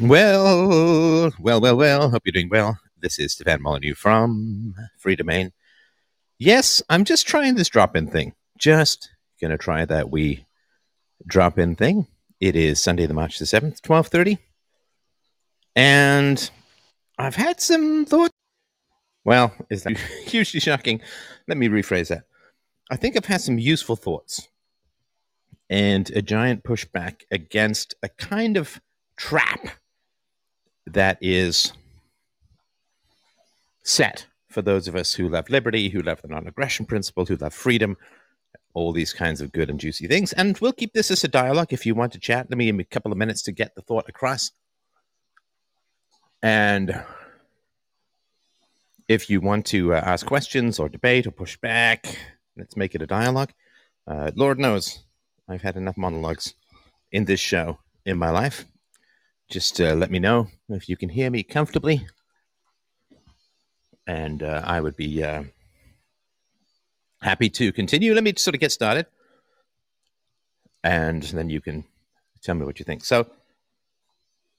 Well, 0.00 1.32
well, 1.38 1.60
well, 1.60 1.76
well. 1.76 2.10
Hope 2.10 2.22
you're 2.24 2.32
doing 2.32 2.48
well. 2.48 2.80
This 3.00 3.20
is 3.20 3.32
Stefan 3.32 3.62
Molyneux 3.62 3.94
from 3.94 4.74
Free 4.98 5.14
Domain. 5.14 5.52
Yes, 6.36 6.82
I'm 6.90 7.04
just 7.04 7.28
trying 7.28 7.54
this 7.54 7.68
drop-in 7.68 8.08
thing. 8.08 8.34
Just 8.58 9.08
gonna 9.40 9.56
try 9.56 9.84
that 9.84 10.10
wee 10.10 10.46
drop-in 11.28 11.76
thing. 11.76 12.08
It 12.40 12.56
is 12.56 12.82
Sunday, 12.82 13.06
the 13.06 13.14
March 13.14 13.38
the 13.38 13.46
seventh, 13.46 13.82
twelve 13.82 14.08
thirty, 14.08 14.38
and 15.76 16.50
I've 17.16 17.36
had 17.36 17.60
some 17.60 18.04
thoughts. 18.04 18.32
Well, 19.24 19.54
is 19.70 19.84
that 19.84 19.96
hugely 20.26 20.58
shocking? 20.58 21.02
Let 21.46 21.56
me 21.56 21.68
rephrase 21.68 22.08
that. 22.08 22.24
I 22.90 22.96
think 22.96 23.16
I've 23.16 23.26
had 23.26 23.42
some 23.42 23.60
useful 23.60 23.94
thoughts 23.94 24.48
and 25.70 26.10
a 26.10 26.20
giant 26.20 26.64
pushback 26.64 27.20
against 27.30 27.94
a 28.02 28.08
kind 28.08 28.56
of 28.56 28.80
trap 29.16 29.68
that 30.86 31.18
is 31.20 31.72
set 33.82 34.26
for 34.48 34.62
those 34.62 34.86
of 34.88 34.96
us 34.96 35.14
who 35.14 35.28
love 35.28 35.50
liberty, 35.50 35.88
who 35.88 36.00
love 36.00 36.22
the 36.22 36.28
non 36.28 36.46
aggression 36.46 36.86
principle, 36.86 37.26
who 37.26 37.36
love 37.36 37.52
freedom, 37.52 37.96
all 38.72 38.92
these 38.92 39.12
kinds 39.12 39.40
of 39.40 39.52
good 39.52 39.70
and 39.70 39.80
juicy 39.80 40.06
things. 40.06 40.32
And 40.32 40.58
we'll 40.58 40.72
keep 40.72 40.92
this 40.92 41.10
as 41.10 41.24
a 41.24 41.28
dialogue. 41.28 41.72
If 41.72 41.86
you 41.86 41.94
want 41.94 42.12
to 42.12 42.18
chat, 42.18 42.48
let 42.50 42.58
me 42.58 42.66
give 42.66 42.74
me 42.76 42.82
a 42.82 42.94
couple 42.94 43.12
of 43.12 43.18
minutes 43.18 43.42
to 43.42 43.52
get 43.52 43.74
the 43.74 43.82
thought 43.82 44.08
across. 44.08 44.52
And 46.42 47.02
if 49.08 49.30
you 49.30 49.40
want 49.40 49.66
to 49.66 49.94
uh, 49.94 50.02
ask 50.04 50.26
questions 50.26 50.78
or 50.78 50.88
debate 50.88 51.26
or 51.26 51.30
push 51.30 51.56
back, 51.56 52.18
let's 52.56 52.76
make 52.76 52.94
it 52.94 53.02
a 53.02 53.06
dialogue. 53.06 53.52
Uh, 54.06 54.30
Lord 54.34 54.58
knows 54.58 55.04
I've 55.48 55.62
had 55.62 55.76
enough 55.76 55.96
monologues 55.96 56.54
in 57.12 57.24
this 57.24 57.40
show 57.40 57.78
in 58.04 58.18
my 58.18 58.30
life. 58.30 58.64
Just 59.50 59.80
uh, 59.80 59.94
let 59.94 60.10
me 60.10 60.18
know 60.18 60.48
if 60.68 60.88
you 60.88 60.96
can 60.96 61.08
hear 61.10 61.30
me 61.30 61.42
comfortably, 61.42 62.06
and 64.06 64.42
uh, 64.42 64.62
I 64.64 64.80
would 64.80 64.96
be 64.96 65.22
uh, 65.22 65.44
happy 67.20 67.50
to 67.50 67.72
continue. 67.72 68.14
Let 68.14 68.24
me 68.24 68.32
sort 68.36 68.54
of 68.54 68.60
get 68.60 68.72
started, 68.72 69.06
and 70.82 71.22
then 71.22 71.50
you 71.50 71.60
can 71.60 71.84
tell 72.42 72.54
me 72.54 72.64
what 72.64 72.78
you 72.78 72.84
think. 72.84 73.04
So, 73.04 73.26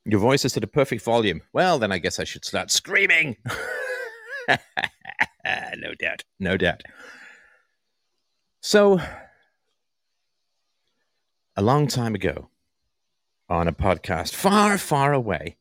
your 0.05 0.19
voice 0.19 0.45
is 0.45 0.55
at 0.55 0.63
a 0.63 0.67
perfect 0.67 1.03
volume. 1.03 1.41
Well, 1.51 1.79
then 1.79 1.91
I 1.91 1.97
guess 1.97 2.19
I 2.19 2.23
should 2.23 2.45
start 2.45 2.69
screaming. 2.69 3.38
no 4.47 5.93
doubt, 5.99 6.23
no 6.39 6.57
doubt. 6.57 6.83
So, 8.61 8.99
a 11.55 11.61
long 11.61 11.88
time 11.88 12.13
ago, 12.15 12.49
on 13.49 13.67
a 13.67 13.73
podcast 13.73 14.33
far, 14.33 14.77
far 14.77 15.13
away, 15.13 15.57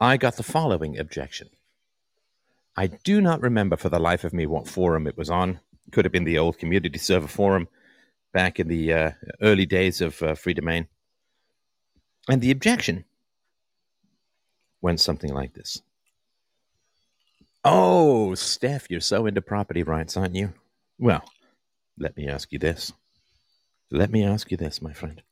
I 0.00 0.16
got 0.16 0.36
the 0.36 0.42
following 0.42 0.98
objection. 0.98 1.48
I 2.76 2.86
do 2.88 3.20
not 3.20 3.42
remember 3.42 3.76
for 3.76 3.88
the 3.88 4.00
life 4.00 4.24
of 4.24 4.32
me 4.32 4.46
what 4.46 4.66
forum 4.66 5.06
it 5.06 5.16
was 5.16 5.30
on. 5.30 5.60
Could 5.92 6.04
have 6.04 6.12
been 6.12 6.24
the 6.24 6.38
old 6.38 6.58
community 6.58 6.98
server 6.98 7.28
forum 7.28 7.68
back 8.32 8.58
in 8.58 8.68
the 8.68 8.92
uh, 8.92 9.10
early 9.40 9.66
days 9.66 10.00
of 10.00 10.22
uh, 10.22 10.34
free 10.34 10.54
domain. 10.54 10.88
And 12.28 12.40
the 12.40 12.50
objection 12.50 13.04
went 14.80 15.00
something 15.00 15.32
like 15.32 15.54
this 15.54 15.82
Oh, 17.64 18.34
Steph, 18.34 18.90
you're 18.90 19.00
so 19.00 19.26
into 19.26 19.40
property 19.40 19.82
rights, 19.82 20.16
aren't 20.16 20.34
you? 20.34 20.52
Well, 20.98 21.22
let 21.98 22.16
me 22.16 22.28
ask 22.28 22.52
you 22.52 22.58
this. 22.58 22.92
Let 23.90 24.10
me 24.10 24.24
ask 24.24 24.50
you 24.50 24.56
this, 24.56 24.82
my 24.82 24.92
friend. 24.92 25.22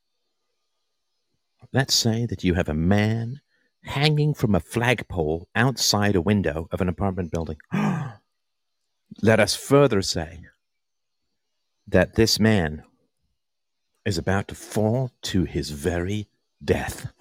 Let's 1.73 1.93
say 1.93 2.25
that 2.25 2.43
you 2.43 2.55
have 2.55 2.67
a 2.67 2.73
man 2.73 3.39
hanging 3.83 4.33
from 4.33 4.55
a 4.55 4.59
flagpole 4.59 5.47
outside 5.55 6.15
a 6.15 6.21
window 6.21 6.67
of 6.71 6.81
an 6.81 6.89
apartment 6.89 7.31
building. 7.31 7.57
Let 9.21 9.39
us 9.39 9.55
further 9.55 10.01
say 10.01 10.45
that 11.87 12.15
this 12.15 12.39
man 12.39 12.83
is 14.05 14.17
about 14.17 14.47
to 14.49 14.55
fall 14.55 15.11
to 15.21 15.45
his 15.45 15.69
very 15.69 16.27
death. 16.63 17.11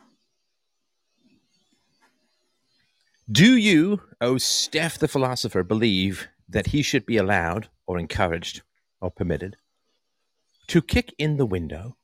Do 3.31 3.57
you, 3.57 4.01
O 4.21 4.33
oh 4.33 4.39
Steph 4.39 4.99
the 4.99 5.07
philosopher, 5.07 5.63
believe 5.63 6.27
that 6.49 6.69
he 6.69 6.83
should 6.83 7.07
be 7.07 7.17
allowed 7.17 7.69
or 7.87 7.99
encouraged 7.99 8.63
or 9.01 9.11
permitted 9.11 9.57
to 10.67 10.83
kick 10.83 11.15
in 11.19 11.37
the 11.37 11.47
window 11.47 11.97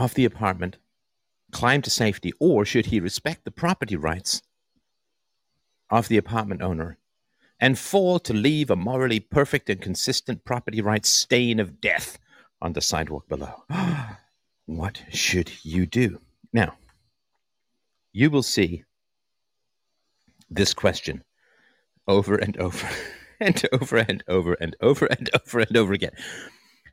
of 0.00 0.14
the 0.14 0.24
apartment, 0.24 0.78
climb 1.52 1.82
to 1.82 1.90
safety, 1.90 2.32
or 2.40 2.64
should 2.64 2.86
he 2.86 2.98
respect 2.98 3.44
the 3.44 3.50
property 3.50 3.96
rights 3.96 4.40
of 5.90 6.08
the 6.08 6.16
apartment 6.16 6.62
owner 6.62 6.96
and 7.60 7.78
fall 7.78 8.18
to 8.18 8.32
leave 8.32 8.70
a 8.70 8.76
morally 8.76 9.20
perfect 9.20 9.68
and 9.68 9.82
consistent 9.82 10.42
property 10.42 10.80
rights 10.80 11.10
stain 11.10 11.60
of 11.60 11.82
death 11.82 12.18
on 12.62 12.72
the 12.72 12.80
sidewalk 12.80 13.28
below? 13.28 13.62
what 14.64 15.02
should 15.12 15.52
you 15.62 15.84
do? 15.84 16.18
Now, 16.50 16.76
you 18.14 18.30
will 18.30 18.42
see 18.42 18.84
this 20.48 20.72
question 20.72 21.24
over 22.08 22.36
and 22.36 22.56
over 22.56 22.88
and 23.40 23.62
over 23.70 23.98
and 23.98 24.24
over 24.28 24.54
and 24.54 24.76
over 24.80 25.04
and 25.04 25.28
over 25.34 25.60
and 25.60 25.76
over 25.76 25.92
again. 25.92 26.12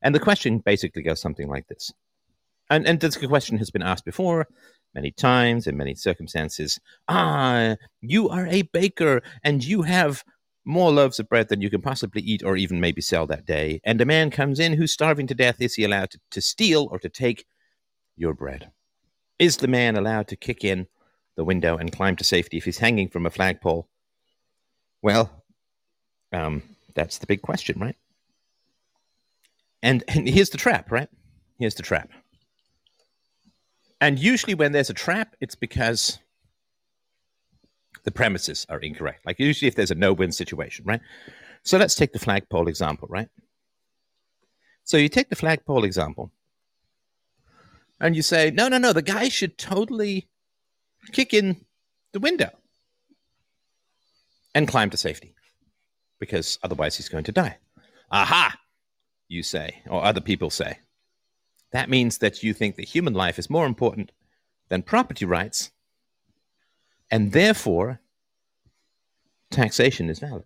And 0.02 0.14
the 0.14 0.20
question 0.20 0.58
basically 0.60 1.04
goes 1.04 1.22
something 1.22 1.48
like 1.48 1.68
this 1.70 1.94
and 2.70 2.88
and 2.88 3.00
this 3.00 3.18
question 3.18 3.58
has 3.58 3.72
been 3.72 3.84
asked 3.84 4.06
before 4.06 4.48
many 4.94 5.12
times 5.12 5.68
in 5.68 5.78
many 5.78 5.96
circumstances. 5.96 6.80
Ah 7.08 7.76
you 8.02 8.30
are 8.30 8.48
a 8.48 8.64
baker 8.64 9.22
and 9.44 9.64
you 9.64 9.84
have 9.84 10.24
more 10.66 10.92
loaves 10.92 11.20
of 11.20 11.30
bread 11.30 11.48
than 11.48 11.62
you 11.62 11.70
can 11.70 11.82
possibly 11.82 12.22
eat 12.22 12.44
or 12.44 12.58
even 12.58 12.82
maybe 12.82 13.02
sell 13.02 13.26
that 13.26 13.46
day. 13.46 13.80
And 13.86 14.02
a 14.02 14.06
man 14.06 14.30
comes 14.30 14.60
in 14.60 14.74
who's 14.74 14.92
starving 14.92 15.26
to 15.28 15.34
death. 15.34 15.62
Is 15.62 15.76
he 15.76 15.86
allowed 15.86 16.12
to, 16.12 16.20
to 16.32 16.42
steal 16.42 16.90
or 16.92 17.00
to 17.00 17.08
take 17.08 17.46
your 18.18 18.34
bread? 18.34 18.72
Is 19.40 19.58
the 19.58 19.70
man 19.70 19.96
allowed 19.96 20.28
to 20.28 20.36
kick 20.36 20.66
in 20.66 20.88
the 21.38 21.46
window 21.46 21.78
and 21.78 21.92
climb 21.92 22.18
to 22.18 22.24
safety 22.24 22.58
if 22.58 22.66
he's 22.66 22.80
hanging 22.80 23.08
from 23.08 23.26
a 23.26 23.30
flagpole? 23.30 23.88
Well 25.02 25.32
um, 26.34 26.64
that's 26.96 27.20
the 27.20 27.28
big 27.28 27.42
question 27.42 27.80
right? 27.80 27.96
And, 29.82 30.04
and 30.08 30.28
here's 30.28 30.50
the 30.50 30.58
trap 30.58 30.92
right? 30.92 31.10
Here's 31.60 31.76
the 31.76 31.84
trap 31.84 32.10
and 34.00 34.20
usually, 34.20 34.54
when 34.54 34.72
there's 34.72 34.90
a 34.90 34.94
trap, 34.94 35.36
it's 35.42 35.56
because 35.56 36.20
the 38.04 38.12
premises 38.12 38.66
are 38.70 38.80
incorrect. 38.80 39.26
Like 39.26 39.40
usually, 39.40 39.68
if 39.68 39.76
there's 39.76 39.92
a 39.92 39.96
no-win 39.96 40.32
situation, 40.32 40.86
right? 40.86 41.02
So 41.64 41.78
let's 41.78 41.96
take 41.96 42.14
the 42.14 42.20
flagpole 42.20 42.68
example, 42.68 43.08
right? 43.10 43.30
So 44.84 44.98
you 44.98 45.10
take 45.10 45.30
the 45.30 45.36
flagpole 45.36 45.84
example, 45.84 46.32
and 48.00 48.16
you 48.16 48.22
say, 48.22 48.52
no, 48.52 48.68
no, 48.68 48.78
no, 48.78 48.94
the 48.94 49.02
guy 49.02 49.28
should 49.30 49.58
totally 49.58 50.28
kick 51.12 51.34
in 51.34 51.66
the 52.14 52.20
window 52.20 52.52
and 54.54 54.68
climb 54.68 54.90
to 54.92 54.98
safety 54.98 55.34
because 56.20 56.60
otherwise 56.64 56.96
he's 56.96 57.10
going 57.10 57.24
to 57.26 57.32
die. 57.32 57.58
Aha, 58.12 58.56
you 59.28 59.44
say, 59.44 59.82
or 59.90 60.04
other 60.04 60.22
people 60.22 60.50
say 60.50 60.80
that 61.72 61.90
means 61.90 62.20
that 62.20 62.44
you 62.44 62.54
think 62.54 62.76
that 62.76 62.86
human 62.86 63.14
life 63.14 63.38
is 63.38 63.50
more 63.50 63.66
important 63.66 64.12
than 64.70 64.82
property 64.82 65.26
rights, 65.26 65.72
and 67.12 67.32
therefore 67.32 68.00
taxation 69.52 70.10
is 70.10 70.20
valid, 70.20 70.44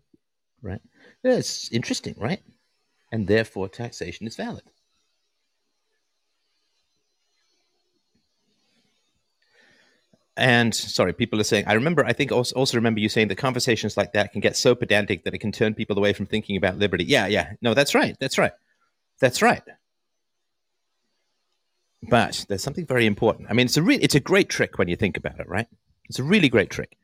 right? 0.61 0.81
That's 1.23 1.71
interesting, 1.71 2.15
right? 2.17 2.41
And 3.11 3.27
therefore 3.27 3.67
taxation 3.69 4.27
is 4.27 4.35
valid. 4.35 4.63
And 10.37 10.73
sorry, 10.73 11.13
people 11.13 11.39
are 11.39 11.43
saying, 11.43 11.65
I 11.67 11.73
remember, 11.73 12.05
I 12.05 12.13
think 12.13 12.31
also, 12.31 12.55
also 12.55 12.77
remember 12.77 12.99
you 12.99 13.09
saying 13.09 13.27
that 13.27 13.35
conversations 13.35 13.97
like 13.97 14.13
that 14.13 14.31
can 14.31 14.41
get 14.41 14.55
so 14.55 14.73
pedantic 14.73 15.23
that 15.23 15.33
it 15.33 15.39
can 15.39 15.51
turn 15.51 15.75
people 15.75 15.97
away 15.97 16.13
from 16.13 16.25
thinking 16.25 16.55
about 16.57 16.77
liberty. 16.77 17.03
Yeah, 17.03 17.27
yeah. 17.27 17.53
No, 17.61 17.73
that's 17.73 17.93
right. 17.93 18.15
That's 18.19 18.37
right. 18.37 18.53
That's 19.19 19.41
right. 19.41 19.61
But 22.09 22.45
there's 22.49 22.63
something 22.63 22.85
very 22.85 23.05
important. 23.05 23.47
I 23.49 23.53
mean, 23.53 23.65
it's 23.65 23.77
a 23.77 23.83
re- 23.83 23.97
it's 23.97 24.15
a 24.15 24.19
great 24.19 24.49
trick 24.49 24.77
when 24.77 24.87
you 24.87 24.95
think 24.95 25.17
about 25.17 25.39
it, 25.39 25.47
right? 25.47 25.67
It's 26.09 26.19
a 26.19 26.23
really 26.23 26.49
great 26.49 26.69
trick 26.69 26.97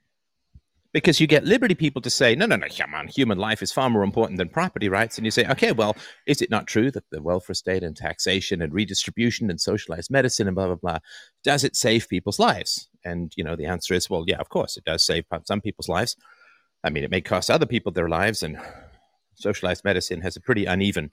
because 0.93 1.19
you 1.19 1.27
get 1.27 1.45
liberty 1.45 1.75
people 1.75 2.01
to 2.01 2.09
say, 2.09 2.33
no, 2.33 2.45
no, 2.45 2.55
no, 2.55 2.67
come 2.75 2.95
on, 2.95 3.07
human 3.07 3.37
life 3.37 3.61
is 3.61 3.71
far 3.71 3.89
more 3.89 4.03
important 4.03 4.37
than 4.37 4.49
property 4.49 4.89
rights. 4.89 5.17
And 5.17 5.25
you 5.25 5.31
say, 5.31 5.45
okay, 5.47 5.71
well, 5.71 5.95
is 6.25 6.41
it 6.41 6.49
not 6.49 6.65
true 6.65 6.89
that 6.91 7.03
the 7.11 7.21
welfare 7.21 7.53
state 7.53 7.83
and 7.83 7.95
taxation 7.95 8.61
and 8.61 8.73
redistribution 8.73 9.49
and 9.49 9.61
socialized 9.61 10.09
medicine 10.09 10.47
and 10.47 10.55
blah, 10.55 10.65
blah, 10.65 10.75
blah, 10.75 10.97
does 11.43 11.63
it 11.63 11.75
save 11.75 12.09
people's 12.09 12.39
lives? 12.39 12.89
And, 13.05 13.31
you 13.35 13.43
know, 13.43 13.55
the 13.55 13.65
answer 13.65 13.93
is, 13.93 14.09
well, 14.09 14.23
yeah, 14.27 14.37
of 14.37 14.49
course, 14.49 14.77
it 14.77 14.85
does 14.85 15.05
save 15.05 15.25
some 15.45 15.61
people's 15.61 15.89
lives. 15.89 16.15
I 16.83 16.89
mean, 16.89 17.03
it 17.03 17.11
may 17.11 17.21
cost 17.21 17.51
other 17.51 17.65
people 17.65 17.91
their 17.91 18.09
lives, 18.09 18.41
and 18.43 18.57
socialized 19.35 19.83
medicine 19.83 20.21
has 20.21 20.35
a 20.35 20.41
pretty 20.41 20.65
uneven 20.65 21.11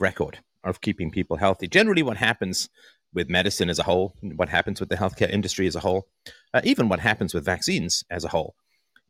record 0.00 0.40
of 0.64 0.80
keeping 0.80 1.10
people 1.10 1.36
healthy. 1.36 1.68
Generally, 1.68 2.02
what 2.02 2.16
happens 2.16 2.68
with 3.12 3.30
medicine 3.30 3.70
as 3.70 3.78
a 3.78 3.84
whole, 3.84 4.14
what 4.20 4.48
happens 4.48 4.80
with 4.80 4.88
the 4.88 4.96
healthcare 4.96 5.30
industry 5.30 5.66
as 5.66 5.76
a 5.76 5.80
whole, 5.80 6.06
uh, 6.52 6.60
even 6.64 6.88
what 6.88 7.00
happens 7.00 7.32
with 7.32 7.44
vaccines 7.44 8.04
as 8.10 8.24
a 8.24 8.28
whole, 8.28 8.54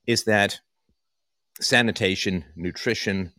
is 0.06 0.24
that 0.24 0.60
sanitation, 1.60 2.44
nutrition, 2.56 3.32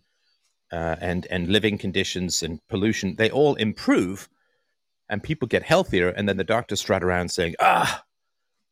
uh, 0.72 0.96
and 1.02 1.26
and 1.32 1.48
living 1.48 1.78
conditions 1.78 2.44
and 2.44 2.60
pollution 2.68 3.16
they 3.16 3.30
all 3.32 3.56
improve, 3.56 4.30
and 5.10 5.24
people 5.24 5.48
get 5.48 5.64
healthier, 5.64 6.10
and 6.10 6.28
then 6.28 6.38
the 6.38 6.44
doctors 6.44 6.82
strut 6.82 7.04
around 7.04 7.30
saying, 7.30 7.56
"Ah, 7.60 8.04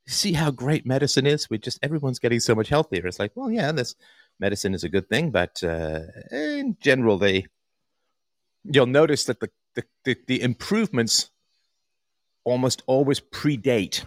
see 0.07 0.33
how 0.33 0.51
great 0.51 0.85
medicine 0.85 1.25
is? 1.25 1.49
We 1.49 1.57
just 1.57 1.79
everyone's 1.81 2.19
getting 2.19 2.39
so 2.39 2.53
much 2.55 2.69
healthier." 2.69 3.07
It's 3.07 3.19
like, 3.19 3.31
well, 3.35 3.49
yeah, 3.51 3.71
this 3.71 3.95
medicine 4.39 4.73
is 4.75 4.83
a 4.83 4.89
good 4.89 5.09
thing, 5.09 5.31
but 5.31 5.63
uh, 5.63 6.01
in 6.31 6.77
general, 6.79 7.17
they 7.17 7.47
you'll 8.63 8.85
notice 8.85 9.25
that 9.25 9.39
the, 9.39 9.49
the, 9.75 9.83
the, 10.05 10.17
the 10.27 10.41
improvements 10.41 11.29
almost 12.43 12.83
always 12.87 13.19
predate 13.19 14.05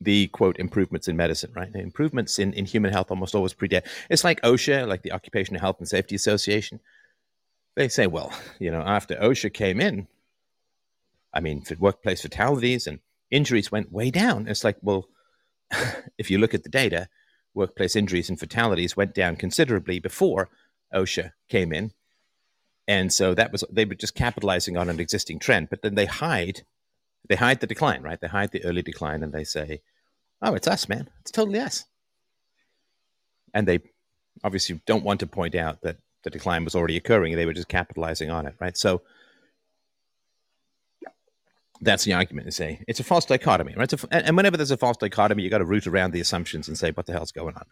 the 0.00 0.28
quote 0.28 0.58
improvements 0.58 1.08
in 1.08 1.16
medicine, 1.16 1.52
right? 1.54 1.72
The 1.72 1.80
improvements 1.80 2.38
in, 2.38 2.52
in 2.52 2.66
human 2.66 2.92
health 2.92 3.10
almost 3.10 3.34
always 3.34 3.54
predate. 3.54 3.86
It's 4.10 4.24
like 4.24 4.40
OSHA, 4.42 4.86
like 4.86 5.02
the 5.02 5.12
Occupational 5.12 5.60
Health 5.60 5.76
and 5.78 5.88
Safety 5.88 6.14
Association. 6.14 6.80
They 7.74 7.88
say, 7.88 8.06
well, 8.06 8.32
you 8.58 8.70
know, 8.70 8.80
after 8.80 9.16
OSHA 9.16 9.52
came 9.54 9.80
in, 9.80 10.06
I 11.32 11.40
mean, 11.40 11.64
workplace 11.78 12.22
fatalities 12.22 12.86
and 12.86 13.00
injuries 13.30 13.72
went 13.72 13.92
way 13.92 14.10
down. 14.10 14.48
It's 14.48 14.64
like, 14.64 14.76
well, 14.82 15.08
if 16.18 16.30
you 16.30 16.38
look 16.38 16.54
at 16.54 16.62
the 16.62 16.68
data, 16.68 17.08
workplace 17.54 17.96
injuries 17.96 18.28
and 18.28 18.38
fatalities 18.38 18.96
went 18.96 19.14
down 19.14 19.36
considerably 19.36 19.98
before 19.98 20.48
OSHA 20.94 21.32
came 21.48 21.72
in. 21.72 21.92
And 22.88 23.12
so 23.12 23.34
that 23.34 23.52
was 23.52 23.64
they 23.70 23.84
were 23.84 23.94
just 23.94 24.14
capitalizing 24.14 24.76
on 24.76 24.88
an 24.88 25.00
existing 25.00 25.38
trend, 25.38 25.70
but 25.70 25.82
then 25.82 25.94
they 25.94 26.06
hide 26.06 26.62
they 27.28 27.36
hide 27.36 27.60
the 27.60 27.66
decline, 27.66 28.02
right? 28.02 28.20
They 28.20 28.28
hide 28.28 28.52
the 28.52 28.64
early 28.64 28.82
decline 28.82 29.22
and 29.22 29.32
they 29.32 29.44
say, 29.44 29.82
"Oh, 30.40 30.54
it's 30.54 30.68
us, 30.68 30.88
man. 30.88 31.10
It's 31.20 31.32
totally 31.32 31.58
us." 31.58 31.84
And 33.52 33.66
they 33.66 33.80
obviously 34.44 34.80
don't 34.86 35.04
want 35.04 35.20
to 35.20 35.26
point 35.26 35.54
out 35.54 35.80
that 35.82 35.96
the 36.22 36.30
decline 36.30 36.64
was 36.64 36.74
already 36.74 36.96
occurring. 36.96 37.34
They 37.34 37.46
were 37.46 37.52
just 37.52 37.68
capitalizing 37.68 38.30
on 38.30 38.46
it, 38.46 38.54
right? 38.60 38.76
So 38.76 39.02
that's 41.80 42.04
the 42.04 42.12
argument 42.14 42.46
to 42.46 42.52
say 42.52 42.82
it's 42.88 43.00
a 43.00 43.04
false 43.04 43.24
dichotomy, 43.24 43.74
right? 43.76 43.92
A, 43.92 44.26
and 44.26 44.36
whenever 44.36 44.56
there's 44.56 44.70
a 44.70 44.76
false 44.76 44.96
dichotomy, 44.96 45.42
you 45.42 45.50
got 45.50 45.58
to 45.58 45.64
root 45.64 45.86
around 45.86 46.12
the 46.12 46.20
assumptions 46.20 46.68
and 46.68 46.78
say, 46.78 46.90
what 46.90 47.06
the 47.06 47.12
hell's 47.12 47.32
going 47.32 47.54
on? 47.56 47.64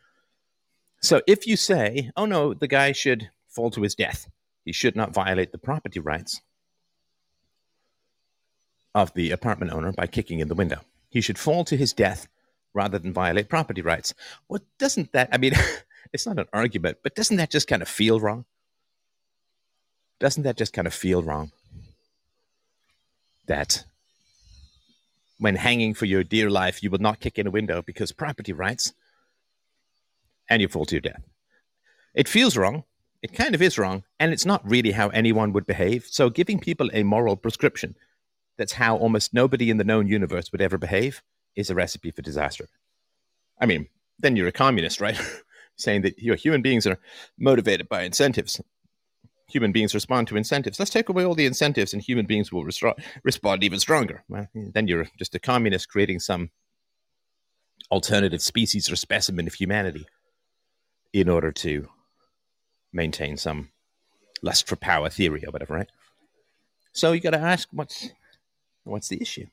So 1.00 1.20
if 1.26 1.46
you 1.46 1.56
say, 1.56 2.10
oh 2.16 2.26
no, 2.26 2.54
the 2.54 2.68
guy 2.68 2.92
should 2.92 3.30
fall 3.48 3.70
to 3.70 3.82
his 3.82 3.94
death, 3.94 4.28
he 4.64 4.72
should 4.72 4.96
not 4.96 5.12
violate 5.12 5.52
the 5.52 5.58
property 5.58 6.00
rights 6.00 6.40
of 8.94 9.12
the 9.14 9.30
apartment 9.30 9.72
owner 9.72 9.92
by 9.92 10.06
kicking 10.06 10.40
in 10.40 10.48
the 10.48 10.54
window. 10.54 10.80
He 11.10 11.20
should 11.20 11.38
fall 11.38 11.64
to 11.64 11.76
his 11.76 11.92
death 11.92 12.28
rather 12.72 12.98
than 12.98 13.12
violate 13.12 13.48
property 13.48 13.82
rights. 13.82 14.14
Well, 14.48 14.62
doesn't 14.78 15.12
that, 15.12 15.28
I 15.32 15.38
mean, 15.38 15.52
it's 16.12 16.26
not 16.26 16.38
an 16.38 16.46
argument, 16.52 16.98
but 17.02 17.14
doesn't 17.14 17.36
that 17.36 17.50
just 17.50 17.68
kind 17.68 17.82
of 17.82 17.88
feel 17.88 18.20
wrong? 18.20 18.44
Doesn't 20.20 20.44
that 20.44 20.56
just 20.56 20.72
kind 20.72 20.86
of 20.86 20.94
feel 20.94 21.22
wrong? 21.22 21.50
That 23.46 23.84
when 25.38 25.56
hanging 25.56 25.94
for 25.94 26.06
your 26.06 26.24
dear 26.24 26.48
life, 26.48 26.82
you 26.82 26.90
will 26.90 26.98
not 26.98 27.20
kick 27.20 27.38
in 27.38 27.46
a 27.46 27.50
window 27.50 27.82
because 27.82 28.12
property 28.12 28.52
rights, 28.52 28.94
and 30.48 30.62
you 30.62 30.68
fall 30.68 30.86
to 30.86 30.94
your 30.94 31.02
death. 31.02 31.22
It 32.14 32.28
feels 32.28 32.56
wrong. 32.56 32.84
It 33.24 33.32
kind 33.32 33.54
of 33.54 33.62
is 33.62 33.78
wrong, 33.78 34.04
and 34.20 34.32
it's 34.32 34.44
not 34.44 34.68
really 34.68 34.92
how 34.92 35.08
anyone 35.08 35.52
would 35.54 35.66
behave. 35.66 36.06
So, 36.08 36.28
giving 36.28 36.60
people 36.60 36.90
a 36.92 37.02
moral 37.02 37.36
prescription 37.36 37.96
that's 38.58 38.74
how 38.74 38.96
almost 38.96 39.34
nobody 39.34 39.70
in 39.70 39.78
the 39.78 39.84
known 39.84 40.06
universe 40.06 40.52
would 40.52 40.60
ever 40.60 40.78
behave 40.78 41.22
is 41.56 41.70
a 41.70 41.74
recipe 41.74 42.10
for 42.10 42.20
disaster. 42.22 42.68
I 43.58 43.66
mean, 43.66 43.88
then 44.18 44.36
you're 44.36 44.46
a 44.46 44.52
communist, 44.52 45.00
right? 45.00 45.18
Saying 45.76 46.02
that 46.02 46.18
your 46.18 46.36
human 46.36 46.62
beings 46.62 46.86
are 46.86 47.00
motivated 47.36 47.88
by 47.88 48.02
incentives 48.02 48.60
human 49.46 49.72
beings 49.72 49.94
respond 49.94 50.28
to 50.28 50.36
incentives. 50.36 50.78
Let's 50.78 50.90
take 50.90 51.08
away 51.08 51.24
all 51.24 51.34
the 51.34 51.46
incentives, 51.46 51.92
and 51.92 52.02
human 52.02 52.26
beings 52.26 52.52
will 52.52 52.64
respond 52.64 53.64
even 53.64 53.78
stronger. 53.78 54.24
Well, 54.28 54.48
then 54.54 54.88
you're 54.88 55.06
just 55.18 55.34
a 55.34 55.38
communist 55.38 55.88
creating 55.88 56.20
some 56.20 56.50
alternative 57.90 58.42
species 58.42 58.90
or 58.90 58.96
specimen 58.96 59.46
of 59.46 59.54
humanity 59.54 60.06
in 61.12 61.28
order 61.28 61.52
to 61.52 61.88
maintain 62.94 63.36
some 63.36 63.70
lust 64.42 64.68
for 64.68 64.76
power 64.76 65.10
theory 65.10 65.44
or 65.44 65.50
whatever, 65.50 65.74
right? 65.74 65.90
So 66.92 67.12
you 67.12 67.20
got 67.20 67.30
to 67.30 67.38
ask 67.38 67.68
what's 67.72 68.10
what's 68.84 69.08
the 69.08 69.20
issue. 69.20 69.46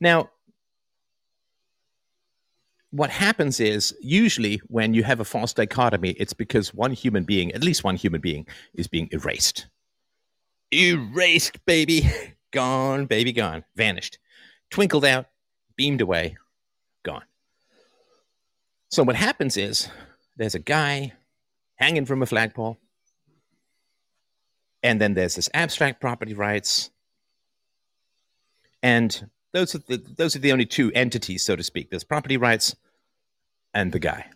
Now, 0.00 0.30
what 2.90 3.10
happens 3.10 3.60
is 3.60 3.94
usually 4.00 4.60
when 4.66 4.94
you 4.94 5.04
have 5.04 5.20
a 5.20 5.24
false 5.24 5.52
dichotomy, 5.52 6.10
it's 6.10 6.32
because 6.32 6.74
one 6.74 6.92
human 6.92 7.24
being, 7.24 7.52
at 7.52 7.62
least 7.62 7.84
one 7.84 7.96
human 7.96 8.20
being, 8.20 8.46
is 8.74 8.88
being 8.88 9.08
erased. 9.12 9.66
Erased, 10.72 11.64
baby. 11.66 12.10
Gone, 12.52 13.06
baby, 13.06 13.32
gone. 13.32 13.62
Vanished. 13.76 14.18
Twinkled 14.70 15.04
out, 15.04 15.26
beamed 15.76 16.00
away, 16.00 16.36
gone. 17.04 17.22
So 18.88 19.04
what 19.04 19.14
happens 19.14 19.56
is 19.56 19.88
there's 20.36 20.56
a 20.56 20.58
guy 20.58 21.12
hanging 21.80 22.04
from 22.04 22.22
a 22.22 22.26
flagpole, 22.26 22.78
and 24.82 25.00
then 25.00 25.14
there's 25.14 25.34
this 25.34 25.50
abstract 25.54 26.00
property 26.00 26.34
rights, 26.34 26.90
and 28.82 29.30
those 29.52 29.74
are 29.74 29.78
the 29.88 29.96
those 29.96 30.36
are 30.36 30.40
the 30.40 30.52
only 30.52 30.66
two 30.66 30.92
entities, 30.92 31.42
so 31.42 31.56
to 31.56 31.62
speak. 31.62 31.90
There's 31.90 32.04
property 32.04 32.36
rights 32.36 32.76
and 33.74 33.92
the 33.92 33.98
guy. 33.98 34.26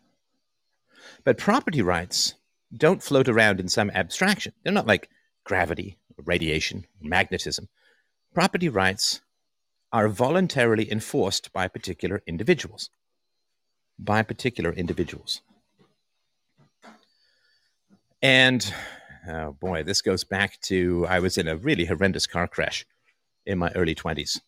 But 1.24 1.38
property 1.38 1.82
rights 1.82 2.34
don't 2.76 3.02
float 3.02 3.28
around 3.28 3.60
in 3.60 3.68
some 3.68 3.90
abstraction. 3.90 4.52
They're 4.62 4.72
not 4.72 4.86
like 4.86 5.08
gravity, 5.44 5.98
or 6.16 6.24
radiation, 6.24 6.86
or 7.02 7.08
magnetism. 7.08 7.68
Property 8.34 8.68
rights 8.68 9.20
are 9.92 10.08
voluntarily 10.08 10.90
enforced 10.90 11.52
by 11.52 11.68
particular 11.68 12.22
individuals. 12.26 12.90
By 13.98 14.22
particular 14.22 14.72
individuals. 14.72 15.40
And 18.24 18.72
oh 19.28 19.52
boy, 19.52 19.82
this 19.82 20.00
goes 20.00 20.24
back 20.24 20.58
to 20.62 21.06
I 21.06 21.20
was 21.20 21.36
in 21.36 21.46
a 21.46 21.58
really 21.58 21.84
horrendous 21.84 22.26
car 22.26 22.48
crash 22.48 22.86
in 23.44 23.58
my 23.58 23.70
early 23.72 23.94
20s. 23.94 24.40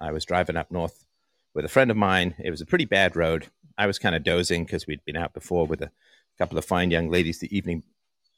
I 0.00 0.10
was 0.10 0.24
driving 0.24 0.56
up 0.56 0.70
north 0.70 1.04
with 1.52 1.66
a 1.66 1.68
friend 1.68 1.90
of 1.90 1.98
mine. 1.98 2.34
It 2.42 2.50
was 2.50 2.62
a 2.62 2.66
pretty 2.66 2.86
bad 2.86 3.14
road. 3.16 3.48
I 3.76 3.86
was 3.86 3.98
kind 3.98 4.14
of 4.14 4.24
dozing 4.24 4.64
because 4.64 4.86
we'd 4.86 5.04
been 5.04 5.18
out 5.18 5.34
before 5.34 5.66
with 5.66 5.82
a 5.82 5.90
couple 6.38 6.56
of 6.56 6.64
fine 6.64 6.90
young 6.90 7.10
ladies 7.10 7.40
the 7.40 7.54
evening. 7.54 7.82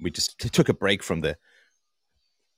We 0.01 0.11
just 0.11 0.37
took 0.53 0.69
a 0.69 0.75
break 0.75 1.05
from 1.05 1.21
the 1.21 1.37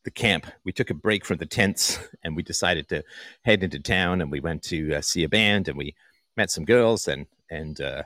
the 0.04 0.10
camp. 0.10 0.46
We 0.64 0.72
took 0.72 0.88
a 0.88 0.94
break 0.94 1.26
from 1.26 1.36
the 1.36 1.46
tents 1.46 1.98
and 2.24 2.34
we 2.34 2.42
decided 2.42 2.88
to 2.88 3.04
head 3.42 3.62
into 3.62 3.80
town. 3.80 4.22
And 4.22 4.32
we 4.32 4.40
went 4.40 4.62
to 4.62 4.94
uh, 4.94 5.00
see 5.02 5.24
a 5.24 5.28
band 5.28 5.68
and 5.68 5.76
we 5.76 5.94
met 6.38 6.50
some 6.50 6.64
girls 6.64 7.06
and 7.06 7.26
and 7.50 7.78
uh, 7.82 8.04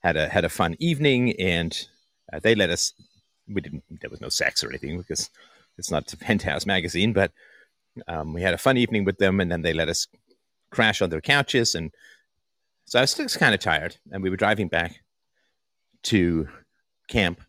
had 0.00 0.16
a 0.16 0.28
had 0.28 0.44
a 0.44 0.48
fun 0.48 0.74
evening. 0.80 1.40
And 1.40 1.86
uh, 2.32 2.40
they 2.40 2.56
let 2.56 2.70
us. 2.70 2.94
We 3.48 3.60
didn't. 3.60 3.84
There 4.00 4.10
was 4.10 4.20
no 4.20 4.28
sex 4.28 4.62
or 4.62 4.68
anything 4.68 4.98
because 4.98 5.30
it's 5.78 5.90
not 5.90 6.12
a 6.12 6.16
penthouse 6.28 6.66
magazine, 6.66 7.12
but 7.12 7.32
um, 8.08 8.32
we 8.32 8.42
had 8.42 8.54
a 8.54 8.58
fun 8.58 8.76
evening 8.76 9.04
with 9.04 9.18
them, 9.18 9.40
and 9.40 9.50
then 9.50 9.62
they 9.62 9.72
let 9.72 9.88
us 9.88 10.06
crash 10.70 11.02
on 11.02 11.10
their 11.10 11.20
couches. 11.20 11.74
And 11.74 11.92
so 12.86 12.98
I 12.98 13.02
was 13.02 13.14
just 13.14 13.38
kind 13.38 13.54
of 13.54 13.60
tired, 13.60 13.96
and 14.10 14.22
we 14.22 14.30
were 14.30 14.36
driving 14.36 14.68
back 14.68 15.02
to 16.04 16.48
camp, 17.08 17.40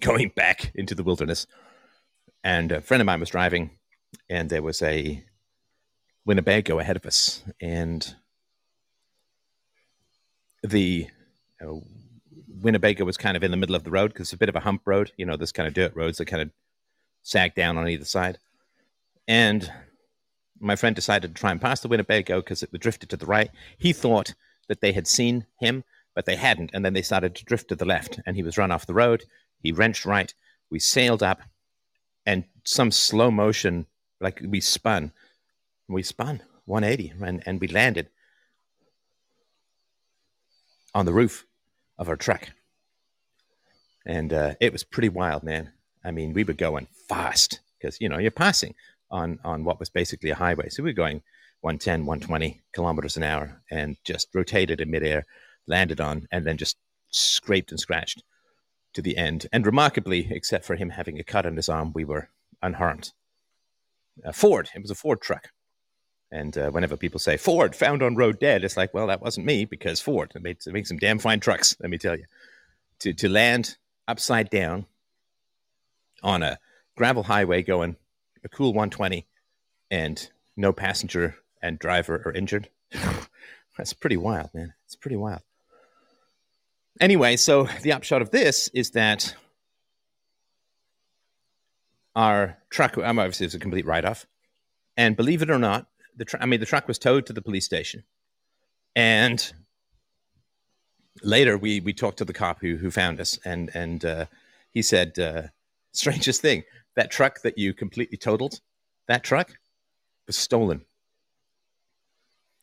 going 0.00 0.28
back 0.36 0.72
into 0.74 0.94
the 0.94 1.04
wilderness. 1.04 1.46
And 2.44 2.72
a 2.72 2.80
friend 2.80 3.00
of 3.00 3.06
mine 3.06 3.20
was 3.20 3.30
driving, 3.30 3.70
and 4.28 4.50
there 4.50 4.62
was 4.62 4.82
a 4.82 5.22
Winnebago 6.24 6.78
ahead 6.78 6.96
of 6.96 7.06
us, 7.06 7.42
and 7.60 8.14
the 10.62 11.08
uh, 11.60 11.74
Winnebago 12.62 13.04
was 13.04 13.16
kind 13.16 13.36
of 13.36 13.42
in 13.42 13.50
the 13.50 13.56
middle 13.56 13.74
of 13.74 13.84
the 13.84 13.90
road 13.90 14.12
because 14.12 14.28
it's 14.28 14.34
a 14.34 14.38
bit 14.38 14.48
of 14.48 14.56
a 14.56 14.60
hump 14.60 14.82
road. 14.86 15.12
You 15.16 15.26
know, 15.26 15.36
this 15.36 15.52
kind 15.52 15.66
of 15.66 15.74
dirt 15.74 15.94
roads 15.94 16.18
that 16.18 16.26
kind 16.26 16.42
of 16.42 16.50
sag 17.22 17.54
down 17.54 17.76
on 17.76 17.88
either 17.88 18.04
side. 18.04 18.38
And 19.26 19.70
my 20.60 20.76
friend 20.76 20.94
decided 20.94 21.34
to 21.34 21.40
try 21.40 21.50
and 21.50 21.60
pass 21.60 21.80
the 21.80 21.88
Winnebago 21.88 22.40
because 22.40 22.62
it 22.62 22.70
drifted 22.78 23.10
to 23.10 23.16
the 23.16 23.26
right. 23.26 23.50
He 23.78 23.92
thought 23.92 24.34
that 24.68 24.80
they 24.80 24.92
had 24.92 25.06
seen 25.06 25.46
him, 25.58 25.84
but 26.14 26.24
they 26.24 26.36
hadn't. 26.36 26.70
And 26.72 26.84
then 26.84 26.92
they 26.92 27.02
started 27.02 27.34
to 27.36 27.44
drift 27.44 27.68
to 27.68 27.76
the 27.76 27.84
left, 27.84 28.20
and 28.24 28.36
he 28.36 28.42
was 28.42 28.58
run 28.58 28.70
off 28.70 28.86
the 28.86 28.94
road. 28.94 29.24
He 29.58 29.72
wrenched 29.72 30.06
right. 30.06 30.32
We 30.70 30.78
sailed 30.78 31.22
up, 31.22 31.42
and 32.24 32.44
some 32.64 32.90
slow 32.90 33.30
motion, 33.30 33.86
like 34.20 34.40
we 34.46 34.60
spun. 34.60 35.12
We 35.88 36.02
spun 36.02 36.42
180, 36.66 37.14
and, 37.24 37.42
and 37.44 37.60
we 37.60 37.68
landed 37.68 38.08
on 40.94 41.06
the 41.06 41.12
roof 41.12 41.44
of 41.98 42.08
our 42.08 42.16
truck. 42.16 42.48
And 44.04 44.32
uh, 44.32 44.54
it 44.60 44.72
was 44.72 44.84
pretty 44.84 45.08
wild, 45.08 45.42
man. 45.42 45.72
I 46.04 46.10
mean, 46.10 46.32
we 46.32 46.44
were 46.44 46.54
going 46.54 46.88
fast 47.08 47.60
because, 47.78 48.00
you 48.00 48.08
know, 48.08 48.18
you're 48.18 48.30
passing 48.30 48.74
on 49.10 49.38
on 49.44 49.64
what 49.64 49.78
was 49.78 49.90
basically 49.90 50.30
a 50.30 50.34
highway. 50.34 50.68
So 50.68 50.82
we 50.82 50.90
were 50.90 50.94
going 50.94 51.22
110, 51.60 52.06
120 52.06 52.60
kilometers 52.72 53.16
an 53.16 53.22
hour 53.22 53.62
and 53.70 53.96
just 54.04 54.28
rotated 54.34 54.80
in 54.80 54.90
midair, 54.90 55.24
landed 55.66 56.00
on, 56.00 56.26
and 56.32 56.44
then 56.44 56.56
just 56.56 56.76
scraped 57.10 57.70
and 57.70 57.78
scratched 57.78 58.24
to 58.94 59.02
the 59.02 59.16
end. 59.16 59.46
And 59.52 59.64
remarkably, 59.64 60.28
except 60.30 60.64
for 60.64 60.74
him 60.74 60.90
having 60.90 61.18
a 61.18 61.24
cut 61.24 61.46
on 61.46 61.56
his 61.56 61.68
arm, 61.68 61.92
we 61.94 62.04
were 62.04 62.30
unharmed. 62.62 63.12
A 64.24 64.32
Ford, 64.32 64.70
it 64.74 64.82
was 64.82 64.90
a 64.90 64.96
Ford 64.96 65.20
truck. 65.20 65.50
And 66.32 66.56
uh, 66.56 66.70
whenever 66.70 66.96
people 66.96 67.20
say 67.20 67.36
Ford 67.36 67.76
found 67.76 68.02
on 68.02 68.16
road 68.16 68.40
dead, 68.40 68.64
it's 68.64 68.76
like, 68.76 68.94
well, 68.94 69.06
that 69.08 69.20
wasn't 69.20 69.46
me 69.46 69.66
because 69.66 70.00
Ford 70.00 70.32
made, 70.40 70.56
made 70.66 70.86
some 70.86 70.96
damn 70.96 71.18
fine 71.18 71.40
trucks. 71.40 71.76
Let 71.78 71.90
me 71.90 71.98
tell 71.98 72.16
you, 72.16 72.24
to 73.00 73.12
to 73.12 73.28
land 73.28 73.76
upside 74.08 74.48
down 74.48 74.86
on 76.22 76.42
a 76.42 76.58
gravel 76.96 77.24
highway 77.24 77.62
going 77.62 77.96
a 78.42 78.48
cool 78.48 78.72
120 78.72 79.26
and 79.90 80.30
no 80.56 80.72
passenger 80.72 81.36
and 81.60 81.78
driver 81.78 82.22
are 82.24 82.32
injured. 82.32 82.70
That's 83.76 83.92
pretty 83.92 84.16
wild, 84.16 84.54
man. 84.54 84.72
It's 84.86 84.96
pretty 84.96 85.16
wild. 85.16 85.42
Anyway, 86.98 87.36
so 87.36 87.68
the 87.82 87.92
upshot 87.92 88.22
of 88.22 88.30
this 88.30 88.68
is 88.68 88.90
that 88.90 89.34
our 92.16 92.58
truck, 92.70 92.96
I'm 92.96 93.18
obviously 93.18 93.46
it's 93.46 93.54
a 93.54 93.58
complete 93.58 93.86
write 93.86 94.04
off. 94.04 94.26
And 94.96 95.16
believe 95.16 95.42
it 95.42 95.50
or 95.50 95.58
not, 95.58 95.86
the 96.16 96.24
tr- 96.24 96.36
I 96.40 96.46
mean, 96.46 96.60
the 96.60 96.66
truck 96.66 96.88
was 96.88 96.98
towed 96.98 97.26
to 97.26 97.32
the 97.32 97.42
police 97.42 97.64
station. 97.64 98.04
And 98.94 99.52
later 101.22 101.56
we, 101.56 101.80
we 101.80 101.92
talked 101.92 102.18
to 102.18 102.24
the 102.24 102.32
cop 102.32 102.60
who, 102.60 102.76
who 102.76 102.90
found 102.90 103.20
us, 103.20 103.38
and, 103.44 103.70
and 103.74 104.04
uh, 104.04 104.26
he 104.70 104.82
said, 104.82 105.18
uh, 105.18 105.42
strangest 105.92 106.40
thing, 106.40 106.64
that 106.96 107.10
truck 107.10 107.42
that 107.42 107.58
you 107.58 107.72
completely 107.74 108.18
totaled, 108.18 108.60
that 109.08 109.24
truck 109.24 109.58
was 110.26 110.36
stolen. 110.36 110.78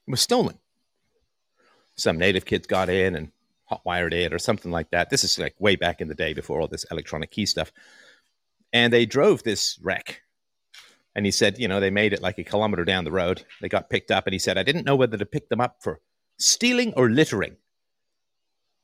It 0.08 0.12
was 0.12 0.22
stolen. 0.22 0.58
Some 1.96 2.18
native 2.18 2.46
kids 2.46 2.68
got 2.68 2.90
in 2.90 3.16
and 3.16 3.32
hot 3.66 3.82
wired 3.86 4.14
it 4.14 4.34
or 4.34 4.40
something 4.40 4.72
like 4.72 4.90
that. 4.92 5.10
This 5.10 5.24
is 5.24 5.38
like 5.38 5.56
way 5.60 5.76
back 5.76 6.02
in 6.02 6.08
the 6.08 6.16
day 6.16 6.34
before 6.34 6.62
all 6.62 6.68
this 6.68 6.86
electronic 6.90 7.30
key 7.30 7.46
stuff. 7.46 7.72
And 8.74 8.92
they 8.92 9.06
drove 9.06 9.44
this 9.44 9.78
wreck. 9.82 10.22
And 11.16 11.26
he 11.26 11.32
said, 11.32 11.58
you 11.60 11.68
know, 11.68 11.80
they 11.80 11.90
made 11.90 12.14
it 12.14 12.22
like 12.22 12.38
a 12.38 12.44
kilometer 12.44 12.86
down 12.86 13.04
the 13.04 13.12
road. 13.12 13.44
They 13.62 13.70
got 13.70 13.90
picked 13.90 14.12
up. 14.12 14.28
And 14.28 14.34
he 14.34 14.40
said, 14.40 14.58
I 14.58 14.64
didn't 14.64 14.86
know 14.86 14.96
whether 14.96 15.18
to 15.18 15.26
pick 15.26 15.50
them 15.50 15.60
up 15.60 15.78
for 15.82 16.00
stealing 16.38 16.94
or 16.96 17.10
littering 17.10 17.58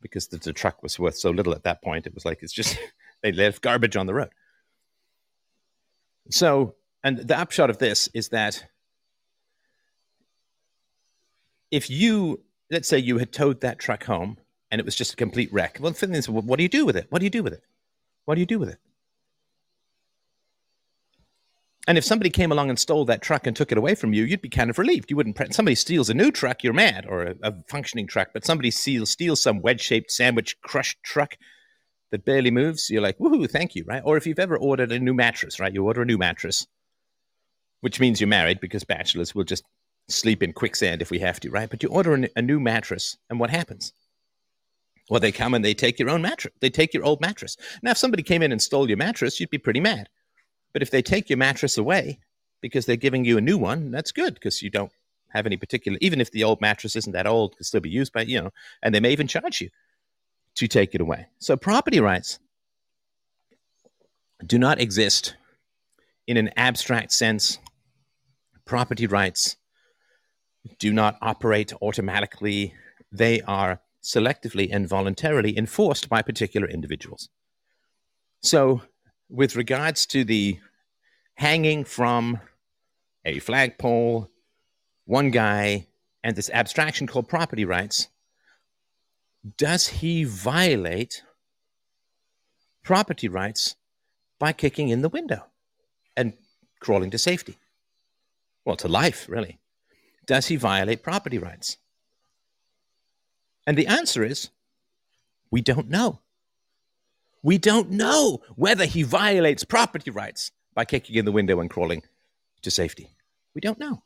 because 0.01 0.27
the, 0.27 0.37
the 0.37 0.53
truck 0.53 0.83
was 0.83 0.99
worth 0.99 1.17
so 1.17 1.29
little 1.29 1.53
at 1.53 1.63
that 1.63 1.81
point. 1.81 2.07
It 2.07 2.13
was 2.13 2.25
like, 2.25 2.39
it's 2.41 2.53
just, 2.53 2.77
they 3.23 3.31
left 3.31 3.61
garbage 3.61 3.95
on 3.95 4.07
the 4.07 4.13
road. 4.13 4.29
So, 6.29 6.75
and 7.03 7.19
the 7.19 7.37
upshot 7.37 7.69
of 7.69 7.77
this 7.77 8.09
is 8.13 8.29
that 8.29 8.65
if 11.71 11.89
you, 11.89 12.41
let's 12.71 12.87
say 12.87 12.97
you 12.97 13.17
had 13.19 13.31
towed 13.31 13.61
that 13.61 13.79
truck 13.79 14.03
home 14.03 14.37
and 14.71 14.79
it 14.79 14.85
was 14.85 14.95
just 14.95 15.13
a 15.13 15.15
complete 15.15 15.53
wreck. 15.53 15.77
Well, 15.79 15.91
the 15.91 15.97
thing 15.97 16.15
is, 16.15 16.27
what 16.27 16.57
do 16.57 16.63
you 16.63 16.69
do 16.69 16.85
with 16.85 16.97
it? 16.97 17.07
What 17.09 17.19
do 17.19 17.25
you 17.25 17.29
do 17.29 17.43
with 17.43 17.53
it? 17.53 17.63
What 18.25 18.35
do 18.35 18.41
you 18.41 18.47
do 18.47 18.59
with 18.59 18.69
it? 18.69 18.79
And 21.87 21.97
if 21.99 22.03
somebody 22.03 22.31
came 22.31 22.51
along 22.51 22.69
and 22.69 22.79
stole 22.79 23.05
that 23.05 23.21
truck 23.21 23.45
and 23.45 23.55
took 23.55 23.71
it 23.71 23.77
away 23.77 23.93
from 23.93 24.11
you, 24.11 24.23
you'd 24.23 24.41
be 24.41 24.49
kind 24.49 24.71
of 24.71 24.79
relieved. 24.79 25.11
You 25.11 25.17
wouldn't. 25.17 25.35
Pre- 25.35 25.51
somebody 25.51 25.75
steals 25.75 26.09
a 26.09 26.15
new 26.15 26.31
truck, 26.31 26.63
you're 26.63 26.73
mad, 26.73 27.05
or 27.07 27.23
a, 27.23 27.35
a 27.43 27.53
functioning 27.69 28.07
truck. 28.07 28.29
But 28.33 28.43
somebody 28.43 28.71
steals, 28.71 29.11
steals 29.11 29.41
some 29.41 29.61
wedge-shaped 29.61 30.11
sandwich 30.11 30.59
crushed 30.61 30.97
truck 31.03 31.37
that 32.11 32.25
barely 32.25 32.49
moves. 32.49 32.89
You're 32.89 33.03
like, 33.03 33.19
woohoo, 33.19 33.49
thank 33.49 33.75
you, 33.75 33.83
right? 33.87 34.01
Or 34.03 34.17
if 34.17 34.25
you've 34.25 34.39
ever 34.39 34.57
ordered 34.57 34.91
a 34.91 34.99
new 34.99 35.13
mattress, 35.13 35.59
right? 35.59 35.73
You 35.73 35.85
order 35.85 36.01
a 36.01 36.05
new 36.05 36.17
mattress, 36.17 36.65
which 37.81 37.99
means 37.99 38.19
you're 38.19 38.27
married 38.27 38.59
because 38.59 38.83
bachelors 38.83 39.35
will 39.35 39.43
just 39.43 39.63
sleep 40.07 40.41
in 40.41 40.53
quicksand 40.53 41.03
if 41.03 41.11
we 41.11 41.19
have 41.19 41.39
to, 41.41 41.51
right? 41.51 41.69
But 41.69 41.83
you 41.83 41.89
order 41.89 42.15
a, 42.15 42.27
a 42.35 42.41
new 42.41 42.59
mattress, 42.59 43.17
and 43.29 43.39
what 43.39 43.51
happens? 43.51 43.93
Well, 45.07 45.19
they 45.19 45.31
come 45.31 45.53
and 45.53 45.63
they 45.63 45.75
take 45.75 45.99
your 45.99 46.09
own 46.09 46.23
mattress. 46.23 46.53
They 46.61 46.71
take 46.71 46.95
your 46.95 47.03
old 47.03 47.21
mattress. 47.21 47.57
Now, 47.83 47.91
if 47.91 47.97
somebody 47.97 48.23
came 48.23 48.41
in 48.41 48.51
and 48.51 48.59
stole 48.59 48.87
your 48.87 48.97
mattress, 48.97 49.39
you'd 49.39 49.51
be 49.51 49.59
pretty 49.59 49.79
mad. 49.79 50.09
But 50.75 50.81
if 50.81 50.91
they 50.91 51.01
take 51.01 51.29
your 51.29 51.37
mattress 51.37 51.77
away 51.77 52.19
because 52.59 52.85
they're 52.85 52.97
giving 52.97 53.23
you 53.23 53.37
a 53.37 53.41
new 53.41 53.57
one, 53.57 53.91
that's 53.91 54.11
good 54.11 54.33
because 54.33 54.61
you 54.61 54.69
don't 54.69 54.91
have 55.29 55.45
any 55.45 55.55
particular, 55.55 55.97
even 56.01 56.19
if 56.19 56.31
the 56.31 56.43
old 56.43 56.59
mattress 56.59 56.97
isn't 56.97 57.13
that 57.13 57.25
old, 57.25 57.53
it 57.53 57.55
can 57.55 57.63
still 57.63 57.79
be 57.79 57.89
used 57.89 58.11
by, 58.11 58.23
you 58.23 58.41
know, 58.41 58.51
and 58.83 58.93
they 58.93 58.99
may 58.99 59.13
even 59.13 59.25
charge 59.25 59.61
you 59.61 59.69
to 60.55 60.67
take 60.67 60.93
it 60.93 60.99
away. 60.99 61.27
So 61.39 61.55
property 61.55 62.01
rights 62.01 62.39
do 64.45 64.59
not 64.59 64.81
exist 64.81 65.37
in 66.27 66.35
an 66.35 66.49
abstract 66.57 67.13
sense. 67.13 67.57
Property 68.65 69.07
rights 69.07 69.55
do 70.77 70.91
not 70.91 71.17
operate 71.21 71.71
automatically. 71.81 72.73
They 73.13 73.39
are 73.43 73.79
selectively 74.03 74.67
and 74.73 74.89
voluntarily 74.89 75.57
enforced 75.57 76.09
by 76.09 76.21
particular 76.21 76.67
individuals. 76.67 77.29
So, 78.41 78.81
with 79.29 79.55
regards 79.55 80.05
to 80.07 80.23
the 80.23 80.59
hanging 81.35 81.83
from 81.83 82.39
a 83.23 83.39
flagpole, 83.39 84.29
one 85.05 85.31
guy, 85.31 85.87
and 86.23 86.35
this 86.35 86.49
abstraction 86.51 87.07
called 87.07 87.27
property 87.27 87.65
rights, 87.65 88.07
does 89.57 89.87
he 89.87 90.23
violate 90.23 91.23
property 92.83 93.27
rights 93.27 93.75
by 94.39 94.51
kicking 94.53 94.89
in 94.89 95.01
the 95.01 95.09
window 95.09 95.45
and 96.15 96.33
crawling 96.79 97.11
to 97.11 97.17
safety? 97.17 97.57
Well, 98.63 98.75
to 98.77 98.87
life, 98.87 99.27
really. 99.29 99.59
Does 100.25 100.47
he 100.47 100.55
violate 100.55 101.03
property 101.03 101.37
rights? 101.37 101.77
And 103.67 103.77
the 103.77 103.87
answer 103.87 104.23
is 104.23 104.49
we 105.51 105.61
don't 105.61 105.89
know. 105.89 106.19
We 107.45 107.59
don't 107.59 107.91
know 107.91 108.39
whether 108.55 108.85
he 108.85 109.03
violates 109.03 109.63
property 109.63 110.09
rights 110.09 110.51
by 110.73 110.83
kicking 110.83 111.15
in 111.15 111.25
the 111.25 111.31
window 111.31 111.59
and 111.59 111.69
crawling 111.69 112.01
to 112.63 112.71
safety. 112.71 113.11
We 113.53 113.61
don't 113.61 113.77
know. 113.77 114.01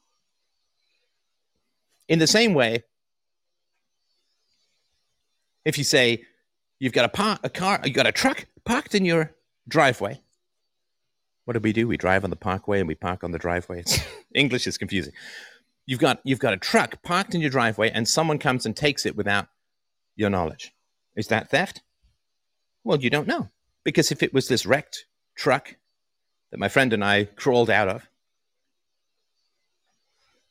In 2.09 2.19
the 2.19 2.27
same 2.27 2.53
way, 2.53 2.83
if 5.63 5.77
you 5.77 5.85
say 5.85 6.25
you've 6.79 6.91
got 6.91 7.05
a, 7.05 7.09
par- 7.09 7.39
a 7.41 7.49
car, 7.49 7.79
you've 7.85 7.95
got 7.95 8.07
a 8.07 8.11
truck 8.11 8.45
parked 8.65 8.93
in 8.93 9.05
your 9.05 9.33
driveway, 9.69 10.19
what 11.45 11.53
do 11.53 11.61
we 11.61 11.71
do? 11.71 11.87
We 11.87 11.95
drive 11.95 12.25
on 12.25 12.31
the 12.31 12.35
parkway 12.35 12.79
and 12.79 12.89
we 12.89 12.95
park 12.95 13.23
on 13.23 13.31
the 13.31 13.39
driveway. 13.39 13.85
English 14.35 14.67
is 14.67 14.77
confusing 14.77 15.13
you've 15.85 15.99
got 15.99 16.19
you've 16.25 16.39
got 16.39 16.53
a 16.53 16.57
truck 16.57 17.01
parked 17.03 17.33
in 17.33 17.39
your 17.39 17.49
driveway 17.49 17.89
and 17.89 18.05
someone 18.05 18.37
comes 18.37 18.65
and 18.65 18.75
takes 18.75 19.05
it 19.05 19.15
without 19.15 19.47
your 20.17 20.29
knowledge. 20.29 20.73
Is 21.15 21.27
that 21.27 21.49
theft? 21.49 21.81
Well, 22.83 22.99
you 22.99 23.09
don't 23.09 23.27
know. 23.27 23.49
Because 23.83 24.11
if 24.11 24.21
it 24.23 24.33
was 24.33 24.47
this 24.47 24.65
wrecked 24.65 25.05
truck 25.35 25.75
that 26.51 26.59
my 26.59 26.67
friend 26.67 26.93
and 26.93 27.03
I 27.03 27.25
crawled 27.25 27.69
out 27.69 27.87
of, 27.87 28.09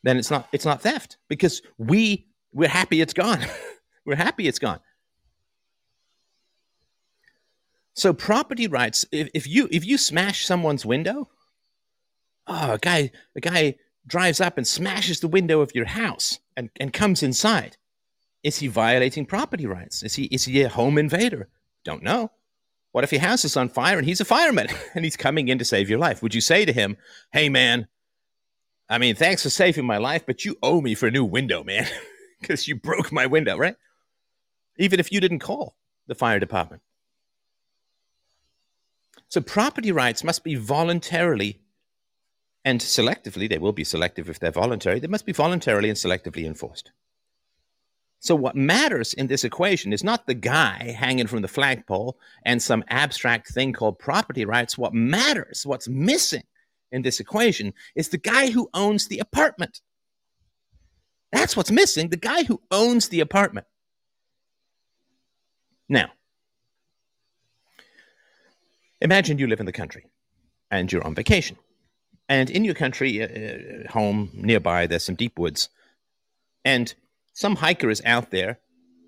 then 0.02 0.16
it's 0.16 0.30
not 0.30 0.48
it's 0.52 0.64
not 0.64 0.82
theft 0.82 1.18
because 1.28 1.60
we 1.76 2.26
we're 2.52 2.68
happy 2.68 3.00
it's 3.00 3.12
gone. 3.12 3.44
we're 4.04 4.16
happy 4.16 4.48
it's 4.48 4.58
gone. 4.58 4.80
So 7.94 8.12
property 8.12 8.68
rights, 8.68 9.04
if, 9.10 9.28
if 9.34 9.46
you 9.46 9.68
if 9.70 9.84
you 9.84 9.98
smash 9.98 10.46
someone's 10.46 10.86
window, 10.86 11.28
oh, 12.46 12.74
a 12.74 12.78
guy 12.78 13.10
a 13.34 13.40
guy 13.40 13.74
drives 14.06 14.40
up 14.40 14.56
and 14.56 14.66
smashes 14.66 15.20
the 15.20 15.28
window 15.28 15.60
of 15.60 15.74
your 15.74 15.84
house 15.84 16.38
and, 16.56 16.70
and 16.80 16.92
comes 16.92 17.22
inside, 17.22 17.76
is 18.42 18.58
he 18.58 18.68
violating 18.68 19.26
property 19.26 19.66
rights? 19.66 20.02
Is 20.02 20.14
he 20.14 20.24
is 20.24 20.44
he 20.44 20.62
a 20.62 20.68
home 20.68 20.96
invader? 20.96 21.48
Don't 21.84 22.02
know. 22.02 22.30
What 22.92 23.04
if 23.04 23.12
your 23.12 23.20
house 23.20 23.44
is 23.44 23.56
on 23.56 23.68
fire 23.68 23.98
and 23.98 24.06
he's 24.06 24.20
a 24.20 24.24
fireman 24.24 24.68
and 24.94 25.04
he's 25.04 25.16
coming 25.16 25.48
in 25.48 25.58
to 25.58 25.64
save 25.64 25.88
your 25.88 25.98
life? 25.98 26.22
Would 26.22 26.34
you 26.34 26.40
say 26.40 26.64
to 26.64 26.72
him, 26.72 26.96
"Hey 27.32 27.48
man, 27.48 27.88
I 28.88 28.98
mean, 28.98 29.14
thanks 29.14 29.42
for 29.42 29.50
saving 29.50 29.86
my 29.86 29.98
life, 29.98 30.24
but 30.26 30.44
you 30.44 30.56
owe 30.62 30.80
me 30.80 30.94
for 30.94 31.06
a 31.06 31.10
new 31.10 31.24
window, 31.24 31.62
man, 31.62 31.86
because 32.40 32.66
you 32.66 32.76
broke 32.76 33.12
my 33.12 33.26
window, 33.26 33.56
right?" 33.56 33.76
Even 34.78 35.00
if 35.00 35.12
you 35.12 35.20
didn't 35.20 35.40
call 35.40 35.76
the 36.06 36.14
fire 36.14 36.38
department. 36.38 36.82
So 39.28 39.40
property 39.40 39.92
rights 39.92 40.24
must 40.24 40.42
be 40.42 40.54
voluntarily 40.54 41.60
and 42.64 42.80
selectively, 42.80 43.48
they 43.48 43.58
will 43.58 43.72
be 43.72 43.84
selective 43.84 44.28
if 44.28 44.38
they're 44.38 44.50
voluntary, 44.50 45.00
they 45.00 45.06
must 45.06 45.24
be 45.24 45.32
voluntarily 45.32 45.88
and 45.88 45.96
selectively 45.96 46.44
enforced. 46.44 46.90
So, 48.20 48.34
what 48.34 48.56
matters 48.56 49.14
in 49.14 49.28
this 49.28 49.44
equation 49.44 49.92
is 49.92 50.04
not 50.04 50.26
the 50.26 50.34
guy 50.34 50.96
hanging 50.98 51.28
from 51.28 51.42
the 51.42 51.48
flagpole 51.48 52.18
and 52.44 52.62
some 52.62 52.84
abstract 52.88 53.48
thing 53.48 53.72
called 53.72 53.98
property 53.98 54.44
rights. 54.44 54.78
What 54.78 54.94
matters, 54.94 55.66
what's 55.66 55.88
missing 55.88 56.44
in 56.92 57.02
this 57.02 57.20
equation, 57.20 57.74
is 57.96 58.08
the 58.10 58.18
guy 58.18 58.50
who 58.50 58.70
owns 58.74 59.08
the 59.08 59.20
apartment. 59.20 59.80
That's 61.32 61.56
what's 61.56 61.70
missing 61.70 62.08
the 62.10 62.16
guy 62.16 62.44
who 62.44 62.60
owns 62.70 63.08
the 63.10 63.20
apartment. 63.20 63.66
Now, 65.88 66.10
imagine 69.00 69.38
you 69.38 69.46
live 69.46 69.60
in 69.60 69.66
the 69.66 69.72
country 69.72 70.06
and 70.70 70.92
you're 70.92 71.04
on 71.06 71.14
vacation 71.14 71.56
And 72.28 72.50
in 72.50 72.64
your 72.64 72.74
country, 72.74 73.22
uh, 73.22 73.26
uh, 73.28 73.92
home 73.92 74.30
nearby, 74.34 74.86
there's 74.88 75.04
some 75.04 75.16
deep 75.16 75.38
woods. 75.38 75.70
And 76.64 76.94
some 77.38 77.54
hiker 77.54 77.88
is 77.88 78.02
out 78.04 78.32
there, 78.32 78.58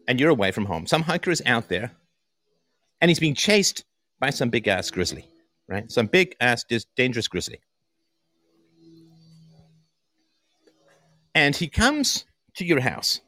and 0.07 0.21
you're 0.21 0.31
away 0.31 0.53
from 0.53 0.67
home. 0.67 0.87
Some 0.87 1.03
hiker 1.03 1.33
is 1.33 1.43
out 1.47 1.69
there, 1.69 1.91
and 3.01 3.11
he's 3.11 3.19
being 3.19 3.35
chased 3.35 3.85
by 4.21 4.31
some 4.31 4.51
big 4.51 4.69
ass 4.69 4.89
grizzly, 4.89 5.27
right? 5.67 5.91
Some 5.91 6.07
big 6.07 6.37
ass 6.41 6.65
dangerous 6.95 7.27
grizzly. 7.27 7.59
And 11.35 11.57
he 11.57 11.67
comes 11.67 12.25
to 12.55 12.65
your 12.65 12.79
house. 12.79 13.21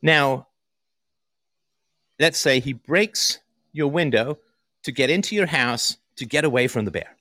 Now, 0.00 0.46
let's 2.20 2.38
say 2.38 2.60
he 2.60 2.72
breaks 2.72 3.40
your 3.72 3.90
window 3.90 4.38
to 4.84 4.92
get 4.92 5.10
into 5.10 5.34
your 5.34 5.46
house 5.46 5.96
to 6.18 6.24
get 6.24 6.44
away 6.44 6.68
from 6.68 6.84
the 6.84 6.92
bear. 6.92 7.13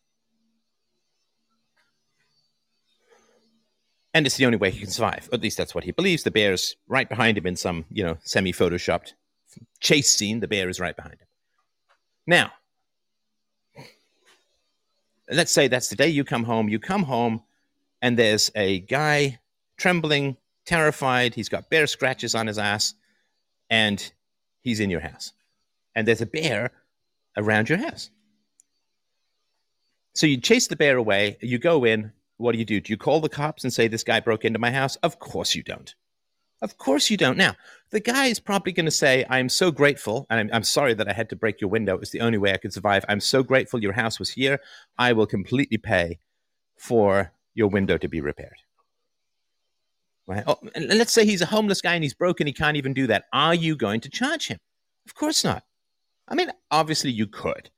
And 4.14 4.26
it's 4.26 4.38
the 4.38 4.46
only 4.46 4.58
way 4.58 4.70
he 4.70 4.80
can 4.80 4.90
survive. 4.90 5.28
At 5.34 5.42
least 5.42 5.58
that's 5.58 5.74
what 5.74 5.84
he 5.84 5.92
believes. 5.92 6.24
The 6.24 6.32
bear's 6.32 6.76
right 6.88 7.10
behind 7.10 7.38
him 7.38 7.48
in 7.48 7.56
some, 7.56 7.86
you 7.90 8.04
know, 8.04 8.18
semi 8.22 8.52
photoshopped 8.52 9.14
chase 9.80 10.12
scene. 10.12 10.40
The 10.40 10.48
bear 10.48 10.70
is 10.70 10.80
right 10.80 10.96
behind 10.96 11.16
him. 11.16 11.28
Now, 12.28 12.52
let's 15.30 15.52
say 15.52 15.68
that's 15.68 15.90
the 15.90 15.96
day 15.96 16.10
you 16.10 16.24
come 16.24 16.44
home. 16.44 16.70
You 16.70 16.80
come 16.80 17.04
home, 17.04 17.42
and 18.02 18.18
there's 18.18 18.52
a 18.56 18.80
guy 18.80 19.40
trembling, 19.78 20.38
terrified. 20.66 21.36
He's 21.36 21.50
got 21.50 21.70
bear 21.70 21.88
scratches 21.88 22.36
on 22.36 22.48
his 22.48 22.58
ass, 22.58 22.94
and 23.70 24.12
he's 24.62 24.80
in 24.80 24.90
your 24.90 25.02
house. 25.02 25.34
And 25.96 26.08
there's 26.08 26.22
a 26.22 26.28
bear 26.28 26.72
around 27.36 27.70
your 27.70 27.80
house. 27.80 28.10
So 30.14 30.28
you 30.28 30.38
chase 30.38 30.68
the 30.68 30.76
bear 30.76 30.98
away. 30.98 31.38
You 31.42 31.58
go 31.58 31.84
in. 31.84 32.12
What 32.44 32.52
do 32.52 32.60
you 32.60 32.66
do? 32.66 32.82
Do 32.82 32.92
you 32.92 32.98
call 32.98 33.22
the 33.22 33.30
cops 33.30 33.64
and 33.64 33.72
say, 33.72 33.88
This 33.88 34.04
guy 34.04 34.20
broke 34.20 34.44
into 34.44 34.60
my 34.60 34.70
house? 34.70 34.98
Of 34.98 35.18
course 35.18 35.56
you 35.56 35.64
don't. 35.64 35.96
Of 36.62 36.78
course 36.78 37.10
you 37.10 37.16
don't. 37.16 37.38
Now, 37.38 37.56
the 37.92 38.02
guy 38.02 38.26
is 38.26 38.42
probably 38.42 38.74
going 38.74 38.86
to 38.86 38.92
say, 38.92 39.26
I'm 39.30 39.48
so 39.48 39.72
grateful, 39.72 40.28
and 40.30 40.42
I'm, 40.42 40.50
I'm, 40.52 40.64
sorry 40.64 40.94
that 40.94 41.08
I 41.08 41.14
had 41.14 41.30
to 41.30 41.38
break 41.38 41.62
your 41.62 41.70
window. 41.70 41.94
It 41.94 42.02
was 42.02 42.12
the 42.12 42.20
only 42.20 42.38
way 42.38 42.54
I 42.54 42.58
could 42.58 42.74
survive. 42.74 43.06
I'm 43.08 43.22
so 43.22 43.44
grateful 43.44 43.82
your 43.82 43.94
house 43.94 44.20
was 44.20 44.32
here. 44.32 44.60
I 44.98 45.14
will 45.14 45.26
completely 45.26 45.78
pay 45.78 46.20
for 46.78 47.32
your 47.54 47.70
window 47.70 47.98
to 47.98 48.10
be 48.10 48.20
repaired. 48.20 48.58
Right? 50.28 50.44
Oh, 50.46 50.60
and 50.76 50.88
let's 50.90 51.14
say 51.14 51.26
he's 51.26 51.42
a 51.42 51.46
homeless 51.46 51.82
guy 51.82 51.96
and 51.96 52.04
he's 52.04 52.14
broken. 52.14 52.46
He 52.46 52.54
can't 52.54 52.78
even 52.78 52.94
do 52.94 53.08
that. 53.08 53.26
Are 53.32 53.56
you 53.56 53.78
going 53.78 54.02
to 54.02 54.10
charge 54.10 54.48
him? 54.48 54.60
Of 55.06 55.16
course 55.16 55.46
not. 55.46 55.64
I 56.28 56.36
mean, 56.36 56.52
obviously 56.72 57.12
you 57.12 57.28
could. 57.28 57.70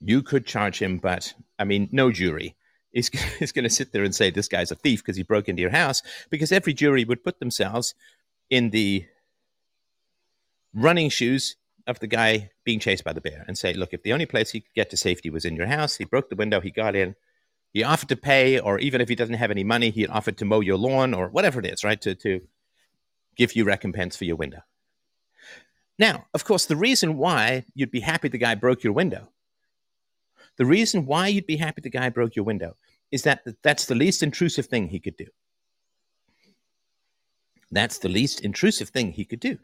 You 0.00 0.22
could 0.22 0.46
charge 0.46 0.80
him, 0.80 0.98
but 0.98 1.34
I 1.58 1.64
mean, 1.64 1.88
no 1.90 2.12
jury 2.12 2.56
is, 2.92 3.10
is 3.40 3.52
going 3.52 3.64
to 3.64 3.70
sit 3.70 3.92
there 3.92 4.04
and 4.04 4.14
say 4.14 4.30
this 4.30 4.48
guy's 4.48 4.70
a 4.70 4.76
thief 4.76 5.00
because 5.00 5.16
he 5.16 5.22
broke 5.22 5.48
into 5.48 5.62
your 5.62 5.70
house 5.70 6.02
because 6.30 6.52
every 6.52 6.74
jury 6.74 7.04
would 7.04 7.24
put 7.24 7.40
themselves 7.40 7.94
in 8.48 8.70
the 8.70 9.06
running 10.74 11.08
shoes 11.08 11.56
of 11.86 11.98
the 12.00 12.06
guy 12.06 12.50
being 12.64 12.78
chased 12.78 13.04
by 13.04 13.12
the 13.12 13.20
bear 13.20 13.44
and 13.46 13.58
say, 13.58 13.72
look, 13.72 13.92
if 13.92 14.02
the 14.02 14.12
only 14.12 14.26
place 14.26 14.50
he 14.50 14.60
could 14.60 14.74
get 14.74 14.90
to 14.90 14.96
safety 14.96 15.30
was 15.30 15.44
in 15.44 15.56
your 15.56 15.66
house, 15.66 15.96
he 15.96 16.04
broke 16.04 16.28
the 16.28 16.36
window, 16.36 16.60
he 16.60 16.70
got 16.70 16.94
in, 16.94 17.16
he 17.72 17.82
offered 17.82 18.08
to 18.08 18.16
pay, 18.16 18.58
or 18.58 18.78
even 18.78 19.00
if 19.00 19.08
he 19.08 19.14
doesn't 19.14 19.36
have 19.36 19.50
any 19.50 19.64
money, 19.64 19.90
he 19.90 20.06
offered 20.06 20.36
to 20.38 20.44
mow 20.44 20.60
your 20.60 20.76
lawn 20.76 21.14
or 21.14 21.28
whatever 21.28 21.60
it 21.60 21.66
is, 21.66 21.84
right? 21.84 22.00
To, 22.02 22.14
to 22.16 22.40
give 23.36 23.54
you 23.54 23.64
recompense 23.64 24.16
for 24.16 24.24
your 24.24 24.36
window. 24.36 24.60
Now, 25.98 26.26
of 26.34 26.44
course, 26.44 26.66
the 26.66 26.76
reason 26.76 27.16
why 27.16 27.64
you'd 27.74 27.90
be 27.90 28.00
happy 28.00 28.28
the 28.28 28.38
guy 28.38 28.54
broke 28.54 28.82
your 28.82 28.92
window 28.92 29.28
the 30.60 30.66
reason 30.66 31.06
why 31.06 31.26
you'd 31.26 31.46
be 31.46 31.56
happy 31.56 31.80
the 31.80 31.88
guy 31.88 32.10
broke 32.10 32.36
your 32.36 32.44
window 32.44 32.76
is 33.10 33.22
that 33.22 33.46
that's 33.62 33.86
the 33.86 33.94
least 33.94 34.22
intrusive 34.22 34.66
thing 34.66 34.88
he 34.88 35.00
could 35.00 35.16
do. 35.16 35.24
That's 37.70 37.96
the 37.96 38.10
least 38.10 38.42
intrusive 38.42 38.90
thing 38.90 39.12
he 39.12 39.24
could 39.24 39.40
do. 39.40 39.56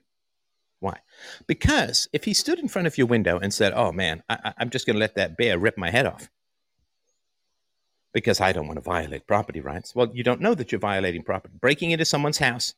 Why? 0.81 1.01
Because 1.47 2.09
if 2.15 2.25
he 2.25 2.33
stood 2.33 2.59
in 2.59 2.69
front 2.69 2.87
of 2.87 2.97
your 2.97 3.09
window 3.09 3.39
and 3.39 3.53
said, 3.53 3.75
Oh 3.77 3.93
man, 3.93 4.23
I, 4.31 4.55
am 4.59 4.71
just 4.71 4.87
going 4.87 4.95
to 4.95 5.01
let 5.01 5.17
that 5.17 5.37
bear 5.37 5.59
rip 5.59 5.77
my 5.77 5.91
head 5.91 6.07
off 6.07 6.31
because 8.15 8.41
I 8.41 8.53
don't 8.53 8.67
want 8.67 8.79
to 8.79 8.83
violate 8.83 9.27
property 9.27 9.61
rights. 9.61 9.95
Well, 9.95 10.11
you 10.15 10.25
don't 10.25 10.41
know 10.41 10.55
that 10.55 10.73
you're 10.73 10.79
violating 10.79 11.23
property. 11.23 11.53
Breaking 11.61 11.91
into 11.91 12.07
someone's 12.07 12.39
house 12.39 12.73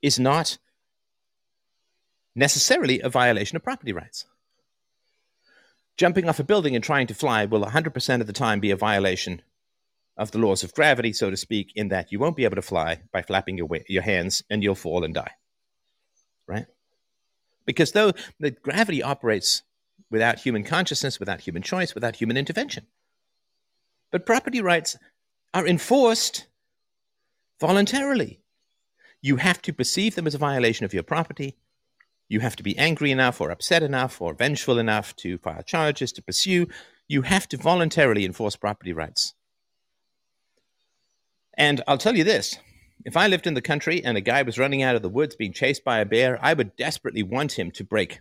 is 0.00 0.18
not 0.18 0.56
necessarily 2.34 3.02
a 3.02 3.10
violation 3.10 3.56
of 3.56 3.62
property 3.62 3.92
rights 3.92 4.24
jumping 5.96 6.28
off 6.28 6.40
a 6.40 6.44
building 6.44 6.74
and 6.74 6.84
trying 6.84 7.06
to 7.06 7.14
fly 7.14 7.44
will 7.44 7.64
100% 7.64 8.20
of 8.20 8.26
the 8.26 8.32
time 8.32 8.60
be 8.60 8.70
a 8.70 8.76
violation 8.76 9.42
of 10.16 10.30
the 10.30 10.38
laws 10.38 10.62
of 10.62 10.74
gravity, 10.74 11.12
so 11.12 11.30
to 11.30 11.36
speak, 11.36 11.72
in 11.74 11.88
that 11.88 12.12
you 12.12 12.18
won't 12.18 12.36
be 12.36 12.44
able 12.44 12.56
to 12.56 12.62
fly 12.62 13.00
by 13.12 13.22
flapping 13.22 13.58
your, 13.58 13.68
your 13.88 14.02
hands 14.02 14.42
and 14.48 14.62
you'll 14.62 14.74
fall 14.74 15.04
and 15.04 15.14
die. 15.14 15.32
Right? 16.46 16.66
Because 17.66 17.92
though 17.92 18.12
the 18.38 18.52
gravity 18.52 19.02
operates 19.02 19.62
without 20.10 20.38
human 20.38 20.64
consciousness, 20.64 21.18
without 21.18 21.40
human 21.40 21.62
choice, 21.62 21.94
without 21.94 22.16
human 22.16 22.36
intervention. 22.36 22.86
But 24.12 24.26
property 24.26 24.60
rights 24.60 24.96
are 25.52 25.66
enforced 25.66 26.46
voluntarily. 27.60 28.40
You 29.22 29.36
have 29.36 29.62
to 29.62 29.72
perceive 29.72 30.14
them 30.14 30.26
as 30.26 30.34
a 30.34 30.38
violation 30.38 30.84
of 30.84 30.94
your 30.94 31.02
property 31.02 31.56
you 32.34 32.40
have 32.40 32.56
to 32.56 32.64
be 32.64 32.76
angry 32.76 33.12
enough 33.12 33.40
or 33.40 33.50
upset 33.50 33.82
enough 33.82 34.20
or 34.20 34.34
vengeful 34.34 34.76
enough 34.76 35.14
to 35.14 35.38
file 35.38 35.62
charges, 35.62 36.12
to 36.12 36.22
pursue. 36.22 36.66
You 37.06 37.22
have 37.22 37.48
to 37.50 37.56
voluntarily 37.56 38.24
enforce 38.24 38.56
property 38.56 38.92
rights. 38.92 39.34
And 41.56 41.80
I'll 41.86 41.96
tell 41.96 42.16
you 42.16 42.24
this 42.24 42.58
if 43.04 43.16
I 43.16 43.28
lived 43.28 43.46
in 43.46 43.54
the 43.54 43.62
country 43.62 44.04
and 44.04 44.16
a 44.16 44.20
guy 44.20 44.42
was 44.42 44.58
running 44.58 44.82
out 44.82 44.96
of 44.96 45.02
the 45.02 45.08
woods 45.08 45.36
being 45.36 45.52
chased 45.52 45.84
by 45.84 46.00
a 46.00 46.04
bear, 46.04 46.38
I 46.42 46.54
would 46.54 46.74
desperately 46.74 47.22
want 47.22 47.56
him 47.56 47.70
to 47.70 47.84
break 47.84 48.20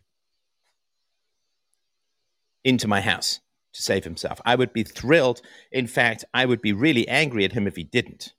into 2.64 2.88
my 2.88 3.02
house 3.02 3.40
to 3.74 3.82
save 3.82 4.04
himself. 4.04 4.40
I 4.46 4.54
would 4.56 4.74
be 4.74 4.84
thrilled. 4.84 5.42
In 5.72 5.88
fact, 5.88 6.24
I 6.36 6.46
would 6.46 6.62
be 6.62 6.72
really 6.72 7.08
angry 7.08 7.46
at 7.46 7.54
him 7.54 7.66
if 7.66 7.76
he 7.76 7.84
didn't. 7.84 8.34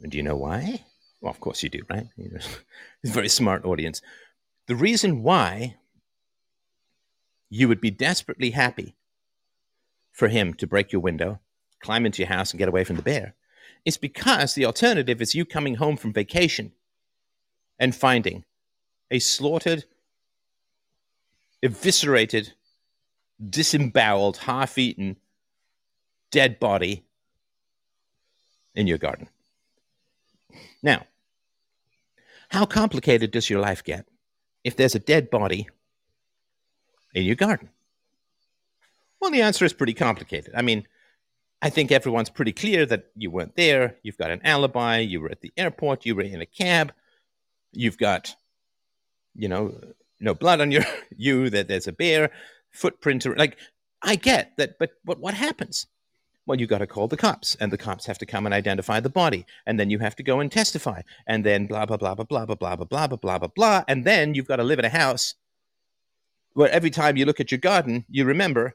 And 0.00 0.12
do 0.12 0.16
you 0.16 0.22
know 0.22 0.36
why? 0.36 0.84
Well, 1.20 1.32
of 1.32 1.40
course 1.40 1.64
you 1.64 1.68
do, 1.68 1.82
right? 1.90 2.06
He's 2.16 3.10
a 3.10 3.14
very 3.14 3.28
smart 3.28 3.64
audience. 3.64 4.00
The 4.68 4.76
reason 4.76 5.22
why 5.22 5.76
you 7.48 7.68
would 7.68 7.80
be 7.80 7.90
desperately 7.90 8.50
happy 8.50 8.94
for 10.12 10.28
him 10.28 10.52
to 10.54 10.66
break 10.66 10.92
your 10.92 11.00
window, 11.00 11.40
climb 11.80 12.04
into 12.04 12.20
your 12.20 12.28
house, 12.28 12.50
and 12.50 12.58
get 12.58 12.68
away 12.68 12.84
from 12.84 12.96
the 12.96 13.02
bear 13.02 13.34
is 13.86 13.96
because 13.96 14.54
the 14.54 14.66
alternative 14.66 15.22
is 15.22 15.34
you 15.34 15.46
coming 15.46 15.76
home 15.76 15.96
from 15.96 16.12
vacation 16.12 16.72
and 17.78 17.94
finding 17.94 18.44
a 19.10 19.18
slaughtered, 19.20 19.84
eviscerated, 21.62 22.52
disemboweled, 23.42 24.36
half 24.38 24.76
eaten, 24.76 25.16
dead 26.30 26.60
body 26.60 27.06
in 28.74 28.86
your 28.86 28.98
garden. 28.98 29.28
Now, 30.82 31.06
how 32.50 32.66
complicated 32.66 33.30
does 33.30 33.48
your 33.48 33.60
life 33.60 33.82
get 33.82 34.06
if 34.64 34.76
there's 34.76 34.94
a 34.94 35.00
dead 35.00 35.30
body 35.30 35.68
in 37.14 37.24
your 37.24 37.36
garden? 37.36 37.70
Well, 39.20 39.30
the 39.30 39.42
answer 39.42 39.64
is 39.64 39.72
pretty 39.72 39.94
complicated. 39.94 40.54
I 40.56 40.62
mean, 40.62 40.86
I 41.60 41.70
think 41.70 41.90
everyone's 41.90 42.30
pretty 42.30 42.52
clear 42.52 42.86
that 42.86 43.06
you 43.16 43.30
weren't 43.30 43.56
there. 43.56 43.96
You've 44.02 44.18
got 44.18 44.30
an 44.30 44.40
alibi. 44.44 44.98
You 44.98 45.20
were 45.20 45.30
at 45.30 45.40
the 45.40 45.52
airport. 45.56 46.06
You 46.06 46.14
were 46.14 46.22
in 46.22 46.40
a 46.40 46.46
cab. 46.46 46.92
You've 47.72 47.98
got, 47.98 48.36
you 49.34 49.48
know, 49.48 49.74
no 50.20 50.34
blood 50.34 50.60
on 50.60 50.70
your 50.70 50.84
you. 51.16 51.50
That 51.50 51.68
there's 51.68 51.88
a 51.88 51.92
bear 51.92 52.30
footprint. 52.70 53.26
Like, 53.36 53.56
I 54.02 54.14
get 54.14 54.56
that, 54.56 54.78
but 54.78 54.92
but 55.04 55.18
what 55.18 55.34
happens? 55.34 55.86
Well, 56.48 56.58
you 56.58 56.66
got 56.66 56.78
to 56.78 56.86
call 56.86 57.08
the 57.08 57.16
cops, 57.18 57.56
and 57.56 57.70
the 57.70 57.76
cops 57.76 58.06
have 58.06 58.16
to 58.16 58.24
come 58.24 58.46
and 58.46 58.54
identify 58.54 59.00
the 59.00 59.10
body, 59.10 59.44
and 59.66 59.78
then 59.78 59.90
you 59.90 59.98
have 59.98 60.16
to 60.16 60.22
go 60.22 60.40
and 60.40 60.50
testify, 60.50 61.02
and 61.26 61.44
then 61.44 61.66
blah 61.66 61.84
blah 61.84 61.98
blah 61.98 62.14
blah 62.14 62.24
blah 62.24 62.46
blah 62.46 62.56
blah 62.56 62.74
blah 62.74 62.86
blah 62.86 63.06
blah 63.06 63.38
blah 63.38 63.48
blah 63.48 63.84
and 63.86 64.06
then 64.06 64.32
you've 64.32 64.48
got 64.48 64.56
to 64.56 64.64
live 64.64 64.78
in 64.78 64.86
a 64.86 64.88
house 64.88 65.34
where 66.54 66.70
every 66.70 66.88
time 66.88 67.18
you 67.18 67.26
look 67.26 67.38
at 67.38 67.52
your 67.52 67.58
garden, 67.58 68.06
you 68.08 68.24
remember 68.24 68.74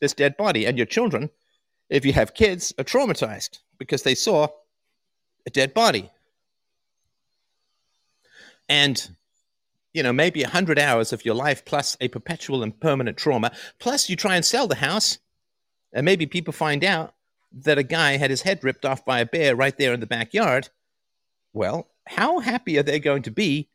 this 0.00 0.12
dead 0.12 0.36
body, 0.36 0.66
and 0.66 0.76
your 0.76 0.86
children, 0.86 1.30
if 1.88 2.04
you 2.04 2.12
have 2.12 2.34
kids, 2.34 2.74
are 2.76 2.84
traumatized 2.84 3.60
because 3.78 4.02
they 4.02 4.14
saw 4.14 4.48
a 5.46 5.50
dead 5.50 5.72
body, 5.72 6.10
and 8.68 9.16
you 9.94 10.02
know 10.02 10.12
maybe 10.12 10.42
a 10.42 10.48
hundred 10.48 10.78
hours 10.78 11.10
of 11.10 11.24
your 11.24 11.34
life 11.34 11.64
plus 11.64 11.96
a 12.02 12.08
perpetual 12.08 12.62
and 12.62 12.78
permanent 12.80 13.16
trauma, 13.16 13.50
plus 13.78 14.10
you 14.10 14.14
try 14.14 14.36
and 14.36 14.44
sell 14.44 14.66
the 14.66 14.74
house 14.74 15.16
and 15.92 16.04
maybe 16.04 16.26
people 16.26 16.52
find 16.52 16.84
out 16.84 17.14
that 17.52 17.78
a 17.78 17.82
guy 17.82 18.16
had 18.16 18.30
his 18.30 18.42
head 18.42 18.64
ripped 18.64 18.84
off 18.84 19.04
by 19.04 19.20
a 19.20 19.26
bear 19.26 19.54
right 19.54 19.76
there 19.76 19.92
in 19.92 20.00
the 20.00 20.06
backyard. 20.06 20.70
Well, 21.52 21.88
how 22.06 22.38
happy 22.40 22.78
are 22.78 22.82
they 22.82 22.98
going 22.98 23.22
to 23.22 23.30
be 23.30 23.68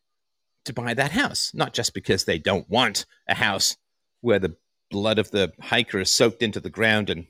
to 0.66 0.74
buy 0.74 0.94
that 0.94 1.12
house? 1.12 1.52
Not 1.54 1.74
just 1.74 1.94
because 1.94 2.26
they 2.26 2.40
don't 2.40 2.70
want 2.70 3.06
a 3.28 3.36
house 3.36 3.78
where 4.22 4.40
the 4.40 4.56
blood 4.90 5.20
of 5.20 5.32
the 5.32 5.54
hiker 5.62 6.00
is 6.00 6.10
soaked 6.10 6.42
into 6.42 6.60
the 6.60 6.70
ground 6.70 7.10
and 7.10 7.28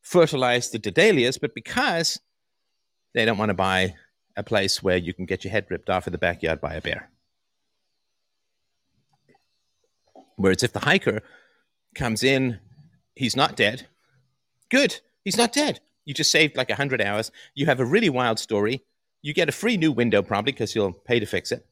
fertilized 0.00 0.72
the 0.72 0.90
dahlias, 0.90 1.38
but 1.38 1.54
because 1.54 2.20
they 3.14 3.24
don't 3.24 3.38
want 3.38 3.50
to 3.50 3.54
buy 3.54 3.94
a 4.36 4.42
place 4.42 4.82
where 4.82 4.96
you 4.96 5.14
can 5.14 5.26
get 5.26 5.44
your 5.44 5.52
head 5.52 5.66
ripped 5.68 5.90
off 5.90 6.06
in 6.06 6.12
the 6.12 6.18
backyard 6.18 6.60
by 6.60 6.74
a 6.74 6.80
bear. 6.80 7.10
Whereas 10.36 10.62
if 10.62 10.72
the 10.72 10.80
hiker 10.80 11.22
comes 11.94 12.24
in, 12.24 12.58
he's 13.14 13.36
not 13.36 13.56
dead. 13.56 13.86
Good, 14.72 15.00
he's 15.22 15.36
not 15.36 15.52
dead. 15.52 15.80
You 16.06 16.14
just 16.14 16.32
saved 16.32 16.56
like 16.56 16.70
100 16.70 17.02
hours. 17.02 17.30
You 17.54 17.66
have 17.66 17.78
a 17.78 17.84
really 17.84 18.08
wild 18.08 18.38
story. 18.38 18.82
You 19.20 19.34
get 19.34 19.50
a 19.50 19.52
free 19.52 19.76
new 19.76 19.92
window 19.92 20.22
probably 20.22 20.52
because 20.52 20.74
you'll 20.74 20.94
pay 20.94 21.20
to 21.20 21.26
fix 21.26 21.52
it. 21.52 21.66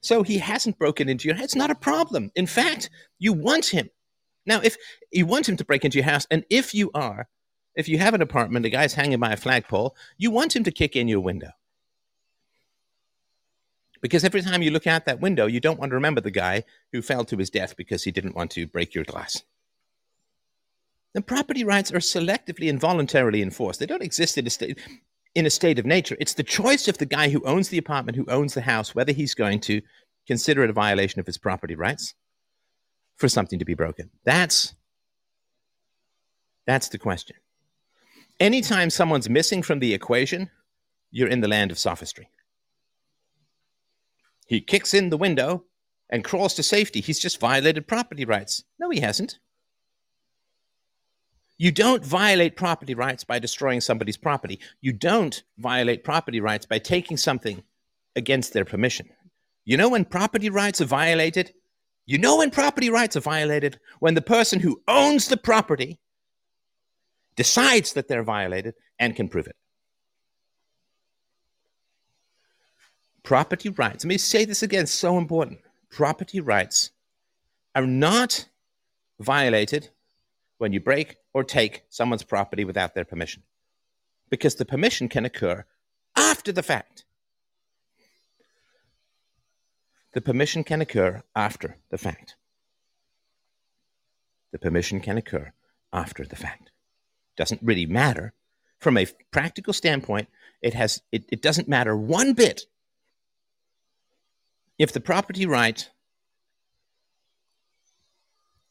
So 0.00 0.22
he 0.22 0.38
hasn't 0.38 0.78
broken 0.78 1.08
into 1.08 1.26
your 1.26 1.34
house. 1.34 1.46
It's 1.46 1.56
not 1.56 1.72
a 1.72 1.74
problem. 1.74 2.30
In 2.36 2.46
fact, 2.46 2.88
you 3.18 3.32
want 3.32 3.66
him. 3.66 3.90
Now, 4.46 4.60
if 4.60 4.76
you 5.10 5.26
want 5.26 5.48
him 5.48 5.56
to 5.56 5.64
break 5.64 5.84
into 5.84 5.98
your 5.98 6.04
house, 6.04 6.24
and 6.30 6.44
if 6.48 6.72
you 6.72 6.92
are, 6.94 7.26
if 7.74 7.88
you 7.88 7.98
have 7.98 8.14
an 8.14 8.22
apartment, 8.22 8.62
the 8.62 8.70
guy's 8.70 8.94
hanging 8.94 9.18
by 9.18 9.32
a 9.32 9.36
flagpole, 9.36 9.96
you 10.16 10.30
want 10.30 10.54
him 10.54 10.62
to 10.62 10.70
kick 10.70 10.94
in 10.94 11.08
your 11.08 11.20
window. 11.20 11.50
Because 14.00 14.22
every 14.22 14.42
time 14.42 14.62
you 14.62 14.70
look 14.70 14.86
out 14.86 15.04
that 15.06 15.20
window, 15.20 15.46
you 15.46 15.58
don't 15.58 15.80
want 15.80 15.90
to 15.90 15.96
remember 15.96 16.20
the 16.20 16.30
guy 16.30 16.62
who 16.92 17.02
fell 17.02 17.24
to 17.24 17.36
his 17.36 17.50
death 17.50 17.76
because 17.76 18.04
he 18.04 18.12
didn't 18.12 18.36
want 18.36 18.52
to 18.52 18.68
break 18.68 18.94
your 18.94 19.02
glass. 19.02 19.42
And 21.14 21.26
property 21.26 21.64
rights 21.64 21.92
are 21.92 21.98
selectively 21.98 22.68
and 22.68 22.78
voluntarily 22.80 23.42
enforced. 23.42 23.80
They 23.80 23.86
don't 23.86 24.02
exist 24.02 24.38
in 24.38 24.46
a 24.46 24.50
state 24.50 24.78
in 25.34 25.46
a 25.46 25.50
state 25.50 25.78
of 25.78 25.86
nature. 25.86 26.16
It's 26.20 26.34
the 26.34 26.42
choice 26.42 26.88
of 26.88 26.98
the 26.98 27.06
guy 27.06 27.28
who 27.28 27.44
owns 27.44 27.68
the 27.68 27.78
apartment, 27.78 28.16
who 28.16 28.26
owns 28.28 28.54
the 28.54 28.62
house, 28.62 28.94
whether 28.94 29.12
he's 29.12 29.34
going 29.34 29.60
to 29.60 29.80
consider 30.26 30.64
it 30.64 30.70
a 30.70 30.72
violation 30.72 31.20
of 31.20 31.26
his 31.26 31.38
property 31.38 31.74
rights 31.74 32.14
for 33.16 33.28
something 33.28 33.58
to 33.58 33.64
be 33.64 33.74
broken. 33.74 34.10
That's 34.24 34.74
that's 36.66 36.88
the 36.88 36.98
question. 36.98 37.36
Anytime 38.40 38.90
someone's 38.90 39.30
missing 39.30 39.62
from 39.62 39.78
the 39.78 39.94
equation, 39.94 40.50
you're 41.10 41.28
in 41.28 41.40
the 41.40 41.48
land 41.48 41.70
of 41.70 41.78
sophistry. 41.78 42.28
He 44.46 44.60
kicks 44.60 44.94
in 44.94 45.10
the 45.10 45.16
window 45.16 45.64
and 46.10 46.24
crawls 46.24 46.54
to 46.54 46.62
safety. 46.62 47.00
He's 47.00 47.18
just 47.18 47.40
violated 47.40 47.86
property 47.86 48.24
rights. 48.24 48.64
No, 48.78 48.90
he 48.90 49.00
hasn't. 49.00 49.38
You 51.58 51.72
don't 51.72 52.04
violate 52.04 52.56
property 52.56 52.94
rights 52.94 53.24
by 53.24 53.40
destroying 53.40 53.80
somebody's 53.80 54.16
property. 54.16 54.60
You 54.80 54.92
don't 54.92 55.42
violate 55.58 56.04
property 56.04 56.40
rights 56.40 56.64
by 56.64 56.78
taking 56.78 57.16
something 57.16 57.64
against 58.14 58.52
their 58.52 58.64
permission. 58.64 59.08
You 59.64 59.76
know 59.76 59.88
when 59.88 60.04
property 60.04 60.50
rights 60.50 60.80
are 60.80 60.86
violated? 60.86 61.52
You 62.06 62.16
know 62.16 62.38
when 62.38 62.50
property 62.50 62.90
rights 62.90 63.16
are 63.16 63.20
violated? 63.20 63.80
When 63.98 64.14
the 64.14 64.22
person 64.22 64.60
who 64.60 64.80
owns 64.86 65.28
the 65.28 65.36
property 65.36 65.98
decides 67.34 67.92
that 67.92 68.08
they're 68.08 68.22
violated 68.22 68.74
and 68.98 69.14
can 69.14 69.28
prove 69.28 69.48
it. 69.48 69.56
Property 73.24 73.68
rights, 73.68 74.04
let 74.04 74.08
me 74.08 74.16
say 74.16 74.44
this 74.44 74.62
again, 74.62 74.86
so 74.86 75.18
important. 75.18 75.60
Property 75.90 76.40
rights 76.40 76.92
are 77.74 77.86
not 77.86 78.46
violated 79.20 79.90
when 80.58 80.72
you 80.72 80.80
break 80.80 81.16
or 81.38 81.44
take 81.44 81.84
someone's 81.88 82.24
property 82.24 82.64
without 82.64 82.96
their 82.96 83.04
permission. 83.04 83.44
Because 84.28 84.56
the 84.56 84.64
permission 84.64 85.08
can 85.08 85.24
occur 85.24 85.64
after 86.16 86.50
the 86.50 86.64
fact. 86.64 87.04
The 90.14 90.20
permission 90.20 90.64
can 90.64 90.80
occur 90.80 91.22
after 91.36 91.76
the 91.90 91.96
fact. 91.96 92.34
The 94.50 94.58
permission 94.58 94.98
can 94.98 95.16
occur 95.16 95.52
after 95.92 96.24
the 96.24 96.34
fact. 96.34 96.72
Doesn't 97.36 97.62
really 97.62 97.86
matter. 97.86 98.32
From 98.80 98.98
a 98.98 99.06
practical 99.30 99.72
standpoint, 99.72 100.26
it 100.60 100.74
has 100.74 101.02
it, 101.12 101.24
it 101.28 101.40
doesn't 101.40 101.68
matter 101.68 101.96
one 101.96 102.32
bit 102.32 102.62
if 104.76 104.92
the 104.92 105.00
property 105.00 105.46
right 105.46 105.88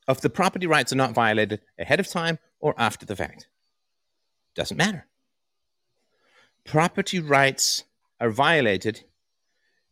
if 0.09 0.19
the 0.19 0.29
property 0.29 0.67
rights 0.67 0.91
are 0.91 0.97
not 0.97 1.13
violated 1.13 1.61
ahead 1.79 2.01
of 2.01 2.09
time 2.09 2.39
or 2.59 2.73
after 2.77 3.05
the 3.05 3.15
fact. 3.15 3.47
Doesn't 4.55 4.77
matter. 4.77 5.05
Property 6.65 7.19
rights 7.19 7.83
are 8.19 8.29
violated 8.29 9.03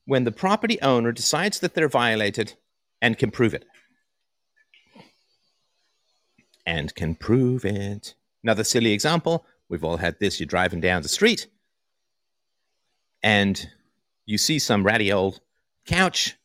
when 0.05 0.23
the 0.23 0.31
property 0.31 0.81
owner 0.81 1.11
decides 1.11 1.59
that 1.59 1.73
they're 1.73 1.89
violated 1.89 2.55
and 3.01 3.17
can 3.17 3.31
prove 3.31 3.53
it. 3.53 3.65
And 6.65 6.93
can 6.95 7.15
prove 7.15 7.63
it. 7.63 8.15
Another 8.43 8.63
silly 8.63 8.91
example 8.91 9.45
we've 9.69 9.83
all 9.83 9.97
had 9.97 10.19
this 10.19 10.39
you're 10.39 10.47
driving 10.47 10.79
down 10.79 11.01
the 11.01 11.09
street 11.09 11.47
and 13.25 13.69
you 14.27 14.37
see 14.37 14.59
some 14.59 14.85
ratty 14.85 15.11
old 15.11 15.41
couch, 15.87 16.37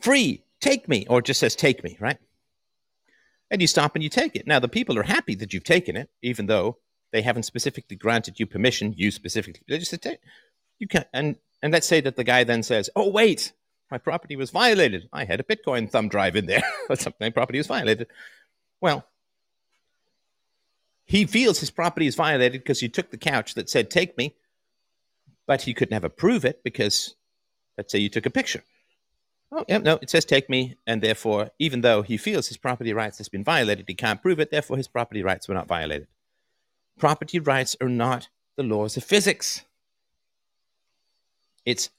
free, 0.00 0.44
take 0.60 0.88
me, 0.88 1.04
or 1.08 1.18
it 1.18 1.24
just 1.24 1.40
says 1.40 1.56
take 1.56 1.82
me, 1.82 1.96
right? 2.00 2.18
And 3.54 3.62
you 3.62 3.68
stop 3.68 3.94
and 3.94 4.02
you 4.02 4.10
take 4.10 4.34
it. 4.34 4.46
Now, 4.46 4.58
the 4.58 4.68
people 4.68 4.98
are 4.98 5.04
happy 5.04 5.36
that 5.36 5.54
you've 5.54 5.64
taken 5.64 5.96
it, 5.96 6.10
even 6.22 6.46
though 6.46 6.78
they 7.12 7.22
haven't 7.22 7.44
specifically 7.44 7.96
granted 7.96 8.40
you 8.40 8.46
permission, 8.46 8.92
you 8.96 9.12
specifically. 9.12 9.62
They 9.68 9.78
just 9.78 10.02
say, 10.02 10.18
you 10.80 10.88
can 10.88 11.04
and 11.12 11.36
and 11.62 11.72
let's 11.72 11.86
say 11.86 12.00
that 12.00 12.16
the 12.16 12.24
guy 12.24 12.42
then 12.42 12.64
says, 12.64 12.90
"Oh, 12.96 13.08
wait, 13.08 13.52
my 13.92 13.98
property 13.98 14.34
was 14.34 14.50
violated. 14.50 15.08
I 15.12 15.24
had 15.24 15.38
a 15.38 15.44
Bitcoin 15.44 15.88
thumb 15.88 16.08
drive 16.08 16.34
in 16.34 16.46
there, 16.46 16.64
or 16.90 16.96
something. 16.96 17.26
My 17.26 17.30
property 17.30 17.58
was 17.58 17.68
violated." 17.68 18.08
Well, 18.80 19.06
he 21.04 21.24
feels 21.24 21.60
his 21.60 21.70
property 21.70 22.08
is 22.08 22.16
violated 22.16 22.60
because 22.60 22.82
you 22.82 22.88
took 22.88 23.10
the 23.10 23.16
couch 23.16 23.54
that 23.54 23.70
said 23.70 23.88
"Take 23.88 24.18
me," 24.18 24.34
but 25.46 25.62
he 25.62 25.74
could 25.74 25.92
never 25.92 26.08
prove 26.08 26.44
it 26.44 26.64
because, 26.64 27.14
let's 27.78 27.92
say, 27.92 28.00
you 28.00 28.08
took 28.08 28.26
a 28.26 28.30
picture. 28.30 28.64
Oh, 29.52 29.64
yeah, 29.68 29.78
no, 29.78 29.98
it 30.02 30.10
says 30.10 30.24
take 30.24 30.50
me, 30.50 30.76
and 30.86 31.00
therefore, 31.00 31.50
even 31.58 31.80
though 31.80 32.02
he 32.02 32.16
feels 32.16 32.48
his 32.48 32.56
property 32.56 32.92
rights 32.92 33.18
has 33.18 33.28
been 33.28 33.44
violated, 33.44 33.84
he 33.86 33.94
can't 33.94 34.20
prove 34.20 34.40
it, 34.40 34.50
therefore 34.50 34.76
his 34.76 34.88
property 34.88 35.22
rights 35.22 35.48
were 35.48 35.54
not 35.54 35.68
violated. 35.68 36.08
Property 36.98 37.38
rights 37.38 37.76
are 37.80 37.88
not 37.88 38.28
the 38.56 38.62
laws 38.62 38.96
of 38.96 39.04
physics. 39.04 39.62
It's 41.64 41.90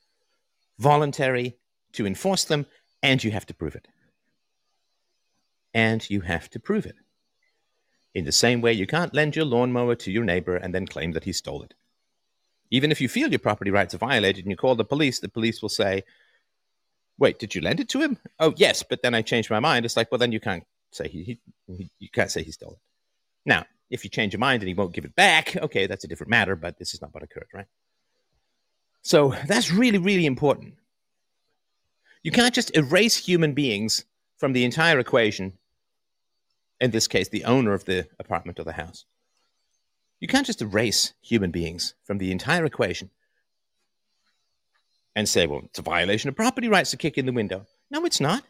voluntary 0.79 1.57
to 1.93 2.05
enforce 2.05 2.43
them, 2.43 2.65
and 3.01 3.23
you 3.23 3.31
have 3.31 3.45
to 3.45 3.53
prove 3.53 3.75
it. 3.75 3.87
And 5.73 6.07
you 6.09 6.21
have 6.21 6.49
to 6.51 6.59
prove 6.59 6.85
it. 6.85 6.95
In 8.13 8.25
the 8.25 8.31
same 8.31 8.61
way, 8.61 8.73
you 8.73 8.87
can't 8.87 9.13
lend 9.13 9.35
your 9.35 9.45
lawnmower 9.45 9.95
to 9.95 10.11
your 10.11 10.23
neighbor 10.23 10.55
and 10.55 10.73
then 10.73 10.87
claim 10.87 11.11
that 11.11 11.25
he 11.25 11.33
stole 11.33 11.63
it. 11.63 11.73
Even 12.71 12.91
if 12.91 13.01
you 13.01 13.09
feel 13.09 13.29
your 13.29 13.39
property 13.39 13.71
rights 13.71 13.93
are 13.93 13.99
violated 13.99 14.45
and 14.45 14.51
you 14.51 14.57
call 14.57 14.75
the 14.75 14.85
police, 14.85 15.19
the 15.19 15.29
police 15.29 15.61
will 15.61 15.69
say, 15.69 16.03
wait, 17.17 17.39
did 17.39 17.55
you 17.55 17.61
lend 17.61 17.79
it 17.79 17.89
to 17.89 18.01
him? 18.01 18.17
Oh, 18.39 18.53
yes, 18.57 18.83
but 18.83 19.01
then 19.01 19.15
I 19.15 19.21
changed 19.21 19.49
my 19.49 19.59
mind. 19.59 19.85
It's 19.85 19.97
like, 19.97 20.11
well, 20.11 20.19
then 20.19 20.31
you 20.31 20.39
can't 20.39 20.63
say 20.91 21.07
he, 21.07 21.23
he, 21.23 21.39
he 21.67 21.89
you 21.99 22.09
can't 22.09 22.31
say 22.31 22.43
he 22.43 22.51
stole 22.51 22.73
it. 22.73 22.79
Now, 23.45 23.65
if 23.89 24.03
you 24.03 24.09
change 24.09 24.33
your 24.33 24.39
mind 24.39 24.61
and 24.61 24.67
he 24.67 24.73
won't 24.73 24.93
give 24.93 25.05
it 25.05 25.15
back, 25.15 25.55
okay, 25.55 25.87
that's 25.87 26.03
a 26.03 26.07
different 26.07 26.31
matter, 26.31 26.55
but 26.55 26.77
this 26.77 26.93
is 26.93 27.01
not 27.01 27.13
what 27.13 27.23
occurred, 27.23 27.47
right? 27.53 27.67
So 29.01 29.35
that's 29.47 29.71
really, 29.71 29.99
really 29.99 30.25
important. 30.25 30.75
You 32.23 32.31
can't 32.31 32.55
just 32.55 32.75
erase 32.75 33.15
human 33.15 33.53
beings 33.53 34.03
from 34.37 34.53
the 34.53 34.65
entire 34.65 34.97
equation, 34.97 35.53
in 36.81 36.89
this 36.89 37.07
case, 37.07 37.29
the 37.29 37.45
owner 37.45 37.73
of 37.73 37.85
the 37.85 38.07
apartment 38.19 38.59
or 38.59 38.63
the 38.63 38.73
house. 38.73 39.05
You 40.19 40.27
can't 40.27 40.47
just 40.47 40.61
erase 40.61 41.13
human 41.21 41.51
beings 41.51 41.93
from 42.03 42.17
the 42.17 42.31
entire 42.31 42.65
equation 42.65 43.11
and 45.15 45.27
say, 45.27 45.47
well, 45.47 45.61
it's 45.65 45.79
a 45.79 45.83
violation 45.83 46.27
of 46.27 46.35
property 46.35 46.67
rights 46.67 46.91
to 46.91 46.97
kick 46.97 47.17
in 47.17 47.25
the 47.25 47.31
window. 47.31 47.65
No, 47.89 48.05
it's 48.05 48.19
not. 48.19 48.43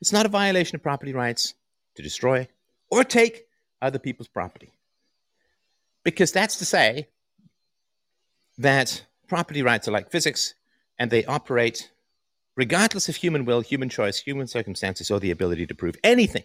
It's 0.00 0.12
not 0.12 0.26
a 0.26 0.28
violation 0.28 0.76
of 0.76 0.82
property 0.82 1.12
rights 1.12 1.54
to 1.94 2.02
destroy 2.02 2.48
or 2.90 3.04
take 3.04 3.46
other 3.80 3.98
people's 3.98 4.28
property. 4.28 4.72
Because 6.04 6.32
that's 6.32 6.56
to 6.56 6.64
say 6.64 7.08
that 8.58 9.04
property 9.28 9.62
rights 9.62 9.86
are 9.86 9.92
like 9.92 10.10
physics 10.10 10.54
and 10.98 11.10
they 11.10 11.24
operate 11.24 11.90
regardless 12.56 13.08
of 13.08 13.14
human 13.14 13.44
will, 13.44 13.60
human 13.60 13.88
choice, 13.88 14.18
human 14.18 14.48
circumstances, 14.48 15.12
or 15.12 15.20
the 15.20 15.30
ability 15.30 15.64
to 15.64 15.74
prove 15.76 15.96
anything. 16.02 16.42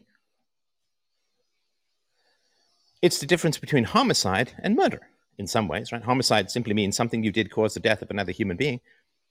It's 3.01 3.19
the 3.19 3.25
difference 3.25 3.57
between 3.57 3.83
homicide 3.83 4.51
and 4.59 4.75
murder 4.75 5.01
in 5.37 5.47
some 5.47 5.67
ways, 5.67 5.91
right? 5.91 6.03
Homicide 6.03 6.51
simply 6.51 6.73
means 6.73 6.95
something 6.95 7.23
you 7.23 7.31
did 7.31 7.51
cause 7.51 7.73
the 7.73 7.79
death 7.79 8.01
of 8.01 8.11
another 8.11 8.31
human 8.31 8.57
being. 8.57 8.79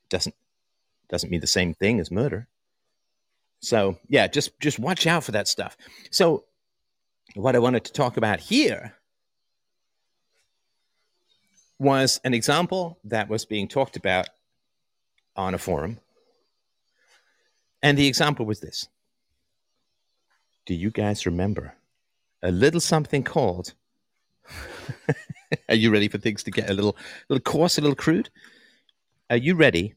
Doesn't 0.09 0.35
doesn't 1.09 1.31
mean 1.31 1.41
the 1.41 1.47
same 1.47 1.75
thing 1.75 2.01
as 2.01 2.11
murder. 2.11 2.49
So 3.61 3.99
yeah, 4.09 4.27
just 4.27 4.59
just 4.61 4.79
watch 4.79 5.07
out 5.07 5.25
for 5.25 5.33
that 5.33 5.49
stuff. 5.49 5.77
So 6.11 6.45
what 7.35 7.55
I 7.55 7.61
wanted 7.61 7.85
to 7.85 7.93
talk 7.93 8.17
about 8.17 8.41
here 8.41 8.95
was 11.79 12.21
an 12.25 12.35
example 12.35 12.99
that 13.05 13.29
was 13.29 13.45
being 13.45 13.69
talked 13.69 13.97
about 13.97 14.29
on 15.37 15.55
a 15.55 15.59
forum. 15.59 15.99
And 17.83 17.99
the 17.99 18.07
example 18.07 18.47
was 18.47 18.61
this. 18.61 18.89
Do 20.67 20.75
you 20.75 20.91
guys 20.91 21.27
remember 21.27 21.75
a 22.43 22.53
little 22.53 22.81
something 22.81 23.25
called? 23.25 23.75
Are 25.69 25.75
you 25.75 25.91
ready 25.91 26.09
for 26.09 26.19
things 26.19 26.43
to 26.45 26.51
get 26.51 26.71
a 26.71 26.75
little, 26.75 26.97
little 27.29 27.43
coarse, 27.43 27.79
a 27.79 27.81
little 27.81 27.97
crude? 27.97 28.31
Are 29.31 29.37
you 29.37 29.55
ready? 29.55 29.95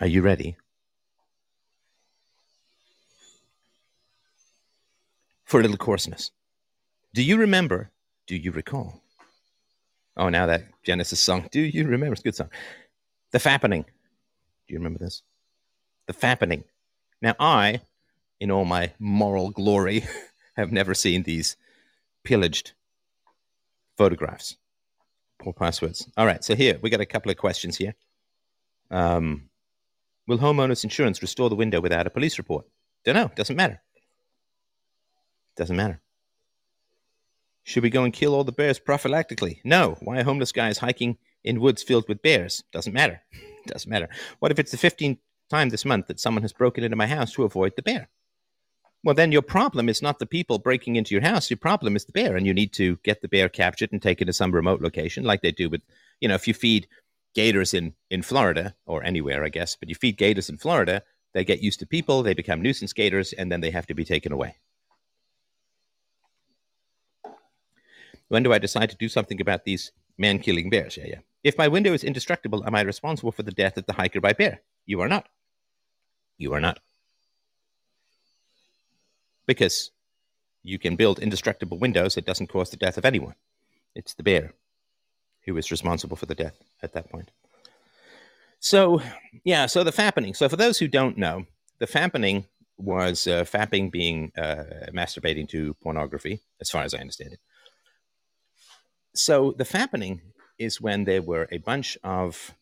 Are 0.00 0.06
you 0.06 0.22
ready 0.22 0.56
for 5.44 5.60
a 5.60 5.62
little 5.62 5.76
coarseness? 5.76 6.30
Do 7.14 7.22
you 7.22 7.36
remember? 7.36 7.90
Do 8.26 8.36
you 8.36 8.50
recall? 8.50 9.02
Oh, 10.16 10.28
now 10.28 10.46
that 10.46 10.64
Genesis 10.82 11.20
song. 11.20 11.48
Do 11.50 11.60
you 11.60 11.86
remember? 11.86 12.12
It's 12.12 12.20
a 12.20 12.24
good 12.24 12.34
song. 12.34 12.50
The 13.30 13.38
Fappening. 13.38 13.84
Do 13.84 14.74
you 14.74 14.78
remember 14.78 14.98
this? 14.98 15.22
The 16.06 16.12
Fappening. 16.12 16.64
Now, 17.22 17.34
I, 17.38 17.80
in 18.40 18.50
all 18.50 18.64
my 18.64 18.92
moral 18.98 19.50
glory, 19.50 20.04
have 20.56 20.72
never 20.72 20.94
seen 20.94 21.22
these 21.22 21.56
pillaged 22.24 22.72
photographs. 23.96 24.56
Poor 25.38 25.52
passwords. 25.52 26.08
All 26.16 26.26
right, 26.26 26.42
so 26.42 26.54
here 26.54 26.78
we 26.82 26.90
got 26.90 27.00
a 27.00 27.06
couple 27.06 27.30
of 27.30 27.36
questions 27.36 27.76
here. 27.76 27.94
Um, 28.90 29.48
will 30.26 30.38
homeowners 30.38 30.84
insurance 30.84 31.22
restore 31.22 31.50
the 31.50 31.56
window 31.56 31.80
without 31.80 32.06
a 32.06 32.10
police 32.10 32.38
report? 32.38 32.66
Don't 33.04 33.14
know. 33.14 33.30
Doesn't 33.34 33.56
matter. 33.56 33.82
Doesn't 35.56 35.76
matter. 35.76 36.00
Should 37.64 37.82
we 37.82 37.90
go 37.90 38.04
and 38.04 38.12
kill 38.12 38.34
all 38.34 38.44
the 38.44 38.52
bears 38.52 38.78
prophylactically? 38.78 39.60
No. 39.64 39.96
Why 40.00 40.18
a 40.18 40.24
homeless 40.24 40.52
guy 40.52 40.68
is 40.68 40.78
hiking 40.78 41.18
in 41.42 41.60
woods 41.60 41.82
filled 41.82 42.08
with 42.08 42.22
bears? 42.22 42.62
Doesn't 42.72 42.92
matter. 42.92 43.22
Doesn't 43.66 43.90
matter. 43.90 44.08
What 44.38 44.52
if 44.52 44.58
it's 44.58 44.70
the 44.70 44.76
15th 44.76 45.18
time 45.50 45.70
this 45.70 45.84
month 45.84 46.08
that 46.08 46.20
someone 46.20 46.42
has 46.42 46.52
broken 46.52 46.84
into 46.84 46.96
my 46.96 47.06
house 47.06 47.32
to 47.32 47.44
avoid 47.44 47.72
the 47.76 47.82
bear? 47.82 48.08
Well, 49.04 49.14
then 49.14 49.32
your 49.32 49.42
problem 49.42 49.90
is 49.90 50.00
not 50.00 50.18
the 50.18 50.24
people 50.24 50.58
breaking 50.58 50.96
into 50.96 51.14
your 51.14 51.20
house. 51.20 51.50
Your 51.50 51.58
problem 51.58 51.94
is 51.94 52.06
the 52.06 52.12
bear, 52.12 52.36
and 52.36 52.46
you 52.46 52.54
need 52.54 52.72
to 52.72 52.96
get 53.02 53.20
the 53.20 53.28
bear 53.28 53.50
captured 53.50 53.92
and 53.92 54.00
take 54.00 54.22
it 54.22 54.24
to 54.24 54.32
some 54.32 54.50
remote 54.50 54.80
location, 54.80 55.24
like 55.24 55.42
they 55.42 55.52
do 55.52 55.68
with, 55.68 55.82
you 56.20 56.28
know, 56.28 56.34
if 56.34 56.48
you 56.48 56.54
feed 56.54 56.88
gators 57.34 57.74
in 57.74 57.92
in 58.10 58.22
Florida 58.22 58.74
or 58.86 59.04
anywhere, 59.04 59.44
I 59.44 59.50
guess, 59.50 59.76
but 59.76 59.90
you 59.90 59.94
feed 59.94 60.16
gators 60.16 60.48
in 60.48 60.56
Florida, 60.56 61.02
they 61.34 61.44
get 61.44 61.60
used 61.60 61.80
to 61.80 61.86
people, 61.86 62.22
they 62.22 62.32
become 62.32 62.62
nuisance 62.62 62.94
gators, 62.94 63.34
and 63.34 63.52
then 63.52 63.60
they 63.60 63.70
have 63.72 63.86
to 63.88 63.94
be 63.94 64.06
taken 64.06 64.32
away. 64.32 64.56
When 68.28 68.42
do 68.42 68.54
I 68.54 68.58
decide 68.58 68.88
to 68.88 68.96
do 68.96 69.10
something 69.10 69.38
about 69.38 69.66
these 69.66 69.92
man 70.16 70.38
killing 70.38 70.70
bears? 70.70 70.96
Yeah, 70.96 71.08
yeah. 71.08 71.20
If 71.42 71.58
my 71.58 71.68
window 71.68 71.92
is 71.92 72.04
indestructible, 72.04 72.64
am 72.64 72.74
I 72.74 72.80
responsible 72.80 73.32
for 73.32 73.42
the 73.42 73.52
death 73.52 73.76
of 73.76 73.84
the 73.84 73.92
hiker 73.92 74.22
by 74.22 74.32
bear? 74.32 74.62
You 74.86 75.02
are 75.02 75.08
not. 75.08 75.28
You 76.38 76.54
are 76.54 76.60
not 76.60 76.78
because 79.46 79.90
you 80.62 80.78
can 80.78 80.96
build 80.96 81.18
indestructible 81.18 81.78
windows. 81.78 82.16
It 82.16 82.26
doesn't 82.26 82.48
cause 82.48 82.70
the 82.70 82.76
death 82.76 82.98
of 82.98 83.04
anyone. 83.04 83.34
It's 83.94 84.14
the 84.14 84.22
bear 84.22 84.54
who 85.44 85.56
is 85.56 85.70
responsible 85.70 86.16
for 86.16 86.26
the 86.26 86.34
death 86.34 86.58
at 86.82 86.92
that 86.94 87.10
point. 87.10 87.30
So, 88.60 89.02
yeah, 89.44 89.66
so 89.66 89.84
the 89.84 89.92
fappening. 89.92 90.34
So, 90.34 90.48
for 90.48 90.56
those 90.56 90.78
who 90.78 90.88
don't 90.88 91.18
know, 91.18 91.44
the 91.78 91.86
fappening 91.86 92.46
was 92.78 93.26
uh, 93.26 93.44
fapping 93.44 93.90
being 93.90 94.32
uh, 94.38 94.88
masturbating 94.92 95.48
to 95.50 95.74
pornography, 95.74 96.40
as 96.60 96.70
far 96.70 96.82
as 96.82 96.94
I 96.94 96.98
understand 96.98 97.34
it. 97.34 97.40
So, 99.14 99.52
the 99.52 99.64
fappening 99.64 100.20
is 100.58 100.80
when 100.80 101.04
there 101.04 101.20
were 101.20 101.46
a 101.52 101.58
bunch 101.58 101.98
of 102.02 102.54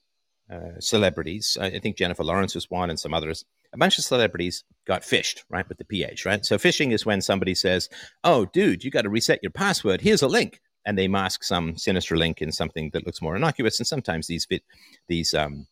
uh, 0.51 0.81
celebrities. 0.81 1.57
I 1.61 1.79
think 1.79 1.97
Jennifer 1.97 2.25
Lawrence 2.25 2.57
was 2.57 2.69
one, 2.69 2.91
and 2.91 2.99
some 2.99 3.15
others 3.15 3.45
a 3.73 3.79
bunch 3.79 3.99
of 3.99 4.05
celebrities 4.05 4.65
got 4.87 5.03
phished, 5.03 5.43
right, 5.49 5.69
with 5.69 5.79
the 5.79 5.85
PH, 5.85 6.27
right? 6.27 6.45
So 6.45 6.59
phishing 6.59 6.93
is 6.93 7.07
when 7.07 7.21
somebody 7.21 7.55
says, 7.55 7.89
"Oh, 8.25 8.47
dude, 8.47 8.85
you 8.85 8.91
got 8.91 9.03
to 9.03 9.09
reset 9.11 9.43
your 9.43 9.53
password. 9.53 10.01
Here's 10.01 10.23
a 10.23 10.29
link," 10.29 10.61
and 10.85 10.99
they 10.99 11.09
mask 11.09 11.45
some 11.45 11.77
sinister 11.77 12.17
link 12.17 12.43
in 12.43 12.53
something 12.53 12.91
that 12.93 13.07
looks 13.07 13.23
more 13.23 13.37
innocuous. 13.37 13.79
And 13.79 13.87
sometimes 13.87 14.27
these 14.27 14.45
fit 14.45 14.63
these 15.09 15.35
um, 15.35 15.67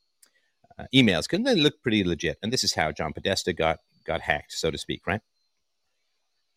uh, 0.79 0.85
emails 0.95 1.29
can 1.29 1.43
they 1.43 1.55
look 1.55 1.83
pretty 1.83 2.05
legit. 2.05 2.39
And 2.43 2.53
this 2.53 2.65
is 2.65 2.75
how 2.75 2.93
John 2.93 3.13
Podesta 3.13 3.53
got 3.53 3.81
got 4.05 4.21
hacked, 4.21 4.53
so 4.53 4.71
to 4.71 4.79
speak, 4.79 5.07
right? 5.07 5.21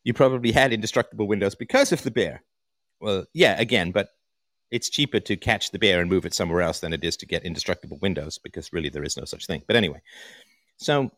You 0.03 0.13
probably 0.13 0.51
had 0.51 0.73
indestructible 0.73 1.27
Windows 1.27 1.55
because 1.55 1.91
of 1.91 2.03
the 2.03 2.11
bear. 2.11 2.43
Well, 2.99 3.25
yeah, 3.33 3.59
again, 3.59 3.91
but 3.91 4.09
it's 4.71 4.89
cheaper 4.89 5.19
to 5.19 5.37
catch 5.37 5.71
the 5.71 5.79
bear 5.79 6.01
and 6.01 6.09
move 6.09 6.25
it 6.25 6.33
somewhere 6.33 6.61
else 6.61 6.79
than 6.79 6.93
it 6.93 7.03
is 7.03 7.15
to 7.17 7.25
get 7.25 7.45
indestructible 7.45 7.99
Windows 8.01 8.37
because 8.37 8.73
really 8.73 8.89
there 8.89 9.03
is 9.03 9.15
no 9.15 9.25
such 9.25 9.45
thing. 9.45 9.61
But 9.67 9.75
anyway, 9.75 10.01
so 10.77 11.11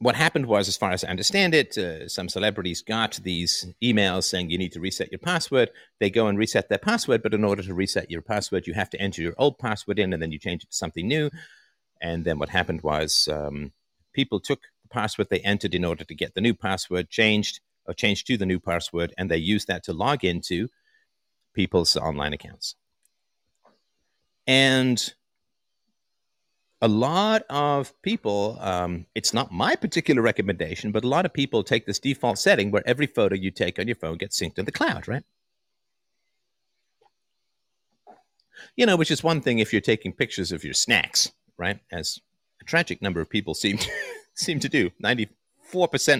what 0.00 0.14
happened 0.14 0.46
was, 0.46 0.68
as 0.68 0.76
far 0.76 0.92
as 0.92 1.02
I 1.02 1.08
understand 1.08 1.54
it, 1.54 1.76
uh, 1.76 2.08
some 2.08 2.28
celebrities 2.28 2.82
got 2.82 3.18
these 3.22 3.66
emails 3.82 4.24
saying 4.24 4.50
you 4.50 4.58
need 4.58 4.72
to 4.72 4.80
reset 4.80 5.10
your 5.10 5.18
password. 5.18 5.70
They 5.98 6.08
go 6.08 6.28
and 6.28 6.38
reset 6.38 6.68
their 6.68 6.78
password, 6.78 7.22
but 7.22 7.34
in 7.34 7.42
order 7.44 7.62
to 7.62 7.74
reset 7.74 8.10
your 8.10 8.22
password, 8.22 8.66
you 8.66 8.74
have 8.74 8.90
to 8.90 9.00
enter 9.00 9.22
your 9.22 9.34
old 9.38 9.58
password 9.58 9.98
in 9.98 10.12
and 10.12 10.22
then 10.22 10.30
you 10.30 10.38
change 10.38 10.62
it 10.62 10.70
to 10.70 10.76
something 10.76 11.08
new. 11.08 11.30
And 12.00 12.24
then 12.24 12.38
what 12.38 12.48
happened 12.48 12.82
was 12.82 13.28
um, 13.30 13.72
people 14.12 14.38
took 14.38 14.60
the 14.82 14.88
password 14.88 15.28
they 15.30 15.40
entered 15.40 15.74
in 15.74 15.84
order 15.84 16.04
to 16.04 16.14
get 16.14 16.34
the 16.34 16.40
new 16.40 16.54
password 16.54 17.10
changed 17.10 17.60
or 17.86 17.94
changed 17.94 18.26
to 18.28 18.36
the 18.36 18.46
new 18.46 18.60
password, 18.60 19.14
and 19.18 19.30
they 19.30 19.38
used 19.38 19.66
that 19.66 19.82
to 19.84 19.92
log 19.92 20.24
into 20.24 20.68
people's 21.54 21.96
online 21.96 22.34
accounts. 22.34 22.76
And 24.46 25.12
a 26.80 26.88
lot 26.88 27.42
of 27.50 27.92
people, 28.02 28.56
um, 28.60 29.06
it's 29.14 29.34
not 29.34 29.50
my 29.50 29.74
particular 29.74 30.22
recommendation, 30.22 30.92
but 30.92 31.04
a 31.04 31.08
lot 31.08 31.26
of 31.26 31.32
people 31.32 31.64
take 31.64 31.86
this 31.86 31.98
default 31.98 32.38
setting 32.38 32.70
where 32.70 32.86
every 32.86 33.06
photo 33.06 33.34
you 33.34 33.50
take 33.50 33.78
on 33.78 33.88
your 33.88 33.96
phone 33.96 34.16
gets 34.16 34.40
synced 34.40 34.54
to 34.54 34.62
the 34.62 34.72
cloud, 34.72 35.08
right? 35.08 35.24
You 38.76 38.86
know, 38.86 38.96
which 38.96 39.10
is 39.10 39.24
one 39.24 39.40
thing 39.40 39.58
if 39.58 39.72
you're 39.72 39.80
taking 39.80 40.12
pictures 40.12 40.52
of 40.52 40.62
your 40.62 40.74
snacks, 40.74 41.32
right? 41.56 41.80
As 41.90 42.20
a 42.60 42.64
tragic 42.64 43.02
number 43.02 43.20
of 43.20 43.28
people 43.28 43.54
seem 43.54 43.78
to, 43.78 43.90
seem 44.34 44.60
to 44.60 44.68
do. 44.68 44.90
94% 45.02 45.28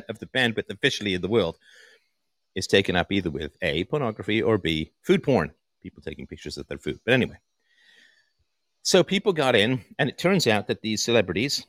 of 0.08 0.18
the 0.18 0.26
bandwidth 0.26 0.70
officially 0.70 1.14
in 1.14 1.20
the 1.20 1.28
world 1.28 1.56
is 2.56 2.66
taken 2.66 2.96
up 2.96 3.12
either 3.12 3.30
with 3.30 3.56
A, 3.62 3.84
pornography, 3.84 4.42
or 4.42 4.58
B, 4.58 4.90
food 5.02 5.22
porn. 5.22 5.52
People 5.82 6.02
taking 6.02 6.26
pictures 6.26 6.58
of 6.58 6.66
their 6.66 6.78
food. 6.78 6.98
But 7.04 7.14
anyway, 7.14 7.38
so 8.82 9.02
people 9.02 9.32
got 9.32 9.54
in, 9.54 9.84
and 9.98 10.08
it 10.08 10.18
turns 10.18 10.46
out 10.46 10.66
that 10.68 10.82
these 10.82 11.04
celebrities 11.04 11.66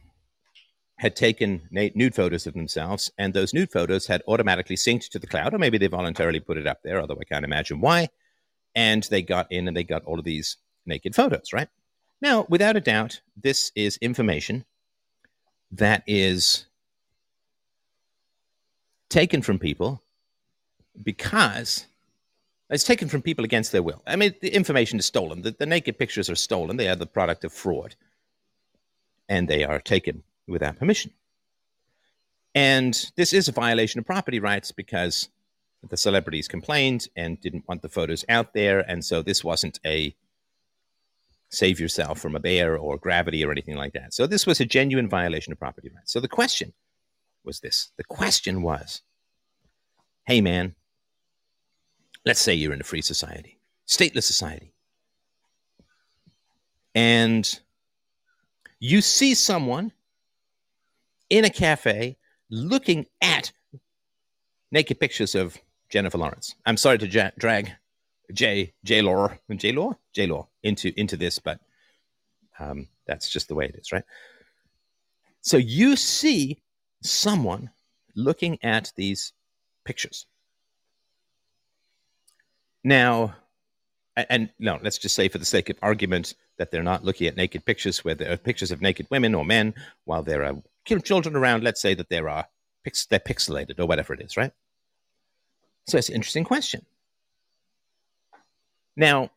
had 0.97 1.15
taken 1.15 1.61
nude 1.71 2.13
photos 2.13 2.45
of 2.45 2.53
themselves, 2.53 3.09
and 3.17 3.33
those 3.33 3.53
nude 3.53 3.71
photos 3.71 4.05
had 4.05 4.21
automatically 4.27 4.75
synced 4.75 5.09
to 5.09 5.19
the 5.19 5.27
cloud, 5.27 5.53
or 5.53 5.57
maybe 5.57 5.77
they 5.77 5.87
voluntarily 5.87 6.39
put 6.39 6.57
it 6.57 6.67
up 6.67 6.79
there, 6.83 6.99
although 6.99 7.17
I 7.19 7.23
can't 7.23 7.45
imagine 7.45 7.79
why. 7.79 8.09
And 8.75 9.03
they 9.03 9.21
got 9.21 9.51
in 9.51 9.67
and 9.67 9.75
they 9.75 9.83
got 9.83 10.03
all 10.03 10.19
of 10.19 10.25
these 10.25 10.57
naked 10.85 11.15
photos, 11.15 11.53
right? 11.53 11.69
Now, 12.21 12.45
without 12.49 12.75
a 12.75 12.81
doubt, 12.81 13.21
this 13.41 13.71
is 13.75 13.97
information 13.97 14.65
that 15.71 16.03
is 16.05 16.65
taken 19.09 19.41
from 19.41 19.57
people 19.57 20.03
because 21.01 21.85
it's 22.69 22.83
taken 22.83 23.09
from 23.09 23.21
people 23.21 23.45
against 23.45 23.71
their 23.71 23.83
will. 23.83 24.01
I 24.05 24.15
mean, 24.15 24.35
the 24.41 24.53
information 24.53 24.99
is 24.99 25.05
stolen. 25.05 25.41
The, 25.41 25.55
the 25.57 25.65
naked 25.65 25.97
pictures 25.97 26.29
are 26.29 26.35
stolen. 26.35 26.77
They 26.77 26.87
are 26.89 26.95
the 26.95 27.05
product 27.05 27.43
of 27.43 27.51
fraud. 27.51 27.95
And 29.27 29.47
they 29.47 29.63
are 29.63 29.79
taken 29.79 30.23
without 30.47 30.77
permission. 30.77 31.11
And 32.55 33.11
this 33.15 33.33
is 33.33 33.47
a 33.47 33.51
violation 33.51 33.99
of 33.99 34.05
property 34.05 34.39
rights 34.39 34.71
because 34.71 35.29
the 35.87 35.97
celebrities 35.97 36.47
complained 36.47 37.07
and 37.15 37.39
didn't 37.39 37.67
want 37.67 37.81
the 37.81 37.89
photos 37.89 38.25
out 38.27 38.53
there. 38.53 38.79
And 38.79 39.03
so 39.03 39.21
this 39.21 39.43
wasn't 39.43 39.79
a 39.85 40.15
save 41.49 41.79
yourself 41.79 42.19
from 42.19 42.35
a 42.35 42.39
bear 42.39 42.77
or 42.77 42.97
gravity 42.97 43.43
or 43.43 43.51
anything 43.51 43.75
like 43.75 43.93
that. 43.93 44.13
So 44.13 44.27
this 44.27 44.45
was 44.45 44.59
a 44.59 44.65
genuine 44.65 45.09
violation 45.09 45.51
of 45.51 45.59
property 45.59 45.89
rights. 45.95 46.11
So 46.11 46.19
the 46.19 46.27
question 46.27 46.73
was 47.43 47.59
this 47.59 47.91
the 47.97 48.03
question 48.03 48.61
was, 48.61 49.01
hey, 50.25 50.41
man, 50.41 50.75
let's 52.25 52.39
say 52.39 52.53
you're 52.53 52.73
in 52.73 52.81
a 52.81 52.83
free 52.83 53.01
society, 53.01 53.59
stateless 53.87 54.23
society, 54.23 54.73
and 56.95 57.59
you 58.79 59.01
see 59.01 59.33
someone 59.33 59.91
in 61.29 61.45
a 61.45 61.49
cafe 61.49 62.17
looking 62.49 63.05
at 63.21 63.51
naked 64.71 64.99
pictures 64.99 65.35
of 65.35 65.57
Jennifer 65.89 66.17
Lawrence. 66.17 66.55
I'm 66.65 66.77
sorry 66.77 66.97
to 66.99 67.07
ja- 67.07 67.31
drag 67.37 67.71
J 68.33 68.73
J 68.83 69.01
Law 69.01 69.29
J 69.55 69.71
Law 69.71 69.97
J 70.13 70.27
Law 70.27 70.47
into 70.63 70.93
into 70.99 71.17
this, 71.17 71.39
but 71.39 71.59
um, 72.59 72.87
that's 73.05 73.29
just 73.29 73.47
the 73.47 73.55
way 73.55 73.65
it 73.65 73.75
is, 73.75 73.91
right? 73.91 74.03
So 75.41 75.57
you 75.57 75.95
see 75.95 76.61
someone 77.01 77.71
looking 78.15 78.59
at 78.63 78.91
these 78.95 79.33
pictures 79.85 80.25
now, 82.83 83.35
and 84.15 84.49
no, 84.59 84.79
let's 84.81 84.97
just 84.97 85.15
say 85.15 85.27
for 85.27 85.37
the 85.37 85.45
sake 85.45 85.69
of 85.69 85.77
argument 85.81 86.33
that 86.57 86.71
they're 86.71 86.83
not 86.83 87.05
looking 87.05 87.27
at 87.27 87.37
naked 87.37 87.65
pictures 87.65 88.03
where 88.03 88.15
there 88.15 88.31
are 88.31 88.37
pictures 88.37 88.71
of 88.71 88.81
naked 88.81 89.07
women 89.09 89.35
or 89.35 89.45
men 89.45 89.73
while 90.05 90.23
there 90.23 90.43
are 90.43 90.55
children 91.03 91.35
around. 91.35 91.63
Let's 91.63 91.81
say 91.81 91.93
that 91.93 92.09
there 92.09 92.29
are 92.29 92.47
they're 93.09 93.19
pixelated 93.19 93.79
or 93.79 93.85
whatever 93.85 94.13
it 94.13 94.21
is, 94.21 94.35
right? 94.35 94.51
So 95.87 95.97
it's 95.97 96.09
an 96.09 96.15
interesting 96.15 96.43
question. 96.43 96.85
Now, 98.95 99.31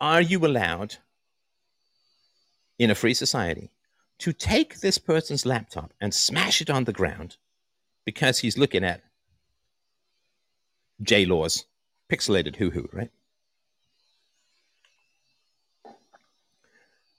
are 0.00 0.20
you 0.20 0.44
allowed 0.46 0.96
in 2.78 2.90
a 2.90 2.94
free 2.94 3.14
society 3.14 3.70
to 4.18 4.32
take 4.32 4.80
this 4.80 4.98
person's 4.98 5.44
laptop 5.44 5.92
and 6.00 6.14
smash 6.14 6.60
it 6.60 6.70
on 6.70 6.84
the 6.84 6.92
ground 6.92 7.36
because 8.04 8.38
he's 8.38 8.56
looking 8.56 8.84
at 8.84 9.02
J 11.02 11.26
Law's 11.26 11.64
pixelated 12.08 12.56
hoo 12.56 12.70
hoo, 12.70 12.88
right? 12.92 13.10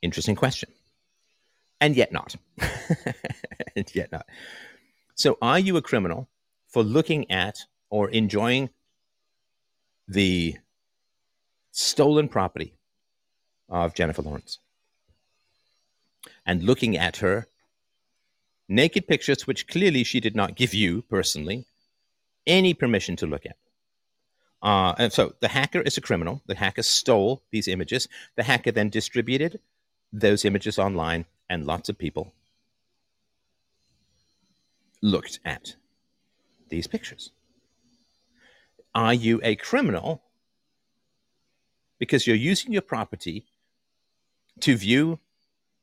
Interesting 0.02 0.36
question. 0.36 0.69
And 1.80 1.95
yet 1.95 2.12
not. 2.12 2.36
and 3.76 3.93
yet 3.93 4.12
not. 4.12 4.26
So, 5.15 5.38
are 5.41 5.60
you 5.60 5.78
a 5.78 5.82
criminal 5.82 6.28
for 6.67 6.84
looking 6.84 7.30
at 7.32 7.60
or 7.89 8.10
enjoying 8.10 8.69
the 10.08 10.58
stolen 11.71 12.28
property 12.28 12.73
of 13.69 13.93
Jennifer 13.93 14.21
Lawrence 14.21 14.60
and 16.45 16.63
looking 16.63 16.97
at 16.97 17.17
her 17.17 17.47
naked 18.69 19.08
pictures, 19.08 19.45
which 19.45 19.67
clearly 19.67 20.04
she 20.04 20.19
did 20.19 20.36
not 20.36 20.56
give 20.56 20.73
you 20.73 21.02
personally 21.04 21.65
any 22.45 22.73
permission 22.73 23.15
to 23.17 23.28
look 23.28 23.45
at? 23.45 23.58
Uh, 24.62 24.96
and 24.98 25.13
so 25.13 25.34
the 25.39 25.48
hacker 25.48 25.82
is 25.82 25.98
a 25.98 26.02
criminal. 26.02 26.41
The 26.48 26.56
hacker 26.56 26.84
stole 26.84 27.43
these 27.52 27.67
images. 27.67 28.08
The 28.36 28.43
hacker 28.43 28.72
then 28.72 28.89
distributed 28.89 29.60
those 30.12 30.46
images 30.46 30.80
online, 30.80 31.26
and 31.50 31.65
lots 31.65 31.89
of 31.89 31.98
people 31.98 32.34
looked 35.02 35.39
at 35.46 35.76
these 36.70 36.88
pictures. 36.88 37.32
Are 38.96 39.13
you 39.13 39.39
a 39.43 39.56
criminal 39.56 40.24
because 42.00 42.26
you're 42.26 42.36
using 42.36 42.74
your 42.74 42.82
property 42.82 43.46
to 44.62 44.76
view 44.76 45.20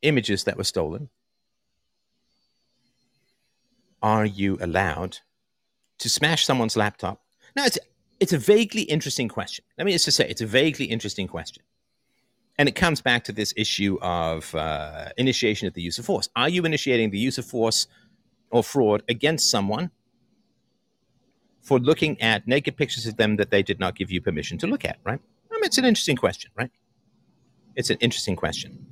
images 0.03 0.45
that 0.45 0.57
were 0.57 0.65
stolen? 0.65 1.11
Are 4.03 4.27
you 4.27 4.59
allowed 4.61 5.19
to 5.99 6.09
smash 6.09 6.45
someone's 6.45 6.77
laptop? 6.77 7.23
Now, 7.57 7.67
it's, 7.67 7.79
it's 8.21 8.33
a 8.33 8.39
vaguely 8.39 8.83
interesting 8.83 9.29
question. 9.29 9.65
Let 9.77 9.85
me 9.85 9.93
just 9.93 10.11
say 10.11 10.29
it's 10.29 10.41
a 10.41 10.47
vaguely 10.47 10.87
interesting 10.87 11.29
question 11.29 11.63
and 12.59 12.69
it 12.69 12.75
comes 12.75 13.01
back 13.01 13.25
to 13.25 13.33
this 13.33 13.53
issue 13.57 13.99
of 14.01 14.55
uh, 14.55 15.09
initiation 15.17 15.67
of 15.67 15.75
the 15.75 15.83
use 15.83 15.99
of 15.99 16.05
force. 16.05 16.29
Are 16.37 16.49
you 16.49 16.65
initiating 16.65 17.11
the 17.11 17.19
use 17.19 17.39
of 17.39 17.45
force 17.45 17.87
or 18.51 18.63
fraud 18.63 19.03
against 19.09 19.51
someone 19.51 19.91
for 21.63 21.79
looking 21.79 22.21
at 22.21 22.47
naked 22.47 22.77
pictures 22.77 23.07
of 23.07 23.17
them 23.17 23.37
that 23.37 23.51
they 23.51 23.63
did 23.63 23.81
not 23.81 23.97
give 23.97 24.11
you 24.11 24.21
permission 24.21 24.59
to 24.59 24.67
look 24.67 24.85
at, 24.85 24.99
right? 25.05 25.21
I 25.51 25.55
mean, 25.55 25.65
it's 25.65 25.79
an 25.79 25.85
interesting 25.85 26.17
question, 26.17 26.51
right? 26.55 26.71
It's 27.75 27.91
an 27.91 27.97
interesting 28.01 28.37
question. 28.37 28.87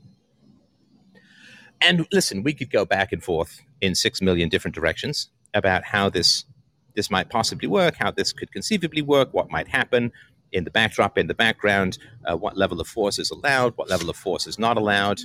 And 1.81 2.07
listen, 2.13 2.43
we 2.43 2.55
could 2.55 2.71
go 2.71 2.85
back 2.85 3.13
and 3.13 3.23
forth 3.23 3.61
in 3.81 3.95
six 3.95 4.21
million 4.23 4.49
different 4.49 4.75
directions 4.75 5.29
about 5.55 5.85
how 5.85 6.09
this 6.09 6.45
this 6.95 7.11
might 7.11 7.31
possibly 7.31 7.69
work, 7.69 7.97
how 7.97 8.11
this 8.11 8.33
could 8.33 8.53
conceivably 8.53 9.03
work, 9.03 9.33
what 9.33 9.51
might 9.51 9.69
happen, 9.69 10.13
in 10.53 10.65
the 10.65 10.71
backdrop, 10.71 11.19
in 11.19 11.27
the 11.27 11.35
background, 11.35 11.99
uh, 12.27 12.37
what 12.37 12.57
level 12.57 12.81
of 12.81 12.87
force 12.87 13.19
is 13.19 13.31
allowed, 13.31 13.73
what 13.77 13.89
level 13.89 14.11
of 14.11 14.17
force 14.17 14.47
is 14.47 14.59
not 14.59 14.77
allowed. 14.77 15.21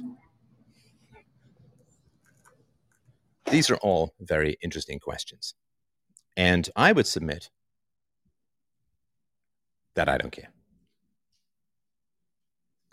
These 3.51 3.69
are 3.69 3.77
all 3.77 4.13
very 4.19 4.57
interesting 4.61 4.99
questions. 4.99 5.53
And 6.35 6.69
I 6.75 6.91
would 6.91 7.07
submit 7.07 7.49
that 9.95 10.07
I 10.07 10.17
don't 10.17 10.31
care. 10.31 10.51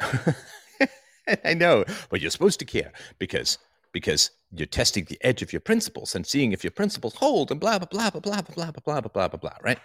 I 1.45 1.55
know, 1.55 1.85
but 2.11 2.21
you're 2.21 2.31
supposed 2.31 2.59
to 2.61 2.65
care 2.65 2.93
because 3.19 3.59
because 3.95 4.33
you're 4.51 4.67
testing 4.67 5.05
the 5.05 5.19
edge 5.23 5.41
of 5.41 5.53
your 5.53 5.61
principles 5.61 6.17
and 6.17 6.27
seeing 6.27 6.53
if 6.53 6.65
your 6.65 6.73
principles 6.73 7.15
hold 7.15 7.51
and 7.53 7.61
blah 7.61 7.79
blah 7.79 7.87
blah 7.87 8.11
blah 8.11 8.21
blah 8.21 8.43
blah 8.43 8.71
blah 8.71 8.71
blah 8.73 9.01
blah 9.01 9.01
blah 9.01 9.29
blah 9.29 9.39
blah, 9.39 9.57
right? 9.63 9.79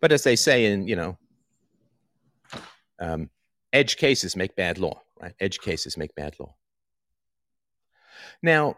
But 0.00 0.12
as 0.12 0.24
they 0.24 0.34
say 0.34 0.64
in, 0.64 0.88
you 0.88 0.96
know, 0.96 1.18
um, 2.98 3.28
edge 3.72 3.98
cases 3.98 4.34
make 4.34 4.56
bad 4.56 4.78
law, 4.78 5.02
right? 5.20 5.34
Edge 5.38 5.60
cases 5.60 5.98
make 5.98 6.14
bad 6.14 6.34
law. 6.40 6.54
Now, 8.42 8.76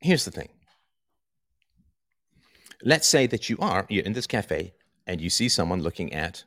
here's 0.00 0.24
the 0.24 0.30
thing. 0.30 0.48
Let's 2.82 3.06
say 3.06 3.26
that 3.26 3.50
you 3.50 3.58
are 3.60 3.86
you're 3.90 4.04
in 4.04 4.14
this 4.14 4.26
cafe 4.26 4.72
and 5.06 5.20
you 5.20 5.28
see 5.28 5.50
someone 5.50 5.82
looking 5.82 6.14
at 6.14 6.44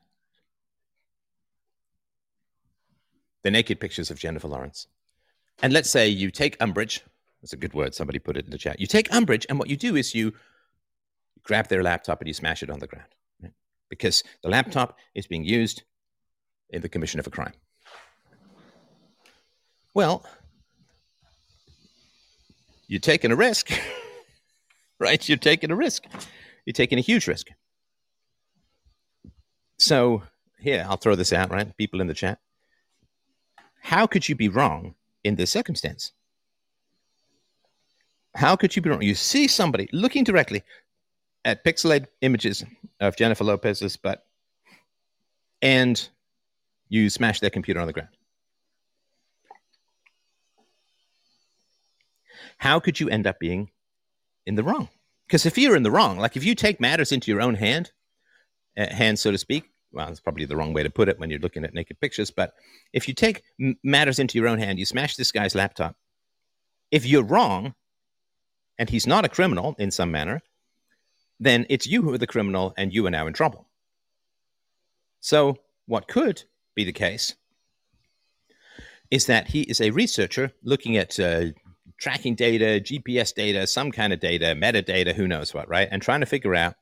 the 3.44 3.52
naked 3.52 3.80
pictures 3.80 4.10
of 4.10 4.18
Jennifer 4.18 4.48
Lawrence. 4.48 4.88
And 5.62 5.74
let's 5.74 5.90
say 5.90 6.08
you 6.08 6.32
take 6.32 6.56
umbrage. 6.60 7.04
That's 7.42 7.54
a 7.54 7.58
good 7.58 7.74
word. 7.74 7.96
Somebody 7.96 8.20
put 8.20 8.38
it 8.38 8.46
in 8.46 8.52
the 8.52 8.58
chat. 8.58 8.80
You 8.80 8.88
take 8.88 9.14
umbrage, 9.14 9.46
and 9.50 9.60
what 9.60 9.70
you 9.70 9.78
do 9.78 9.96
is 9.96 10.14
you 10.14 10.34
grab 11.44 11.68
their 11.68 11.84
laptop 11.84 12.20
and 12.22 12.28
you 12.28 12.34
smash 12.34 12.62
it 12.62 12.70
on 12.70 12.80
the 12.80 12.88
ground 12.88 13.08
because 13.90 14.24
the 14.44 14.50
laptop 14.50 14.98
is 15.16 15.28
being 15.28 15.46
used 15.46 15.84
in 16.70 16.82
the 16.82 16.90
commission 16.90 17.20
of 17.20 17.28
a 17.28 17.30
crime. 17.30 17.54
Well, 19.94 20.26
you're 22.88 23.00
taking 23.00 23.32
a 23.32 23.36
risk, 23.36 23.72
right? 25.00 25.28
You're 25.28 25.38
taking 25.38 25.72
a 25.72 25.76
risk. 25.76 26.06
You're 26.66 26.74
taking 26.74 26.98
a 26.98 27.02
huge 27.02 27.28
risk. 27.28 27.48
So, 29.80 30.24
here, 30.60 30.86
I'll 30.88 30.98
throw 30.98 31.16
this 31.16 31.34
out, 31.34 31.50
right? 31.50 31.76
People 31.78 32.02
in 32.02 32.08
the 32.08 32.14
chat. 32.14 32.40
How 33.82 34.06
could 34.06 34.28
you 34.28 34.36
be 34.36 34.50
wrong 34.50 34.96
in 35.24 35.36
this 35.36 35.52
circumstance? 35.52 36.12
How 38.36 38.56
could 38.56 38.76
you 38.76 38.82
be 38.82 38.90
wrong? 38.90 39.02
You 39.02 39.16
see 39.16 39.48
somebody 39.48 39.90
looking 39.92 40.24
directly, 40.24 40.64
at 41.48 41.64
pixelated 41.64 42.08
images 42.22 42.64
of 43.00 43.16
Jennifer 43.16 43.46
Lopez's 43.46 43.96
butt, 43.96 44.26
and 45.62 46.10
you 46.90 47.10
smash 47.10 47.40
their 47.40 47.50
computer 47.50 47.80
on 47.80 47.88
the 47.88 47.94
ground. 47.94 48.10
How 52.58 52.82
could 52.82 53.00
you 53.00 53.10
end 53.10 53.28
up 53.28 53.40
being 53.40 53.70
in 54.46 54.56
the 54.56 54.64
wrong? 54.64 54.90
Because 55.26 55.46
if 55.46 55.58
you're 55.58 55.76
in 55.76 55.84
the 55.84 55.92
wrong, 55.92 56.18
like 56.18 56.36
if 56.36 56.44
you 56.44 56.54
take 56.54 56.82
matters 56.82 57.14
into 57.14 57.32
your 57.32 57.42
own 57.42 57.56
hand, 57.56 57.92
uh, 58.78 58.94
hand 58.94 59.18
so 59.18 59.32
to 59.32 59.38
speak, 59.38 59.72
well, 59.92 60.08
that's 60.08 60.20
probably 60.20 60.46
the 60.46 60.56
wrong 60.56 60.74
way 60.74 60.84
to 60.84 60.90
put 60.90 61.10
it 61.10 61.20
when 61.20 61.30
you're 61.30 61.40
looking 61.40 61.64
at 61.64 61.74
naked 61.74 62.00
pictures. 62.00 62.32
But 62.32 62.54
if 62.94 63.08
you 63.08 63.14
take 63.14 63.44
matters 63.84 64.20
into 64.20 64.38
your 64.38 64.48
own 64.48 64.60
hand, 64.60 64.80
you 64.80 64.86
smash 64.86 65.16
this 65.16 65.32
guy's 65.32 65.56
laptop. 65.56 65.96
If 66.92 67.06
you're 67.06 67.24
wrong, 67.24 67.74
and 68.78 68.90
he's 68.90 69.08
not 69.08 69.26
a 69.26 69.30
criminal 69.30 69.76
in 69.80 69.92
some 69.92 70.12
manner, 70.12 70.42
then 71.40 71.66
it's 71.70 71.88
you 71.88 72.02
who 72.02 72.14
are 72.14 72.18
the 72.18 72.28
criminal 72.28 72.74
and 72.78 72.94
you 72.94 73.06
are 73.06 73.12
now 73.12 73.28
in 73.28 73.34
trouble. 73.34 73.68
So, 75.20 75.58
what 75.86 76.08
could 76.08 76.44
be 76.76 76.84
the 76.84 76.92
case 76.92 77.36
is 79.10 79.26
that 79.26 79.48
he 79.48 79.62
is 79.62 79.82
a 79.82 79.92
researcher 79.92 80.52
looking 80.64 80.98
at 80.98 81.20
uh, 81.20 81.46
tracking 81.98 82.36
data, 82.36 82.82
GPS 82.84 83.34
data, 83.34 83.66
some 83.66 83.92
kind 83.92 84.14
of 84.14 84.20
data, 84.20 84.56
metadata, 84.56 85.14
who 85.16 85.28
knows 85.28 85.54
what, 85.54 85.70
right? 85.70 85.88
And 85.90 86.02
trying 86.02 86.20
to 86.20 86.26
figure 86.26 86.56
out 86.56 86.76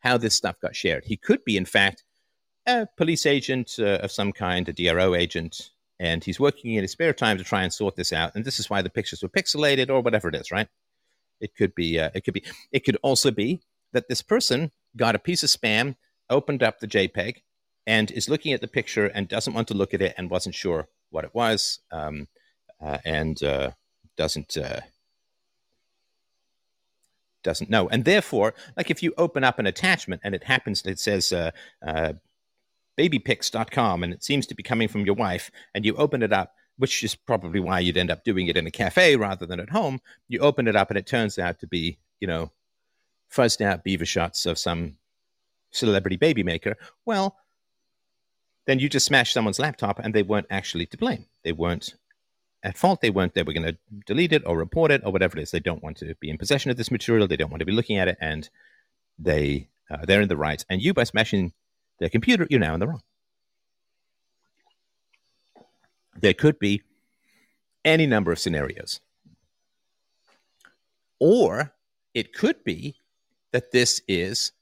how 0.00 0.18
this 0.18 0.34
stuff 0.34 0.60
got 0.60 0.76
shared. 0.76 1.04
He 1.04 1.16
could 1.16 1.44
be, 1.44 1.56
in 1.56 1.64
fact, 1.64 2.04
a 2.66 2.86
police 2.96 3.26
agent 3.26 3.76
uh, 3.78 3.98
of 4.02 4.10
some 4.12 4.32
kind, 4.32 4.68
a 4.68 4.72
DRO 4.72 5.14
agent, 5.14 5.70
and 5.98 6.24
he's 6.24 6.40
working 6.40 6.74
in 6.74 6.82
his 6.82 6.92
spare 6.92 7.12
time 7.12 7.38
to 7.38 7.44
try 7.44 7.62
and 7.62 7.72
sort 7.72 7.96
this 7.96 8.12
out. 8.12 8.34
And 8.34 8.44
this 8.44 8.58
is 8.58 8.68
why 8.68 8.82
the 8.82 8.90
pictures 8.90 9.22
were 9.22 9.28
pixelated 9.28 9.90
or 9.90 10.00
whatever 10.00 10.28
it 10.28 10.34
is, 10.34 10.50
right? 10.50 10.68
It 11.40 11.54
could 11.56 11.74
be. 11.74 11.98
Uh, 11.98 12.10
it 12.14 12.24
could 12.24 12.34
be. 12.34 12.44
It 12.72 12.80
could 12.80 12.96
also 13.02 13.30
be 13.30 13.60
that 13.92 14.08
this 14.08 14.22
person 14.22 14.70
got 14.96 15.14
a 15.14 15.18
piece 15.18 15.42
of 15.42 15.50
spam, 15.50 15.96
opened 16.30 16.62
up 16.62 16.80
the 16.80 16.88
JPEG, 16.88 17.42
and 17.86 18.10
is 18.10 18.28
looking 18.28 18.52
at 18.52 18.60
the 18.60 18.68
picture 18.68 19.06
and 19.06 19.28
doesn't 19.28 19.52
want 19.52 19.68
to 19.68 19.74
look 19.74 19.94
at 19.94 20.02
it 20.02 20.14
and 20.16 20.30
wasn't 20.30 20.54
sure 20.54 20.88
what 21.10 21.24
it 21.24 21.34
was, 21.34 21.80
um, 21.92 22.28
uh, 22.80 22.98
and 23.04 23.42
uh, 23.42 23.70
doesn't 24.16 24.56
uh, 24.56 24.80
doesn't 27.42 27.70
know. 27.70 27.88
And 27.88 28.04
therefore, 28.04 28.54
like 28.76 28.90
if 28.90 29.02
you 29.02 29.12
open 29.16 29.44
up 29.44 29.58
an 29.58 29.66
attachment 29.66 30.22
and 30.24 30.34
it 30.34 30.44
happens, 30.44 30.82
it 30.84 30.98
says 30.98 31.32
uh, 31.32 31.52
uh, 31.86 32.14
babypics.com 32.96 34.02
and 34.02 34.12
it 34.12 34.24
seems 34.24 34.46
to 34.46 34.54
be 34.54 34.62
coming 34.62 34.88
from 34.88 35.04
your 35.04 35.14
wife, 35.14 35.50
and 35.74 35.84
you 35.84 35.94
open 35.96 36.22
it 36.22 36.32
up, 36.32 36.54
which 36.78 37.02
is 37.02 37.14
probably 37.14 37.60
why 37.60 37.80
you'd 37.80 37.96
end 37.96 38.10
up 38.10 38.24
doing 38.24 38.46
it 38.48 38.56
in 38.56 38.66
a 38.66 38.70
cafe 38.70 39.16
rather 39.16 39.46
than 39.46 39.60
at 39.60 39.70
home. 39.70 40.00
You 40.28 40.40
open 40.40 40.68
it 40.68 40.76
up 40.76 40.90
and 40.90 40.98
it 40.98 41.06
turns 41.06 41.38
out 41.38 41.60
to 41.60 41.66
be, 41.66 41.98
you 42.20 42.26
know, 42.26 42.50
fuzzed 43.32 43.60
out 43.60 43.84
beaver 43.84 44.06
shots 44.06 44.46
of 44.46 44.58
some 44.58 44.96
celebrity 45.70 46.16
baby 46.16 46.42
maker. 46.42 46.76
Well, 47.04 47.36
then 48.66 48.78
you 48.78 48.88
just 48.88 49.06
smash 49.06 49.32
someone's 49.32 49.58
laptop 49.58 49.98
and 49.98 50.14
they 50.14 50.22
weren't 50.22 50.46
actually 50.50 50.86
to 50.86 50.96
blame. 50.96 51.26
They 51.42 51.52
weren't 51.52 51.94
at 52.62 52.78
fault. 52.78 53.00
They 53.00 53.10
weren't, 53.10 53.34
they 53.34 53.42
were 53.42 53.52
going 53.52 53.66
to 53.66 53.76
delete 54.06 54.32
it 54.32 54.42
or 54.46 54.56
report 54.56 54.90
it 54.90 55.02
or 55.04 55.12
whatever 55.12 55.38
it 55.38 55.42
is. 55.42 55.50
They 55.50 55.60
don't 55.60 55.82
want 55.82 55.98
to 55.98 56.14
be 56.20 56.30
in 56.30 56.38
possession 56.38 56.70
of 56.70 56.76
this 56.76 56.90
material. 56.90 57.28
They 57.28 57.36
don't 57.36 57.50
want 57.50 57.60
to 57.60 57.66
be 57.66 57.72
looking 57.72 57.98
at 57.98 58.08
it. 58.08 58.16
And 58.20 58.48
they, 59.18 59.68
uh, 59.90 60.06
they're 60.06 60.22
in 60.22 60.28
the 60.28 60.36
right. 60.36 60.64
And 60.70 60.80
you, 60.80 60.94
by 60.94 61.04
smashing 61.04 61.52
their 62.04 62.10
computer, 62.10 62.46
you're 62.50 62.60
now 62.60 62.74
in 62.74 62.80
the 62.80 62.86
wrong. 62.86 63.00
There 66.20 66.34
could 66.34 66.58
be 66.58 66.82
any 67.82 68.04
number 68.06 68.30
of 68.30 68.38
scenarios. 68.38 69.00
Or 71.18 71.72
it 72.12 72.34
could 72.34 72.62
be 72.62 72.96
that 73.52 73.72
this 73.72 74.02
is 74.06 74.52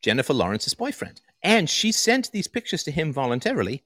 Jennifer 0.00 0.34
Lawrence's 0.34 0.74
boyfriend. 0.74 1.20
And 1.44 1.70
she 1.70 1.92
sent 1.92 2.32
these 2.32 2.48
pictures 2.48 2.82
to 2.82 2.90
him 2.90 3.12
voluntarily, 3.12 3.84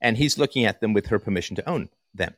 and 0.00 0.16
he's 0.16 0.38
looking 0.38 0.64
at 0.64 0.80
them 0.80 0.94
with 0.94 1.08
her 1.08 1.18
permission 1.18 1.54
to 1.56 1.68
own 1.68 1.90
them. 2.14 2.32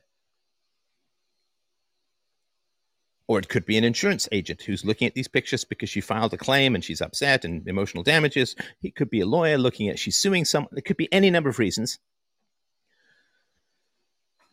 Or 3.27 3.39
it 3.39 3.49
could 3.49 3.65
be 3.65 3.77
an 3.77 3.83
insurance 3.83 4.27
agent 4.31 4.61
who's 4.63 4.83
looking 4.83 5.07
at 5.07 5.13
these 5.13 5.27
pictures 5.27 5.63
because 5.63 5.89
she 5.89 6.01
filed 6.01 6.33
a 6.33 6.37
claim 6.37 6.75
and 6.75 6.83
she's 6.83 7.01
upset 7.01 7.45
and 7.45 7.65
emotional 7.67 8.03
damages. 8.03 8.55
It 8.81 8.95
could 8.95 9.09
be 9.09 9.21
a 9.21 9.25
lawyer 9.25 9.57
looking 9.57 9.87
at 9.87 9.99
she's 9.99 10.17
suing 10.17 10.43
someone. 10.43 10.73
It 10.75 10.85
could 10.85 10.97
be 10.97 11.11
any 11.13 11.29
number 11.29 11.49
of 11.49 11.59
reasons 11.59 11.99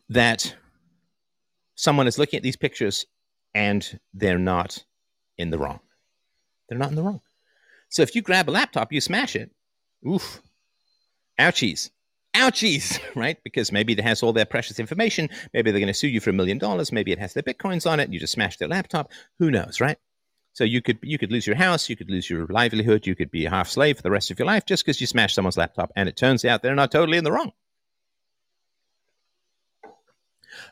that 0.09 0.55
someone 1.75 2.07
is 2.07 2.17
looking 2.17 2.37
at 2.37 2.43
these 2.43 2.55
pictures 2.55 3.05
and 3.53 3.99
they're 4.13 4.37
not 4.37 4.83
in 5.37 5.49
the 5.49 5.57
wrong. 5.57 5.79
They're 6.67 6.77
not 6.77 6.89
in 6.89 6.95
the 6.95 7.03
wrong. 7.03 7.21
So 7.89 8.01
if 8.01 8.15
you 8.15 8.21
grab 8.21 8.49
a 8.49 8.51
laptop, 8.51 8.93
you 8.93 9.01
smash 9.01 9.35
it. 9.35 9.51
Oof. 10.07 10.41
Ouchies. 11.39 11.89
Ouchies, 12.35 12.99
right? 13.15 13.37
Because 13.43 13.71
maybe 13.71 13.93
it 13.93 14.01
has 14.01 14.23
all 14.23 14.33
their 14.33 14.45
precious 14.45 14.79
information. 14.79 15.29
Maybe 15.53 15.71
they're 15.71 15.79
going 15.79 15.87
to 15.87 15.93
sue 15.93 16.07
you 16.07 16.19
for 16.19 16.29
a 16.29 16.33
million 16.33 16.57
dollars. 16.57 16.91
Maybe 16.91 17.11
it 17.11 17.19
has 17.19 17.33
their 17.33 17.43
bitcoins 17.43 17.89
on 17.89 17.99
it. 17.99 18.03
And 18.03 18.13
you 18.13 18.19
just 18.19 18.33
smash 18.33 18.57
their 18.57 18.67
laptop. 18.67 19.11
Who 19.39 19.51
knows, 19.51 19.81
right? 19.81 19.97
So 20.53 20.63
you 20.63 20.81
could 20.81 20.99
you 21.01 21.17
could 21.17 21.31
lose 21.31 21.47
your 21.47 21.55
house, 21.55 21.89
you 21.89 21.95
could 21.95 22.09
lose 22.09 22.29
your 22.29 22.45
livelihood, 22.47 23.07
you 23.07 23.15
could 23.15 23.31
be 23.31 23.45
a 23.45 23.49
half 23.49 23.69
slave 23.69 23.97
for 23.97 24.03
the 24.03 24.11
rest 24.11 24.31
of 24.31 24.39
your 24.39 24.45
life 24.45 24.65
just 24.65 24.83
because 24.83 24.99
you 24.99 25.07
smashed 25.07 25.35
someone's 25.35 25.57
laptop. 25.57 25.91
And 25.95 26.09
it 26.09 26.17
turns 26.17 26.43
out 26.43 26.61
they're 26.61 26.75
not 26.75 26.91
totally 26.91 27.17
in 27.17 27.23
the 27.23 27.31
wrong. 27.31 27.51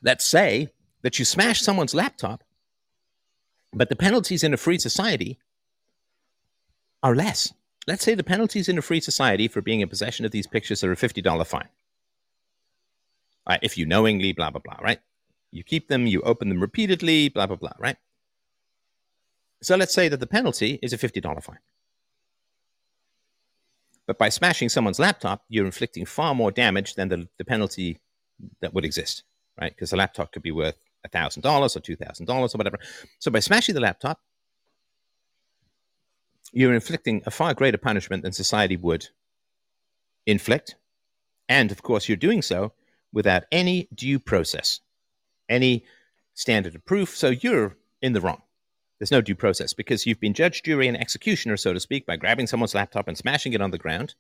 Let's 0.04 0.26
say 0.26 0.70
that 1.04 1.20
you 1.20 1.26
smash 1.26 1.62
someone's 1.62 1.94
laptop, 1.94 2.44
but 3.72 3.90
the 3.90 3.96
penalties 3.96 4.44
in 4.44 4.54
a 4.54 4.58
free 4.58 4.80
society 4.80 5.40
are 7.04 7.16
less. 7.16 7.54
Let's 7.88 8.04
say 8.04 8.16
the 8.16 8.24
penalties 8.24 8.68
in 8.68 8.78
a 8.78 8.82
free 8.82 9.00
society 9.00 9.48
for 9.48 9.62
being 9.62 9.80
in 9.80 9.88
possession 9.88 10.26
of 10.26 10.32
these 10.32 10.46
pictures 10.46 10.84
are 10.84 10.92
a 10.92 10.96
$50 10.96 11.48
fine. 11.48 11.70
Right, 13.48 13.60
if 13.62 13.78
you 13.78 13.86
knowingly, 13.86 14.34
blah, 14.34 14.52
blah, 14.52 14.60
blah, 14.64 14.78
right? 14.82 15.00
You 15.52 15.64
keep 15.64 15.88
them, 15.88 16.06
you 16.06 16.22
open 16.22 16.50
them 16.50 16.60
repeatedly, 16.60 17.30
blah, 17.30 17.48
blah, 17.48 17.56
blah, 17.56 17.72
right? 17.80 17.96
So 19.62 19.78
let's 19.78 19.94
say 19.94 20.10
that 20.10 20.20
the 20.20 20.28
penalty 20.28 20.80
is 20.82 20.92
a 20.92 20.98
$50 20.98 21.42
fine. 21.42 21.60
But 24.06 24.18
by 24.18 24.30
smashing 24.30 24.70
someone's 24.70 25.00
laptop, 25.00 25.46
you're 25.48 25.66
inflicting 25.66 26.06
far 26.06 26.36
more 26.36 26.52
damage 26.52 26.96
than 26.96 27.08
the, 27.08 27.28
the 27.38 27.46
penalty 27.46 28.00
that 28.60 28.74
would 28.74 28.86
exist, 28.86 29.24
right? 29.60 29.74
Because 29.74 29.92
the 29.92 29.98
laptop 29.98 30.34
could 30.34 30.44
be 30.44 30.52
worth 30.52 30.78
$1,000 31.08 31.38
or 31.46 31.80
$2,000 31.80 32.30
or 32.30 32.58
whatever. 32.58 32.80
So 33.20 33.32
by 33.32 33.40
smashing 33.40 33.76
the 33.76 33.82
laptop, 33.82 34.20
you're 36.52 36.74
inflicting 36.74 37.22
a 37.26 37.32
far 37.32 37.54
greater 37.54 37.78
punishment 37.78 38.24
than 38.24 38.32
society 38.32 38.78
would 38.78 39.10
inflict. 40.26 40.76
And 41.50 41.72
of 41.72 41.82
course, 41.82 42.08
you're 42.08 42.18
doing 42.18 42.42
so 42.42 42.74
without 43.14 43.44
any 43.52 43.88
due 43.94 44.20
process, 44.20 44.82
any 45.50 45.86
standard 46.34 46.76
of 46.76 46.86
proof. 46.86 47.16
So 47.16 47.30
you're 47.30 47.78
in 48.02 48.14
the 48.14 48.22
wrong. 48.22 48.42
There's 49.00 49.12
no 49.12 49.22
due 49.22 49.36
process 49.36 49.74
because 49.74 50.06
you've 50.06 50.20
been 50.20 50.34
judge, 50.34 50.64
jury, 50.64 50.88
and 50.88 51.00
executioner, 51.00 51.58
so 51.58 51.72
to 51.74 51.80
speak, 51.80 52.06
by 52.06 52.18
grabbing 52.18 52.48
someone's 52.48 52.74
laptop 52.74 53.08
and 53.08 53.18
smashing 53.18 53.54
it 53.54 53.62
on 53.62 53.72
the 53.72 53.78
ground. 53.78 54.16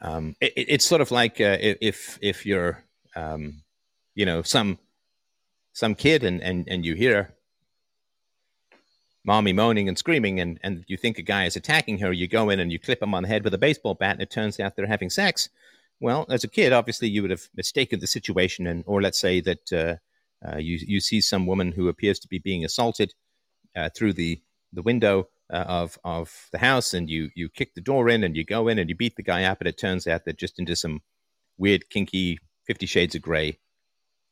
Um, 0.00 0.36
it, 0.40 0.52
it's 0.56 0.84
sort 0.84 1.00
of 1.00 1.10
like 1.10 1.40
uh, 1.40 1.56
if 1.60 2.18
if 2.20 2.44
you're 2.44 2.84
um, 3.14 3.62
you 4.14 4.26
know 4.26 4.42
some 4.42 4.78
some 5.72 5.94
kid 5.94 6.24
and 6.24 6.42
and 6.42 6.68
and 6.68 6.84
you 6.84 6.94
hear 6.94 7.35
mommy 9.26 9.52
moaning 9.52 9.88
and 9.88 9.98
screaming 9.98 10.40
and, 10.40 10.58
and 10.62 10.84
you 10.86 10.96
think 10.96 11.18
a 11.18 11.22
guy 11.22 11.44
is 11.44 11.56
attacking 11.56 11.98
her, 11.98 12.12
you 12.12 12.28
go 12.28 12.48
in 12.48 12.60
and 12.60 12.70
you 12.70 12.78
clip 12.78 13.02
him 13.02 13.12
on 13.12 13.24
the 13.24 13.28
head 13.28 13.44
with 13.44 13.52
a 13.52 13.58
baseball 13.58 13.94
bat 13.94 14.12
and 14.12 14.22
it 14.22 14.30
turns 14.30 14.60
out 14.60 14.76
they're 14.76 14.86
having 14.86 15.10
sex. 15.10 15.48
Well, 16.00 16.26
as 16.30 16.44
a 16.44 16.48
kid, 16.48 16.72
obviously 16.72 17.08
you 17.08 17.22
would 17.22 17.30
have 17.30 17.48
mistaken 17.54 18.00
the 18.00 18.06
situation 18.06 18.66
and 18.66 18.84
or 18.86 19.02
let's 19.02 19.18
say 19.18 19.40
that 19.40 19.72
uh, 19.72 19.96
uh, 20.46 20.58
you 20.58 20.78
you 20.86 21.00
see 21.00 21.20
some 21.20 21.46
woman 21.46 21.72
who 21.72 21.88
appears 21.88 22.18
to 22.20 22.28
be 22.28 22.38
being 22.38 22.64
assaulted 22.64 23.14
uh, 23.74 23.88
through 23.94 24.12
the 24.12 24.40
the 24.72 24.82
window 24.82 25.28
uh, 25.52 25.64
of 25.66 25.98
of 26.04 26.48
the 26.52 26.58
house 26.58 26.94
and 26.94 27.10
you 27.10 27.30
you 27.34 27.48
kick 27.48 27.74
the 27.74 27.80
door 27.80 28.08
in 28.08 28.22
and 28.22 28.36
you 28.36 28.44
go 28.44 28.68
in 28.68 28.78
and 28.78 28.88
you 28.88 28.94
beat 28.94 29.16
the 29.16 29.22
guy 29.22 29.44
up 29.44 29.60
and 29.60 29.68
it 29.68 29.78
turns 29.78 30.06
out 30.06 30.24
they're 30.24 30.34
just 30.34 30.58
into 30.58 30.76
some 30.76 31.00
weird 31.58 31.88
kinky 31.88 32.38
50 32.66 32.86
shades 32.86 33.14
of 33.14 33.22
gray 33.22 33.58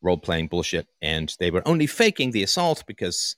role 0.03 0.18
playing 0.18 0.49
bullshit 0.49 0.86
and 1.01 1.34
they 1.40 1.51
were 1.51 1.66
only 1.66 1.86
faking 1.86 2.32
the 2.32 2.42
assault 2.42 2.84
because 2.86 3.36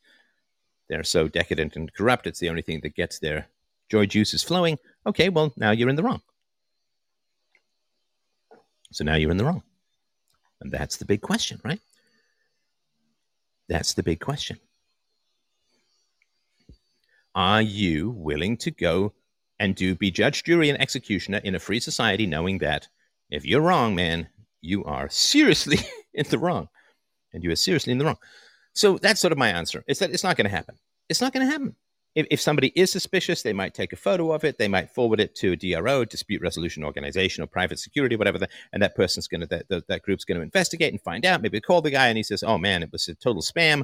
they're 0.88 1.04
so 1.04 1.28
decadent 1.28 1.76
and 1.76 1.92
corrupt. 1.92 2.26
It's 2.26 2.38
the 2.38 2.48
only 2.48 2.62
thing 2.62 2.80
that 2.80 2.94
gets 2.94 3.18
their 3.18 3.48
joy 3.88 4.06
juices 4.06 4.42
flowing. 4.42 4.78
Okay, 5.06 5.28
well, 5.28 5.52
now 5.56 5.70
you're 5.70 5.88
in 5.88 5.96
the 5.96 6.02
wrong. 6.02 6.22
So 8.92 9.04
now 9.04 9.16
you're 9.16 9.30
in 9.30 9.36
the 9.36 9.44
wrong. 9.44 9.62
And 10.60 10.72
that's 10.72 10.96
the 10.96 11.04
big 11.04 11.20
question, 11.20 11.60
right? 11.64 11.80
That's 13.68 13.94
the 13.94 14.02
big 14.02 14.20
question. 14.20 14.58
Are 17.34 17.60
you 17.60 18.10
willing 18.10 18.56
to 18.58 18.70
go 18.70 19.12
and 19.58 19.74
do 19.74 19.94
be 19.94 20.10
judge, 20.10 20.44
jury, 20.44 20.70
and 20.70 20.80
executioner 20.80 21.38
in 21.38 21.54
a 21.54 21.60
free 21.60 21.80
society, 21.80 22.26
knowing 22.26 22.58
that 22.58 22.88
if 23.30 23.44
you're 23.44 23.60
wrong, 23.60 23.94
man, 23.94 24.28
you 24.60 24.84
are 24.84 25.08
seriously 25.08 25.78
in 26.14 26.26
the 26.28 26.38
wrong. 26.38 26.68
And 27.32 27.42
you 27.42 27.50
are 27.50 27.56
seriously 27.56 27.92
in 27.92 27.98
the 27.98 28.04
wrong. 28.04 28.18
So 28.76 28.98
that's 28.98 29.20
sort 29.20 29.32
of 29.32 29.38
my 29.38 29.48
answer. 29.48 29.82
It's 29.86 30.00
that 30.00 30.10
it's 30.10 30.22
not 30.22 30.36
going 30.36 30.44
to 30.44 30.54
happen. 30.54 30.76
It's 31.08 31.22
not 31.22 31.32
going 31.32 31.46
to 31.46 31.50
happen. 31.50 31.76
If, 32.14 32.26
if 32.30 32.40
somebody 32.42 32.72
is 32.76 32.90
suspicious, 32.90 33.40
they 33.40 33.54
might 33.54 33.72
take 33.72 33.94
a 33.94 33.96
photo 33.96 34.32
of 34.32 34.44
it. 34.44 34.58
They 34.58 34.68
might 34.68 34.90
forward 34.90 35.18
it 35.18 35.34
to 35.36 35.52
a 35.52 35.56
DRO, 35.56 36.04
dispute 36.04 36.42
resolution 36.42 36.84
organization, 36.84 37.42
or 37.42 37.46
private 37.46 37.78
security, 37.78 38.16
whatever. 38.16 38.38
The, 38.38 38.48
and 38.74 38.82
that 38.82 38.94
person's 38.94 39.28
going 39.28 39.40
to 39.40 39.46
that, 39.46 39.68
that, 39.70 39.88
that 39.88 40.02
group's 40.02 40.26
going 40.26 40.36
to 40.36 40.42
investigate 40.42 40.92
and 40.92 41.00
find 41.00 41.24
out. 41.24 41.40
Maybe 41.40 41.58
call 41.58 41.80
the 41.80 41.90
guy 41.90 42.08
and 42.08 42.18
he 42.18 42.22
says, 42.22 42.42
"Oh 42.42 42.58
man, 42.58 42.82
it 42.82 42.92
was 42.92 43.08
a 43.08 43.14
total 43.14 43.40
spam, 43.40 43.82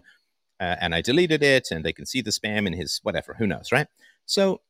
uh, 0.61 0.77
and 0.79 0.95
I 0.95 1.01
deleted 1.01 1.43
it." 1.43 1.71
And 1.71 1.85
they 1.85 1.95
can 1.95 2.05
see 2.05 2.21
the 2.21 2.31
spam 2.31 2.67
in 2.67 2.75
his 2.75 3.01
whatever. 3.03 3.35
Who 3.39 3.47
knows, 3.47 3.73
right? 3.73 3.87
So 4.27 4.61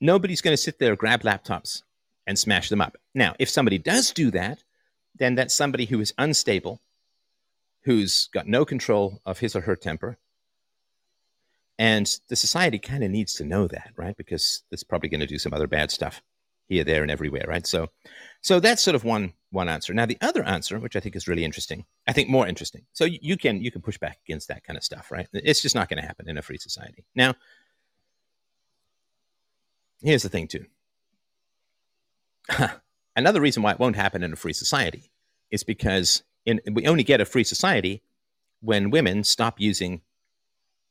nobody's 0.00 0.40
going 0.40 0.56
to 0.56 0.62
sit 0.62 0.78
there 0.78 0.96
grab 0.96 1.22
laptops 1.22 1.82
and 2.26 2.38
smash 2.38 2.70
them 2.70 2.80
up. 2.80 2.96
Now, 3.14 3.34
if 3.38 3.50
somebody 3.50 3.76
does 3.76 4.12
do 4.12 4.30
that, 4.30 4.64
then 5.14 5.34
that's 5.34 5.54
somebody 5.54 5.84
who 5.84 6.00
is 6.00 6.14
unstable 6.16 6.80
who's 7.84 8.28
got 8.32 8.46
no 8.46 8.64
control 8.64 9.20
of 9.26 9.38
his 9.38 9.54
or 9.54 9.60
her 9.62 9.76
temper. 9.76 10.18
And 11.78 12.18
the 12.28 12.36
society 12.36 12.78
kind 12.78 13.02
of 13.02 13.10
needs 13.10 13.34
to 13.34 13.44
know 13.44 13.66
that, 13.68 13.92
right? 13.96 14.16
Because 14.16 14.62
it's 14.70 14.84
probably 14.84 15.08
going 15.08 15.20
to 15.20 15.26
do 15.26 15.38
some 15.38 15.52
other 15.52 15.66
bad 15.66 15.90
stuff 15.90 16.22
here, 16.66 16.84
there, 16.84 17.02
and 17.02 17.10
everywhere, 17.10 17.44
right? 17.48 17.66
So, 17.66 17.88
so 18.40 18.60
that's 18.60 18.82
sort 18.82 18.94
of 18.94 19.04
one 19.04 19.32
one 19.50 19.68
answer. 19.68 19.92
Now, 19.92 20.06
the 20.06 20.18
other 20.20 20.42
answer, 20.44 20.78
which 20.78 20.96
I 20.96 21.00
think 21.00 21.14
is 21.14 21.28
really 21.28 21.44
interesting, 21.44 21.84
I 22.06 22.12
think 22.12 22.28
more 22.28 22.46
interesting. 22.46 22.84
So 22.92 23.04
you 23.04 23.36
can 23.36 23.60
you 23.60 23.70
can 23.70 23.82
push 23.82 23.98
back 23.98 24.18
against 24.26 24.48
that 24.48 24.64
kind 24.64 24.76
of 24.76 24.84
stuff, 24.84 25.10
right? 25.10 25.28
It's 25.32 25.62
just 25.62 25.74
not 25.74 25.88
going 25.88 26.00
to 26.00 26.06
happen 26.06 26.28
in 26.28 26.38
a 26.38 26.42
free 26.42 26.58
society. 26.58 27.04
Now, 27.14 27.34
here's 30.00 30.22
the 30.22 30.28
thing, 30.28 30.48
too. 30.48 30.66
Another 33.16 33.40
reason 33.40 33.62
why 33.62 33.72
it 33.72 33.78
won't 33.78 33.96
happen 33.96 34.22
in 34.22 34.32
a 34.32 34.36
free 34.36 34.52
society 34.52 35.10
is 35.50 35.64
because 35.64 36.22
in, 36.46 36.60
we 36.72 36.86
only 36.86 37.04
get 37.04 37.20
a 37.20 37.24
free 37.24 37.44
society 37.44 38.02
when 38.60 38.90
women 38.90 39.24
stop 39.24 39.60
using 39.60 40.00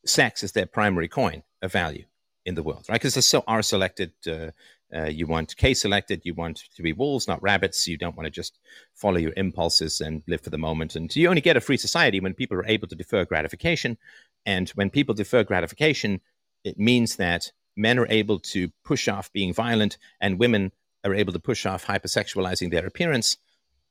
sex 0.05 0.43
as 0.43 0.51
their 0.51 0.65
primary 0.65 1.07
coin 1.07 1.43
of 1.61 1.71
value 1.71 2.05
in 2.45 2.55
the 2.55 2.63
world, 2.63 2.85
right? 2.89 2.95
Because 2.95 3.15
there's 3.15 3.25
so 3.25 3.43
R 3.47 3.61
selected. 3.61 4.11
Uh, 4.27 4.51
uh, 4.93 5.05
you 5.05 5.25
want 5.25 5.57
K 5.57 5.73
selected. 5.73 6.21
You 6.23 6.35
want 6.35 6.63
to 6.75 6.83
be 6.83 6.93
wolves, 6.93 7.27
not 7.27 7.41
rabbits. 7.41 7.87
You 7.87 7.97
don't 7.97 8.15
want 8.15 8.25
to 8.25 8.31
just 8.31 8.59
follow 8.93 9.17
your 9.17 9.33
impulses 9.35 10.01
and 10.01 10.21
live 10.27 10.41
for 10.41 10.51
the 10.51 10.57
moment. 10.57 10.95
And 10.95 11.13
you 11.15 11.29
only 11.29 11.41
get 11.41 11.57
a 11.57 11.61
free 11.61 11.77
society 11.77 12.19
when 12.19 12.35
people 12.35 12.57
are 12.57 12.65
able 12.65 12.87
to 12.87 12.95
defer 12.95 13.25
gratification. 13.25 13.97
And 14.45 14.69
when 14.71 14.89
people 14.89 15.15
defer 15.15 15.43
gratification, 15.43 16.21
it 16.63 16.77
means 16.77 17.15
that 17.15 17.51
men 17.75 17.97
are 17.97 18.07
able 18.09 18.39
to 18.39 18.71
push 18.85 19.07
off 19.07 19.33
being 19.33 19.53
violent 19.53 19.97
and 20.21 20.37
women 20.37 20.71
are 21.03 21.15
able 21.15 21.33
to 21.33 21.39
push 21.39 21.65
off 21.65 21.85
hypersexualizing 21.85 22.69
their 22.69 22.85
appearance. 22.85 23.37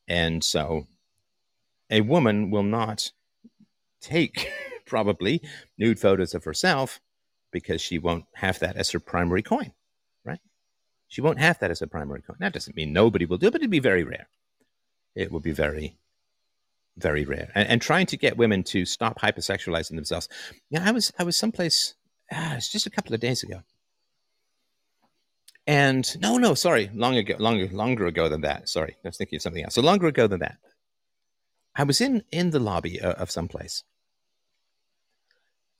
And 0.06 0.44
so 0.44 0.86
a 1.90 2.00
woman 2.00 2.50
will 2.50 2.62
not 2.62 3.12
take 4.00 4.50
probably 4.86 5.42
nude 5.78 5.98
photos 5.98 6.34
of 6.34 6.44
herself 6.44 7.00
because 7.50 7.80
she 7.80 7.98
won't 7.98 8.24
have 8.34 8.58
that 8.60 8.76
as 8.76 8.90
her 8.90 9.00
primary 9.00 9.42
coin, 9.42 9.72
right? 10.24 10.40
She 11.08 11.20
won't 11.20 11.38
have 11.38 11.58
that 11.60 11.70
as 11.70 11.82
a 11.82 11.86
primary 11.86 12.22
coin. 12.22 12.36
That 12.40 12.54
doesn't 12.54 12.76
mean 12.76 12.92
nobody 12.92 13.26
will 13.26 13.38
do 13.38 13.48
it, 13.48 13.52
but 13.52 13.60
it'd 13.60 13.70
be 13.70 13.78
very 13.78 14.02
rare. 14.02 14.28
It 15.14 15.30
would 15.30 15.42
be 15.42 15.52
very, 15.52 15.98
very 16.96 17.24
rare. 17.24 17.52
And, 17.54 17.68
and 17.68 17.82
trying 17.82 18.06
to 18.06 18.16
get 18.16 18.38
women 18.38 18.62
to 18.64 18.84
stop 18.86 19.20
hypersexualizing 19.20 19.94
themselves. 19.94 20.28
Yeah, 20.70 20.82
I 20.84 20.90
was 20.90 21.12
I 21.18 21.24
was 21.24 21.36
someplace. 21.36 21.94
Ah, 22.32 22.56
it's 22.56 22.70
just 22.72 22.86
a 22.86 22.90
couple 22.90 23.14
of 23.14 23.20
days 23.20 23.42
ago. 23.42 23.62
And 25.66 26.08
no, 26.20 26.38
no, 26.38 26.54
sorry, 26.54 26.90
long 26.92 27.16
ago, 27.16 27.36
longer, 27.38 27.68
longer 27.68 28.06
ago 28.06 28.28
than 28.28 28.40
that. 28.40 28.68
Sorry, 28.68 28.96
I 29.04 29.08
was 29.08 29.16
thinking 29.16 29.36
of 29.36 29.42
something 29.42 29.62
else. 29.62 29.74
So 29.74 29.82
longer 29.82 30.08
ago 30.08 30.26
than 30.26 30.40
that, 30.40 30.56
I 31.74 31.84
was 31.84 32.00
in 32.00 32.24
in 32.30 32.50
the 32.50 32.58
lobby 32.58 33.00
of, 33.00 33.14
of 33.14 33.30
some 33.30 33.48
place, 33.48 33.82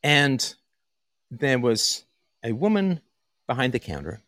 and 0.03 0.55
there 1.30 1.59
was 1.59 2.05
a 2.43 2.53
woman 2.53 3.01
behind 3.47 3.72
the 3.72 3.78
counter, 3.78 4.22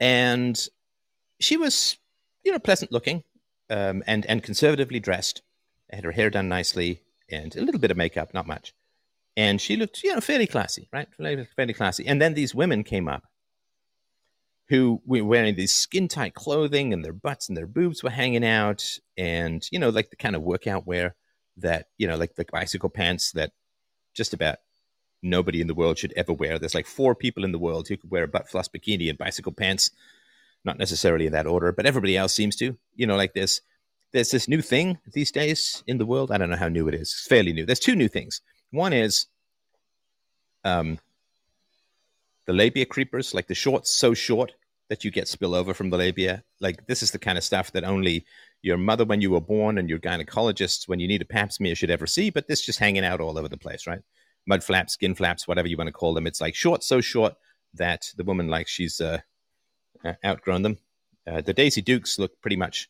and 0.00 0.68
she 1.40 1.56
was, 1.56 1.96
you 2.44 2.52
know, 2.52 2.58
pleasant 2.58 2.92
looking, 2.92 3.22
um, 3.70 4.02
and 4.06 4.24
and 4.26 4.42
conservatively 4.42 5.00
dressed. 5.00 5.42
Had 5.90 6.04
her 6.04 6.12
hair 6.12 6.30
done 6.30 6.48
nicely, 6.48 7.02
and 7.30 7.54
a 7.54 7.62
little 7.62 7.80
bit 7.80 7.90
of 7.90 7.96
makeup, 7.96 8.34
not 8.34 8.46
much, 8.46 8.74
and 9.36 9.60
she 9.60 9.76
looked, 9.76 10.02
you 10.02 10.14
know, 10.14 10.20
fairly 10.20 10.46
classy, 10.46 10.88
right? 10.92 11.08
Fairly 11.16 11.74
classy. 11.74 12.06
And 12.06 12.20
then 12.20 12.34
these 12.34 12.54
women 12.54 12.82
came 12.82 13.08
up 13.08 13.24
who 14.68 15.00
were 15.06 15.24
wearing 15.24 15.54
these 15.54 15.74
skin 15.74 16.08
tight 16.08 16.34
clothing 16.34 16.92
and 16.92 17.04
their 17.04 17.12
butts 17.12 17.48
and 17.48 17.56
their 17.56 17.66
boobs 17.66 18.02
were 18.02 18.10
hanging 18.10 18.44
out 18.44 18.98
and 19.16 19.68
you 19.70 19.78
know 19.78 19.90
like 19.90 20.10
the 20.10 20.16
kind 20.16 20.34
of 20.34 20.42
workout 20.42 20.86
wear 20.86 21.14
that 21.56 21.86
you 21.98 22.06
know 22.06 22.16
like 22.16 22.34
the 22.34 22.44
bicycle 22.52 22.88
pants 22.88 23.32
that 23.32 23.52
just 24.14 24.34
about 24.34 24.56
nobody 25.22 25.60
in 25.60 25.66
the 25.66 25.74
world 25.74 25.98
should 25.98 26.12
ever 26.16 26.32
wear. 26.32 26.58
There's 26.58 26.74
like 26.74 26.86
four 26.86 27.14
people 27.14 27.44
in 27.44 27.52
the 27.52 27.58
world 27.58 27.88
who 27.88 27.96
could 27.96 28.10
wear 28.10 28.24
a 28.24 28.28
butt 28.28 28.48
floss 28.48 28.68
bikini 28.68 29.08
and 29.08 29.18
bicycle 29.18 29.52
pants. 29.52 29.90
Not 30.64 30.78
necessarily 30.78 31.26
in 31.26 31.32
that 31.32 31.46
order 31.46 31.72
but 31.72 31.86
everybody 31.86 32.16
else 32.16 32.34
seems 32.34 32.56
to. 32.56 32.76
You 32.94 33.06
know 33.06 33.16
like 33.16 33.34
this 33.34 33.60
there's 34.12 34.30
this 34.30 34.48
new 34.48 34.62
thing 34.62 34.98
these 35.12 35.30
days 35.30 35.84
in 35.86 35.98
the 35.98 36.06
world. 36.06 36.30
I 36.30 36.38
don't 36.38 36.50
know 36.50 36.56
how 36.56 36.68
new 36.68 36.88
it 36.88 36.94
is. 36.94 37.02
It's 37.02 37.26
fairly 37.26 37.52
new. 37.52 37.66
There's 37.66 37.78
two 37.78 37.96
new 37.96 38.08
things. 38.08 38.40
One 38.70 38.92
is 38.92 39.26
um 40.64 40.98
the 42.46 42.52
labia 42.52 42.86
creepers, 42.86 43.34
like 43.34 43.48
the 43.48 43.54
shorts 43.54 43.90
so 43.90 44.14
short 44.14 44.52
that 44.88 45.04
you 45.04 45.10
get 45.10 45.26
spillover 45.26 45.74
from 45.74 45.90
the 45.90 45.96
labia. 45.96 46.44
Like 46.60 46.86
this 46.86 47.02
is 47.02 47.10
the 47.10 47.18
kind 47.18 47.36
of 47.36 47.44
stuff 47.44 47.72
that 47.72 47.84
only 47.84 48.24
your 48.62 48.76
mother 48.76 49.04
when 49.04 49.20
you 49.20 49.30
were 49.30 49.40
born 49.40 49.78
and 49.78 49.88
your 49.88 49.98
gynecologists 49.98 50.88
when 50.88 51.00
you 51.00 51.08
need 51.08 51.22
a 51.22 51.26
pap 51.26 51.52
smear 51.52 51.74
should 51.74 51.90
ever 51.90 52.06
see, 52.06 52.30
but 52.30 52.48
this 52.48 52.64
just 52.64 52.78
hanging 52.78 53.04
out 53.04 53.20
all 53.20 53.38
over 53.38 53.48
the 53.48 53.58
place, 53.58 53.86
right? 53.86 54.00
Mud 54.46 54.62
flaps, 54.62 54.92
skin 54.92 55.14
flaps, 55.14 55.48
whatever 55.48 55.68
you 55.68 55.76
want 55.76 55.88
to 55.88 55.92
call 55.92 56.14
them. 56.14 56.26
It's 56.26 56.40
like 56.40 56.54
short, 56.54 56.84
so 56.84 57.00
short 57.00 57.34
that 57.74 58.12
the 58.16 58.24
woman 58.24 58.48
like 58.48 58.68
she's 58.68 59.00
uh, 59.00 59.20
uh 60.04 60.14
outgrown 60.24 60.62
them. 60.62 60.78
Uh, 61.26 61.40
the 61.40 61.52
Daisy 61.52 61.82
Dukes 61.82 62.18
look 62.18 62.40
pretty 62.40 62.56
much 62.56 62.88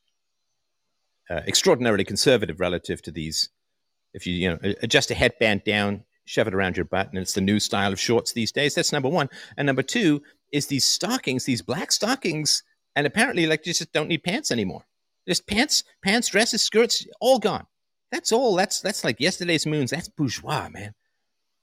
uh, 1.30 1.40
extraordinarily 1.46 2.04
conservative 2.04 2.60
relative 2.60 3.00
to 3.02 3.10
these. 3.10 3.48
If 4.12 4.26
you 4.26 4.34
you 4.34 4.50
know 4.50 4.58
adjust 4.82 5.10
a 5.10 5.14
headband 5.14 5.64
down, 5.64 6.04
shove 6.26 6.46
it 6.48 6.54
around 6.54 6.76
your 6.76 6.84
butt, 6.84 7.08
and 7.08 7.18
it's 7.18 7.32
the 7.32 7.40
new 7.40 7.58
style 7.58 7.92
of 7.92 7.98
shorts 7.98 8.32
these 8.32 8.52
days. 8.52 8.74
That's 8.74 8.92
number 8.92 9.08
one. 9.08 9.30
And 9.56 9.66
number 9.66 9.82
two 9.82 10.22
is 10.52 10.66
these 10.66 10.84
stockings, 10.84 11.44
these 11.44 11.62
black 11.62 11.90
stockings, 11.90 12.62
and 12.94 13.06
apparently, 13.06 13.46
like, 13.46 13.66
you 13.66 13.72
just 13.72 13.92
don't 13.92 14.08
need 14.08 14.24
pants 14.24 14.50
anymore. 14.50 14.84
Just 15.26 15.46
pants, 15.46 15.84
pants, 16.02 16.28
dresses, 16.28 16.62
skirts, 16.62 17.06
all 17.20 17.38
gone. 17.38 17.66
That's 18.12 18.30
all. 18.30 18.54
That's 18.54 18.80
that's 18.80 19.02
like 19.02 19.20
yesterday's 19.20 19.66
moons. 19.66 19.90
That's 19.90 20.08
bourgeois, 20.08 20.68
man. 20.68 20.94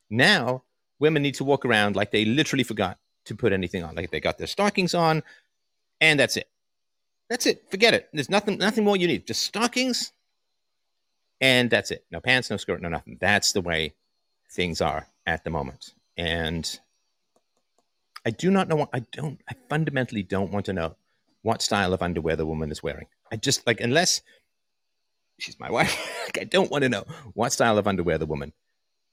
Now 0.10 0.64
women 1.00 1.22
need 1.22 1.36
to 1.36 1.44
walk 1.44 1.66
around 1.66 1.96
like 1.96 2.12
they 2.12 2.26
literally 2.26 2.64
forgot 2.64 2.98
to 3.26 3.36
put 3.36 3.54
anything 3.54 3.84
on. 3.84 3.96
Like 3.96 4.12
they 4.12 4.20
got 4.20 4.38
their 4.38 4.48
stockings 4.48 4.94
on, 4.94 5.24
and 6.02 6.20
that's 6.20 6.38
it. 6.38 6.50
That's 7.30 7.46
it. 7.46 7.64
Forget 7.72 7.94
it. 7.94 8.10
There's 8.14 8.30
nothing, 8.30 8.58
nothing 8.58 8.84
more 8.84 8.98
you 8.98 9.08
need. 9.08 9.26
Just 9.26 9.44
stockings, 9.44 10.12
and 11.40 11.70
that's 11.70 11.92
it. 11.92 12.06
No 12.12 12.20
pants, 12.20 12.50
no 12.50 12.58
skirt, 12.58 12.82
no 12.82 12.90
nothing. 12.90 13.18
That's 13.20 13.54
the 13.54 13.62
way 13.62 13.94
things 14.54 14.82
are 14.82 15.08
at 15.26 15.44
the 15.44 15.50
moment. 15.50 15.94
And 16.16 16.80
I 18.26 18.30
do 18.30 18.52
not 18.52 18.68
know. 18.68 18.78
What 18.78 18.90
I 18.94 19.00
don't. 19.12 19.40
I 19.50 19.56
fundamentally 19.70 20.24
don't 20.24 20.52
want 20.52 20.66
to 20.68 20.74
know 20.74 20.96
what 21.42 21.62
style 21.62 21.94
of 21.94 22.02
underwear 22.02 22.36
the 22.36 22.46
woman 22.46 22.72
is 22.72 22.82
wearing. 22.82 23.08
I 23.32 23.36
just 23.36 23.66
like 23.68 23.82
unless 23.82 24.22
she's 25.40 25.60
my 25.60 25.70
wife. 25.70 25.98
like, 26.26 26.40
I 26.40 26.46
don't 26.46 26.72
want 26.72 26.84
to 26.84 26.90
know 26.90 27.06
what 27.34 27.52
style 27.52 27.78
of 27.78 27.88
underwear 27.88 28.18
the 28.18 28.26
woman 28.26 28.54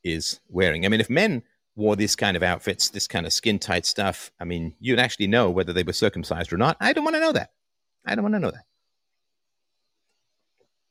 is 0.05 0.41
wearing. 0.49 0.84
I 0.84 0.88
mean, 0.88 1.01
if 1.01 1.11
men 1.11 1.43
wore 1.74 1.97
this 1.97 2.14
kind 2.14 2.36
of 2.36 2.43
outfits, 2.43 2.91
this 2.91 3.07
kind 3.07 3.26
of 3.26 3.32
skin 3.32 3.59
tight 3.59 3.86
stuff, 3.86 4.30
I 4.38 4.45
mean, 4.45 4.74
you'd 4.80 4.99
actually 4.99 5.26
know 5.26 5.51
whether 5.51 5.72
they 5.72 5.82
were 5.82 5.93
circumcised 5.93 6.53
or 6.53 6.57
not. 6.57 6.76
I 6.80 6.93
don't 6.93 7.05
want 7.05 7.16
to 7.16 7.20
know 7.20 7.32
that. 7.32 7.51
I 8.05 8.14
don't 8.14 8.22
want 8.22 8.34
to 8.34 8.41
know 8.41 8.51
that. 8.51 8.64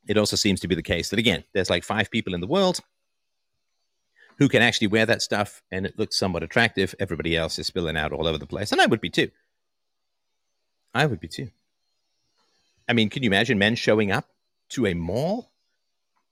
It 0.08 0.16
also 0.16 0.36
seems 0.36 0.60
to 0.60 0.68
be 0.68 0.74
the 0.74 0.82
case 0.82 1.10
that 1.10 1.18
again, 1.18 1.44
there's 1.52 1.70
like 1.70 1.84
five 1.84 2.10
people 2.10 2.34
in 2.34 2.40
the 2.40 2.46
world 2.46 2.80
who 4.40 4.48
can 4.48 4.62
actually 4.62 4.86
wear 4.86 5.04
that 5.04 5.20
stuff 5.20 5.62
and 5.70 5.84
it 5.84 5.98
looks 5.98 6.18
somewhat 6.18 6.42
attractive. 6.42 6.94
Everybody 6.98 7.36
else 7.36 7.58
is 7.58 7.66
spilling 7.66 7.96
out 7.96 8.10
all 8.10 8.26
over 8.26 8.38
the 8.38 8.46
place. 8.46 8.72
And 8.72 8.80
I 8.80 8.86
would 8.86 9.00
be 9.00 9.10
too. 9.10 9.30
I 10.94 11.04
would 11.04 11.20
be 11.20 11.28
too. 11.28 11.50
I 12.88 12.94
mean, 12.94 13.10
can 13.10 13.22
you 13.22 13.28
imagine 13.28 13.58
men 13.58 13.76
showing 13.76 14.10
up 14.10 14.30
to 14.70 14.86
a 14.86 14.94
mall 14.94 15.50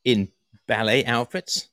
in 0.05 0.29
ballet 0.67 1.05
outfits 1.05 1.69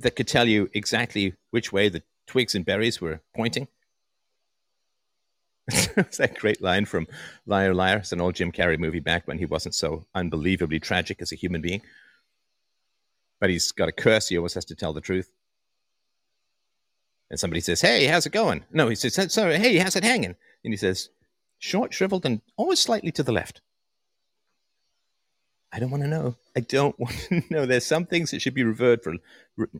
that 0.00 0.16
could 0.16 0.26
tell 0.26 0.48
you 0.48 0.68
exactly 0.74 1.34
which 1.50 1.72
way 1.72 1.88
the 1.88 2.02
twigs 2.26 2.56
and 2.56 2.64
berries 2.64 3.00
were 3.00 3.20
pointing? 3.32 3.68
it's 5.68 6.16
that 6.16 6.36
great 6.36 6.60
line 6.60 6.84
from 6.84 7.06
Liar 7.46 7.72
Liar. 7.74 7.98
It's 7.98 8.10
an 8.10 8.20
old 8.20 8.34
Jim 8.34 8.50
Carrey 8.50 8.76
movie 8.76 8.98
back 8.98 9.28
when 9.28 9.38
he 9.38 9.46
wasn't 9.46 9.76
so 9.76 10.04
unbelievably 10.16 10.80
tragic 10.80 11.22
as 11.22 11.30
a 11.30 11.36
human 11.36 11.60
being 11.60 11.80
but 13.42 13.50
he's 13.50 13.72
got 13.72 13.88
a 13.88 13.92
curse. 13.92 14.28
He 14.28 14.36
always 14.36 14.54
has 14.54 14.64
to 14.66 14.76
tell 14.76 14.92
the 14.92 15.00
truth. 15.00 15.28
And 17.28 17.40
somebody 17.40 17.60
says, 17.60 17.80
Hey, 17.80 18.06
how's 18.06 18.24
it 18.24 18.30
going? 18.30 18.64
No, 18.70 18.88
he 18.88 18.94
says, 18.94 19.32
Sorry, 19.34 19.58
hey, 19.58 19.78
how's 19.78 19.96
it 19.96 20.04
hanging? 20.04 20.36
And 20.62 20.72
he 20.72 20.76
says, 20.76 21.08
Short, 21.58 21.92
shriveled, 21.92 22.24
and 22.24 22.40
always 22.56 22.78
slightly 22.78 23.10
to 23.10 23.22
the 23.24 23.32
left. 23.32 23.60
I 25.72 25.80
don't 25.80 25.90
want 25.90 26.04
to 26.04 26.08
know. 26.08 26.36
I 26.54 26.60
don't 26.60 26.96
want 27.00 27.18
to 27.30 27.42
know. 27.50 27.66
There's 27.66 27.84
some 27.84 28.06
things 28.06 28.30
that 28.30 28.40
should 28.40 28.54
be 28.54 28.62
reserved 28.62 29.02
for 29.02 29.16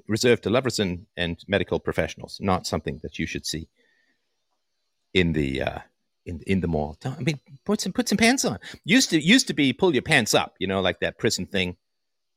reserved 0.09 0.43
to 0.43 0.51
lovers 0.51 0.81
and, 0.81 1.07
and 1.17 1.39
medical 1.47 1.79
professionals, 1.79 2.41
not 2.43 2.67
something 2.67 2.99
that 3.05 3.21
you 3.21 3.27
should 3.27 3.47
see 3.47 3.69
in 5.15 5.35
the 5.35 5.63
uh, 5.63 5.79
in 6.27 6.41
in 6.49 6.63
the 6.63 6.69
mall. 6.69 6.99
I 7.05 7.21
mean, 7.21 7.39
put 7.65 7.81
some 7.81 7.93
put 7.93 8.09
some 8.09 8.19
pants 8.19 8.45
on. 8.45 8.59
Used 8.85 9.11
to 9.11 9.25
used 9.25 9.47
to 9.47 9.55
be 9.55 9.73
pull 9.73 9.93
your 9.93 10.03
pants 10.03 10.35
up, 10.35 10.57
you 10.59 10.67
know, 10.67 10.81
like 10.81 10.99
that 10.99 11.17
prison 11.17 11.47
thing 11.47 11.77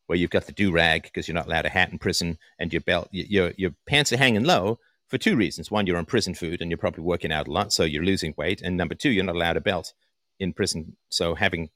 where 0.08 0.18
you've 0.18 0.30
got 0.30 0.46
the 0.46 0.52
do 0.52 0.72
rag 0.72 1.04
because 1.04 1.28
you're 1.28 1.36
not 1.36 1.48
allowed 1.48 1.66
a 1.66 1.70
hat 1.70 1.92
in 1.92 2.00
prison, 2.00 2.38
and 2.60 2.72
your 2.72 2.82
belt, 2.82 3.10
your 3.12 3.54
your 3.58 3.72
pants 3.88 4.12
are 4.14 4.18
hanging 4.18 4.44
low 4.44 4.80
for 5.08 5.18
two 5.18 5.36
reasons. 5.36 5.72
One, 5.72 5.88
you're 5.88 5.98
on 5.98 6.06
prison 6.06 6.34
food, 6.34 6.62
and 6.62 6.70
you're 6.70 6.78
probably 6.78 7.04
working 7.04 7.32
out 7.32 7.48
a 7.48 7.52
lot, 7.52 7.74
so 7.74 7.84
you're 7.84 8.04
losing 8.04 8.34
weight. 8.38 8.62
And 8.62 8.78
number 8.78 8.96
two, 8.96 9.10
you're 9.10 9.24
not 9.24 9.36
allowed 9.36 9.58
a 9.58 9.62
belt 9.62 9.94
in 10.40 10.54
prison, 10.54 10.96
so 11.10 11.36
having 11.36 11.70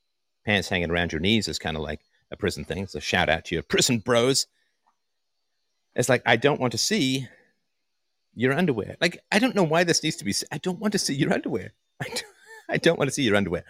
pants 0.46 0.70
hanging 0.70 0.92
around 0.92 1.12
your 1.12 1.22
knees 1.22 1.48
is 1.48 1.60
kind 1.60 1.78
of 1.78 1.84
like 1.84 2.02
a 2.32 2.38
prison 2.38 2.64
thing. 2.64 2.88
So 2.88 2.98
a 3.00 3.02
shout 3.02 3.30
out 3.30 3.46
to 3.46 3.56
your 3.56 3.64
prison 3.70 4.00
bros. 4.00 4.48
It's 5.96 6.10
like 6.10 6.24
I 6.26 6.36
don't 6.36 6.62
want 6.62 6.72
to 6.72 6.78
see 6.78 7.28
your 8.36 8.54
underwear. 8.54 8.96
Like 9.02 9.24
I 9.32 9.40
don't 9.40 9.56
know 9.56 9.64
why 9.64 9.84
this 9.84 10.04
needs 10.04 10.18
to 10.18 10.26
be. 10.26 10.34
I 10.52 10.58
don't 10.58 10.80
want 10.80 10.94
to 10.94 11.00
see 11.00 11.16
your 11.16 11.34
underwear. 11.34 11.74
I 12.02 12.08
don't, 12.08 12.26
I 12.70 12.78
don't 12.78 12.98
want 12.98 13.10
to 13.10 13.14
see 13.14 13.24
your 13.24 13.36
underwear. 13.36 13.64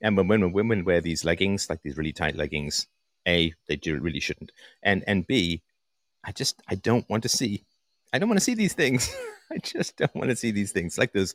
And 0.00 0.16
when 0.16 0.28
women 0.28 0.52
women 0.52 0.84
wear 0.84 1.00
these 1.00 1.24
leggings, 1.24 1.70
like 1.70 1.82
these 1.82 1.96
really 1.96 2.12
tight 2.12 2.36
leggings, 2.36 2.86
a, 3.26 3.52
they 3.68 3.76
do, 3.76 3.98
really 3.98 4.20
shouldn't, 4.20 4.52
and 4.82 5.04
and 5.06 5.26
B, 5.26 5.62
I 6.24 6.32
just 6.32 6.62
I 6.68 6.74
don't 6.74 7.08
want 7.08 7.22
to 7.24 7.28
see. 7.28 7.64
I 8.12 8.18
don't 8.18 8.28
want 8.28 8.38
to 8.38 8.44
see 8.44 8.54
these 8.54 8.72
things. 8.72 9.14
I 9.52 9.58
just 9.58 9.96
don't 9.96 10.14
want 10.14 10.30
to 10.30 10.36
see 10.36 10.50
these 10.50 10.72
things 10.72 10.98
like 10.98 11.12
those 11.12 11.34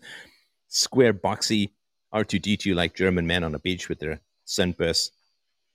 square 0.67 1.13
boxy 1.13 1.69
R2D2 2.13 2.75
like 2.75 2.95
German 2.95 3.25
men 3.27 3.43
on 3.43 3.55
a 3.55 3.59
beach 3.59 3.87
with 3.87 3.99
their 3.99 4.19
sunburst 4.45 5.13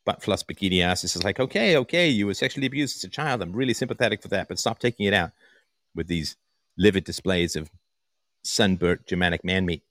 butt 0.05 0.23
floss 0.23 0.43
bikini 0.43 0.83
asses. 0.83 1.17
It's 1.17 1.25
like, 1.25 1.41
okay, 1.41 1.77
okay, 1.77 2.09
you 2.09 2.27
were 2.27 2.35
sexually 2.35 2.67
abused 2.67 2.97
as 2.97 3.05
a 3.05 3.09
child. 3.09 3.43
I'm 3.43 3.53
really 3.53 3.75
sympathetic 3.75 4.23
for 4.23 4.29
that, 4.29 4.49
but 4.49 4.59
stop 4.59 4.79
taking 4.79 5.07
it 5.07 5.15
out 5.15 5.33
with 5.95 6.07
these 6.07 6.37
livid 6.79 7.05
displays 7.05 7.57
of 7.57 7.71
sunburnt 8.43 9.07
Germanic 9.07 9.45
man 9.45 9.67
meat. 9.67 9.83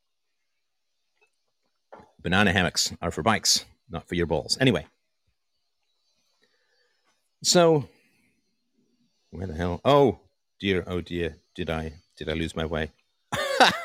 Banana 2.22 2.52
hammocks 2.54 2.94
are 3.02 3.12
for 3.12 3.22
bikes, 3.22 3.66
not 3.90 4.08
for 4.08 4.16
your 4.16 4.26
balls. 4.26 4.58
Anyway, 4.60 4.88
so, 7.46 7.88
where 9.32 9.48
the 9.48 9.54
hell? 9.54 9.82
Oh 9.86 10.20
dear, 10.60 10.84
oh 10.88 11.02
dear, 11.02 11.38
did 11.56 11.70
I 11.70 11.94
did 12.18 12.30
I 12.30 12.34
lose 12.34 12.56
my 12.56 12.66
way? 12.66 12.92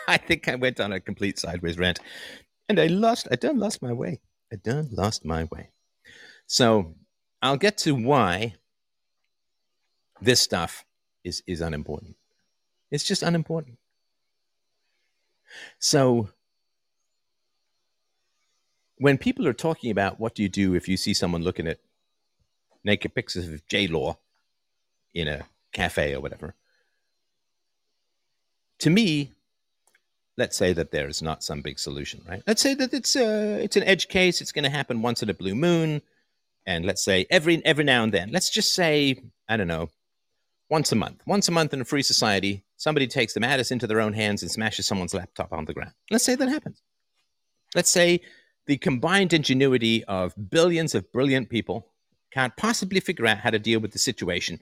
I 0.08 0.16
think 0.16 0.48
I 0.48 0.54
went 0.54 0.80
on 0.80 0.92
a 0.92 1.00
complete 1.00 1.38
sideways 1.38 1.78
rant, 1.78 2.00
and 2.68 2.80
I 2.80 2.86
lost. 2.86 3.28
I 3.30 3.36
done 3.36 3.58
lost 3.58 3.82
my 3.82 3.92
way. 3.92 4.20
I 4.52 4.56
done 4.56 4.88
lost 4.92 5.24
my 5.24 5.44
way. 5.44 5.70
So 6.46 6.94
I'll 7.42 7.56
get 7.56 7.78
to 7.78 7.94
why 7.94 8.54
this 10.20 10.40
stuff 10.40 10.84
is 11.24 11.42
is 11.46 11.61
unimportant. 11.61 12.16
It's 12.90 13.04
just 13.04 13.22
unimportant. 13.22 13.78
So 15.78 16.30
when 18.96 19.18
people 19.18 19.46
are 19.48 19.52
talking 19.52 19.90
about 19.90 20.20
what 20.20 20.34
do 20.34 20.42
you 20.42 20.48
do 20.48 20.74
if 20.74 20.88
you 20.88 20.96
see 20.96 21.14
someone 21.14 21.42
looking 21.42 21.66
at 21.66 21.78
naked 22.85 23.14
pictures 23.14 23.49
of 23.49 23.66
J 23.66 23.87
Law 23.87 24.18
in 25.14 25.28
a 25.28 25.47
cafe 25.72 26.14
or 26.14 26.20
whatever, 26.20 26.55
to 28.78 28.91
me, 28.91 29.33
let's 30.37 30.57
say 30.57 30.72
that 30.72 30.91
there 30.91 31.09
is 31.09 31.22
not 31.22 31.45
some 31.45 31.61
big 31.61 31.78
solution, 31.78 32.22
right? 32.26 32.43
Let's 32.47 32.62
say 32.62 32.74
that 32.74 32.95
it's 32.95 33.14
a, 33.16 33.62
it's 33.62 33.76
an 33.76 33.85
edge 33.85 34.09
case. 34.09 34.41
It's 34.41 34.53
going 34.53 34.64
to 34.64 34.70
happen 34.70 35.03
once 35.03 35.22
in 35.22 35.31
a 35.31 35.35
blue 35.35 35.55
moon, 35.55 36.03
and 36.66 36.85
let's 36.85 37.05
say 37.05 37.26
every 37.31 37.64
every 37.64 37.85
now 37.85 38.03
and 38.03 38.12
then. 38.12 38.31
Let's 38.33 38.51
just 38.51 38.74
say 38.74 39.22
I 39.49 39.57
don't 39.57 39.68
know, 39.68 39.91
once 40.70 40.93
a 40.93 40.97
month. 40.97 41.22
Once 41.26 41.49
a 41.49 41.53
month 41.53 41.74
in 41.74 41.81
a 41.81 41.85
free 41.85 42.03
society, 42.03 42.64
somebody 42.76 43.07
takes 43.07 43.35
the 43.35 43.41
matters 43.41 43.70
into 43.70 43.87
their 43.87 44.01
own 44.01 44.14
hands 44.14 44.43
and 44.43 44.51
smashes 44.51 44.87
someone's 44.87 45.12
laptop 45.12 45.53
on 45.53 45.66
the 45.66 45.74
ground. 45.74 45.93
Let's 46.11 46.24
say 46.24 46.37
that 46.37 46.49
happens. 46.49 46.81
Let's 47.74 47.91
say 47.91 48.20
the 48.66 48.78
combined 48.78 49.33
ingenuity 49.33 50.05
of 50.05 50.33
billions 50.49 50.95
of 50.95 51.12
brilliant 51.12 51.51
people 51.51 51.89
can't 52.31 52.57
possibly 52.57 53.01
figure 53.01 53.26
out 53.26 53.39
how 53.39 53.51
to 53.51 53.59
deal 53.59 53.81
with 53.81 53.93
the 53.93 53.99
situation. 53.99 54.61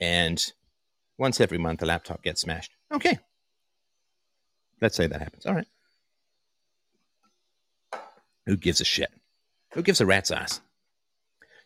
And 0.00 0.52
once 1.18 1.40
every 1.40 1.58
month, 1.58 1.82
a 1.82 1.86
laptop 1.86 2.22
gets 2.22 2.42
smashed. 2.42 2.72
Okay. 2.92 3.18
Let's 4.80 4.96
say 4.96 5.06
that 5.06 5.20
happens. 5.20 5.46
All 5.46 5.54
right. 5.54 5.66
Who 8.46 8.56
gives 8.56 8.80
a 8.80 8.84
shit? 8.84 9.10
Who 9.74 9.82
gives 9.82 10.00
a 10.00 10.06
rat's 10.06 10.30
ass? 10.30 10.60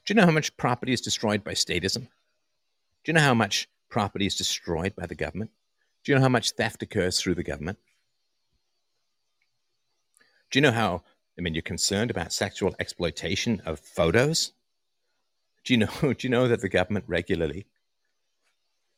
Do 0.04 0.12
you 0.12 0.16
know 0.16 0.26
how 0.26 0.32
much 0.32 0.56
property 0.56 0.92
is 0.92 1.00
destroyed 1.00 1.42
by 1.42 1.52
statism? 1.52 2.08
Do 3.04 3.10
you 3.10 3.14
know 3.14 3.20
how 3.20 3.34
much 3.34 3.68
property 3.88 4.26
is 4.26 4.34
destroyed 4.34 4.94
by 4.96 5.06
the 5.06 5.14
government? 5.14 5.50
Do 6.02 6.12
you 6.12 6.16
know 6.16 6.22
how 6.22 6.28
much 6.28 6.50
theft 6.50 6.82
occurs 6.82 7.18
through 7.18 7.36
the 7.36 7.42
government? 7.42 7.78
Do 10.50 10.58
you 10.58 10.60
know 10.60 10.72
how, 10.72 11.02
I 11.38 11.42
mean, 11.42 11.54
you're 11.54 11.62
concerned 11.62 12.10
about 12.10 12.32
sexual 12.32 12.74
exploitation 12.78 13.62
of 13.64 13.80
photos? 13.80 14.52
Do 15.64 15.72
you 15.72 15.78
know, 15.78 15.90
do 16.02 16.16
you 16.20 16.28
know 16.28 16.48
that 16.48 16.60
the 16.60 16.68
government 16.68 17.06
regularly 17.08 17.66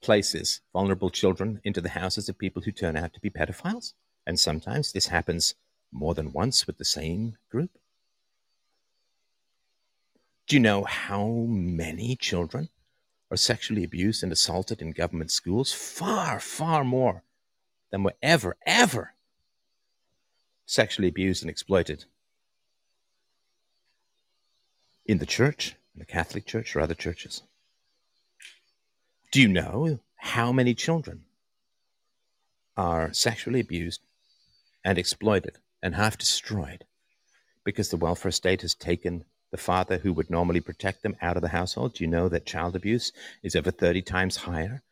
places 0.02 0.60
vulnerable 0.72 1.10
children 1.10 1.60
into 1.64 1.80
the 1.80 1.90
houses 1.90 2.28
of 2.28 2.38
people 2.38 2.62
who 2.62 2.72
turn 2.72 2.96
out 2.96 3.14
to 3.14 3.20
be 3.20 3.30
pedophiles? 3.30 3.94
And 4.26 4.38
sometimes 4.38 4.92
this 4.92 5.06
happens 5.06 5.54
more 5.92 6.14
than 6.14 6.32
once 6.32 6.66
with 6.66 6.78
the 6.78 6.84
same 6.84 7.36
group. 7.50 7.70
Do 10.46 10.56
you 10.56 10.60
know 10.60 10.84
how 10.84 11.26
many 11.48 12.16
children 12.16 12.68
are 13.30 13.36
sexually 13.36 13.82
abused 13.82 14.22
and 14.22 14.32
assaulted 14.32 14.80
in 14.80 14.92
government 14.92 15.30
schools? 15.30 15.72
Far, 15.72 16.38
far 16.38 16.84
more 16.84 17.22
than 17.90 18.02
were 18.02 18.14
ever, 18.22 18.56
ever 18.64 19.14
sexually 20.66 21.08
abused 21.08 21.42
and 21.42 21.50
exploited 21.50 22.04
in 25.04 25.18
the 25.18 25.26
church, 25.26 25.76
in 25.96 26.00
the 26.00 26.04
Catholic 26.04 26.44
Church, 26.44 26.76
or 26.76 26.80
other 26.80 26.94
churches. 26.94 27.42
Do 29.32 29.40
you 29.40 29.48
know 29.48 29.98
how 30.16 30.52
many 30.52 30.74
children 30.74 31.24
are 32.76 33.14
sexually 33.14 33.60
abused 33.60 34.02
and 34.84 34.98
exploited 34.98 35.56
and 35.82 35.94
half 35.94 36.18
destroyed 36.18 36.84
because 37.64 37.88
the 37.88 37.96
welfare 37.96 38.30
state 38.30 38.60
has 38.60 38.74
taken 38.74 39.24
the 39.50 39.56
father 39.56 39.98
who 39.98 40.12
would 40.12 40.28
normally 40.28 40.60
protect 40.60 41.02
them 41.02 41.16
out 41.22 41.36
of 41.36 41.42
the 41.42 41.48
household? 41.48 41.94
Do 41.94 42.04
you 42.04 42.10
know 42.10 42.28
that 42.28 42.44
child 42.44 42.76
abuse 42.76 43.10
is 43.42 43.56
over 43.56 43.70
30 43.70 44.02
times 44.02 44.36
higher 44.36 44.82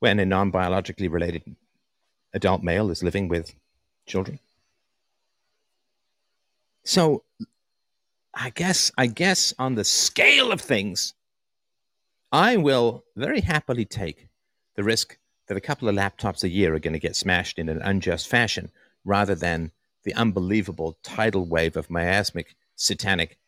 when 0.00 0.18
a 0.18 0.26
non 0.26 0.50
biologically 0.50 1.06
related 1.06 1.54
adult 2.32 2.64
male 2.64 2.90
is 2.90 3.04
living 3.04 3.28
with 3.28 3.54
children? 4.06 4.40
So 6.82 7.22
I 8.36 8.50
guess 8.50 8.90
I 8.98 9.06
guess 9.06 9.54
on 9.58 9.74
the 9.74 9.84
scale 9.84 10.50
of 10.50 10.60
things, 10.60 11.14
I 12.32 12.56
will 12.56 13.04
very 13.16 13.40
happily 13.40 13.84
take 13.84 14.28
the 14.74 14.84
risk 14.84 15.18
that 15.46 15.56
a 15.56 15.60
couple 15.60 15.88
of 15.88 15.94
laptops 15.94 16.42
a 16.42 16.48
year 16.48 16.74
are 16.74 16.80
going 16.80 16.94
to 16.94 16.98
get 16.98 17.16
smashed 17.16 17.58
in 17.58 17.68
an 17.68 17.80
unjust 17.82 18.28
fashion 18.28 18.70
rather 19.04 19.34
than 19.34 19.70
the 20.04 20.14
unbelievable 20.14 20.98
tidal 21.02 21.46
wave 21.46 21.76
of 21.76 21.90
miasmic 21.90 22.56
satanic 22.74 23.38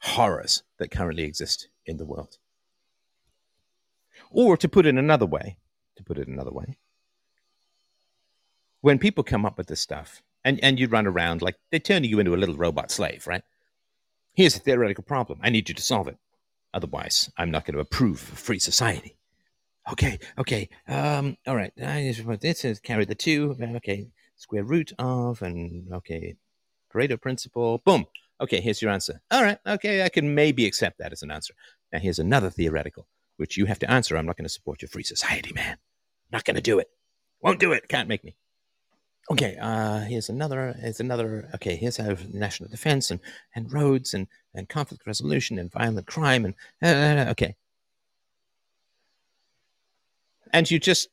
horrors 0.00 0.62
that 0.78 0.90
currently 0.90 1.24
exist 1.24 1.68
in 1.84 1.96
the 1.96 2.04
world. 2.04 2.38
Or 4.30 4.56
to 4.56 4.68
put 4.68 4.86
it 4.86 4.96
another 4.96 5.26
way, 5.26 5.56
to 5.96 6.02
put 6.02 6.18
it 6.18 6.28
another 6.28 6.50
way, 6.50 6.78
when 8.80 8.98
people 8.98 9.24
come 9.24 9.46
up 9.46 9.56
with 9.56 9.68
this 9.68 9.80
stuff 9.80 10.22
and, 10.44 10.58
and 10.62 10.78
you 10.78 10.88
run 10.88 11.06
around 11.06 11.42
like 11.42 11.56
they 11.70 11.78
turn 11.78 12.04
you 12.04 12.18
into 12.18 12.34
a 12.34 12.36
little 12.36 12.56
robot 12.56 12.90
slave, 12.90 13.26
right? 13.26 13.42
Here's 14.36 14.54
a 14.54 14.60
theoretical 14.60 15.02
problem. 15.02 15.40
I 15.42 15.48
need 15.48 15.70
you 15.70 15.74
to 15.74 15.82
solve 15.82 16.08
it. 16.08 16.18
Otherwise, 16.74 17.32
I'm 17.38 17.50
not 17.50 17.64
going 17.64 17.72
to 17.74 17.80
approve 17.80 18.20
of 18.30 18.38
free 18.38 18.58
society. 18.58 19.16
Okay, 19.90 20.18
okay. 20.36 20.68
Um, 20.86 21.38
all 21.46 21.56
right. 21.56 21.72
This 21.74 22.64
is 22.64 22.78
carry 22.80 23.06
the 23.06 23.14
two. 23.14 23.56
Okay, 23.76 24.08
square 24.36 24.64
root 24.64 24.92
of, 24.98 25.40
and 25.40 25.90
okay, 25.90 26.36
Pareto 26.92 27.18
principle. 27.18 27.78
Boom. 27.78 28.04
Okay, 28.38 28.60
here's 28.60 28.82
your 28.82 28.90
answer. 28.90 29.22
All 29.30 29.42
right. 29.42 29.58
Okay, 29.66 30.04
I 30.04 30.10
can 30.10 30.34
maybe 30.34 30.66
accept 30.66 30.98
that 30.98 31.12
as 31.12 31.22
an 31.22 31.30
answer. 31.30 31.54
Now, 31.90 32.00
here's 32.00 32.18
another 32.18 32.50
theoretical, 32.50 33.06
which 33.38 33.56
you 33.56 33.64
have 33.64 33.78
to 33.78 33.90
answer. 33.90 34.18
I'm 34.18 34.26
not 34.26 34.36
going 34.36 34.44
to 34.44 34.52
support 34.52 34.82
your 34.82 34.90
free 34.90 35.02
society, 35.02 35.54
man. 35.54 35.78
Not 36.30 36.44
going 36.44 36.56
to 36.56 36.60
do 36.60 36.78
it. 36.78 36.90
Won't 37.40 37.60
do 37.60 37.72
it. 37.72 37.88
Can't 37.88 38.08
make 38.08 38.22
me. 38.22 38.36
Okay, 39.30 39.56
uh, 39.60 40.00
here's 40.00 40.28
another. 40.28 40.76
Here's 40.80 41.00
another. 41.00 41.48
Okay, 41.54 41.74
here's 41.76 41.96
how 41.96 42.16
national 42.32 42.68
defense 42.68 43.10
and, 43.10 43.20
and 43.54 43.72
roads 43.72 44.14
and, 44.14 44.28
and 44.54 44.68
conflict 44.68 45.06
resolution 45.06 45.58
and 45.58 45.70
violent 45.70 46.06
crime 46.06 46.44
and 46.44 46.54
uh, 46.82 47.30
okay. 47.30 47.56
And 50.52 50.70
you 50.70 50.78
just, 50.78 51.08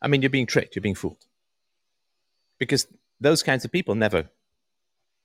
I 0.00 0.06
mean, 0.06 0.22
you're 0.22 0.30
being 0.30 0.46
tricked. 0.46 0.76
You're 0.76 0.82
being 0.82 0.94
fooled 0.94 1.26
because 2.58 2.86
those 3.20 3.42
kinds 3.42 3.64
of 3.64 3.72
people 3.72 3.96
never 3.96 4.28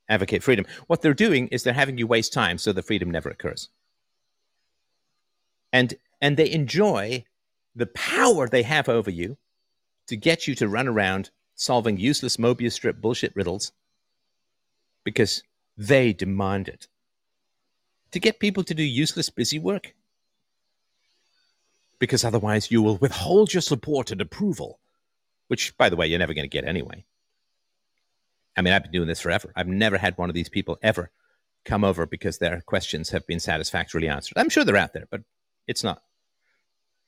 advocate 0.10 0.42
freedom. 0.42 0.66
What 0.88 1.02
they're 1.02 1.14
doing 1.14 1.48
is 1.50 1.62
they're 1.62 1.74
having 1.74 2.00
you 2.00 2.08
waste 2.08 2.34
time 2.34 2.58
so 2.58 2.74
the 2.74 2.82
freedom 2.82 3.12
never 3.12 3.30
occurs. 3.30 3.70
And 5.72 5.94
and 6.20 6.36
they 6.36 6.52
enjoy 6.52 7.26
the 7.76 7.86
power 7.86 8.50
they 8.50 8.64
have 8.64 8.90
over 8.90 9.12
you 9.12 9.38
to 10.10 10.18
get 10.18 10.48
you 10.48 10.56
to 10.56 10.68
run 10.68 10.88
around 10.88 11.30
solving 11.56 11.98
useless 11.98 12.38
Mobius 12.38 12.74
strip 12.74 13.00
bullshit 13.00 13.36
riddles 13.36 13.72
because 15.04 15.44
they 15.78 16.14
demand 16.14 16.68
it. 16.68 16.88
To 18.12 18.20
get 18.20 18.40
people 18.40 18.64
to 18.64 18.74
do 18.74 18.84
useless 18.84 19.30
busy 19.30 19.60
work. 19.60 19.94
Because 22.00 22.24
otherwise 22.24 22.72
you 22.72 22.82
will 22.82 22.98
withhold 22.98 23.54
your 23.54 23.62
support 23.62 24.10
and 24.10 24.20
approval, 24.20 24.80
which, 25.48 25.78
by 25.78 25.90
the 25.90 25.96
way, 25.96 26.08
you're 26.08 26.18
never 26.18 26.34
going 26.34 26.50
to 26.50 26.50
get 26.50 26.66
anyway. 26.66 27.06
I 28.58 28.62
mean, 28.62 28.74
I've 28.74 28.84
been 28.84 28.92
doing 28.92 29.08
this 29.08 29.22
forever. 29.22 29.52
I've 29.56 29.68
never 29.68 29.98
had 29.98 30.18
one 30.18 30.30
of 30.30 30.36
these 30.36 30.50
people 30.50 30.80
ever 30.82 31.12
come 31.66 31.84
over 31.84 32.08
because 32.08 32.40
their 32.40 32.62
questions 32.62 33.12
have 33.12 33.28
been 33.28 33.40
satisfactorily 33.40 34.08
answered. 34.08 34.38
I'm 34.38 34.50
sure 34.50 34.64
they're 34.64 34.76
out 34.76 34.94
there, 34.94 35.08
but 35.12 35.22
it's 35.68 35.84
not. 35.84 36.02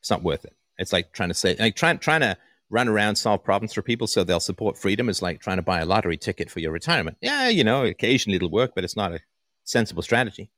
It's 0.02 0.12
not 0.12 0.24
worth 0.24 0.46
it. 0.46 0.56
It's 0.78 0.94
like 0.94 1.14
trying 1.14 1.30
to 1.30 1.36
say, 1.36 1.56
like 1.58 1.76
trying 1.76 2.00
trying 2.00 2.22
to 2.22 2.38
run 2.72 2.88
around, 2.88 3.16
solve 3.16 3.44
problems 3.44 3.74
for 3.74 3.82
people 3.82 4.08
so 4.08 4.24
they'll 4.24 4.40
support 4.40 4.78
freedom 4.78 5.10
is 5.10 5.22
like 5.22 5.42
trying 5.42 5.58
to 5.58 5.62
buy 5.62 5.82
a 5.82 5.86
lottery 5.86 6.18
ticket 6.18 6.50
for 6.50 6.60
your 6.60 6.72
retirement. 6.72 7.18
Yeah, 7.22 7.50
you 7.50 7.64
know, 7.64 7.84
occasionally 7.84 8.38
it'll 8.38 8.50
work, 8.50 8.72
but 8.74 8.84
it's 8.84 8.96
not 8.96 9.12
a 9.12 9.20
sensible 9.66 10.02
strategy. 10.02 10.50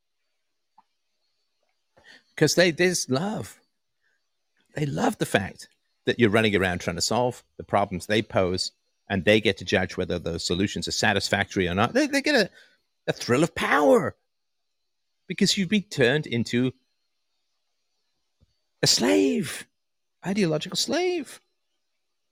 Because 2.29 2.55
they, 2.55 2.71
just 2.71 3.09
love, 3.09 3.59
they 4.75 4.85
love 4.85 5.17
the 5.17 5.25
fact 5.25 5.67
that 6.05 6.19
you're 6.19 6.29
running 6.29 6.55
around 6.55 6.79
trying 6.79 6.95
to 6.95 7.01
solve 7.01 7.43
the 7.57 7.63
problems 7.63 8.05
they 8.05 8.21
pose 8.21 8.71
and 9.09 9.25
they 9.25 9.41
get 9.41 9.57
to 9.57 9.65
judge 9.65 9.97
whether 9.97 10.19
those 10.19 10.45
solutions 10.45 10.87
are 10.87 10.91
satisfactory 10.91 11.67
or 11.67 11.73
not. 11.73 11.93
They, 11.93 12.07
they 12.07 12.21
get 12.21 12.35
a, 12.35 12.49
a 13.07 13.13
thrill 13.13 13.43
of 13.43 13.55
power 13.55 14.15
because 15.27 15.57
you've 15.57 15.69
been 15.69 15.83
turned 15.83 16.27
into 16.27 16.73
a 18.81 18.87
slave, 18.87 19.65
ideological 20.25 20.77
slave 20.77 21.39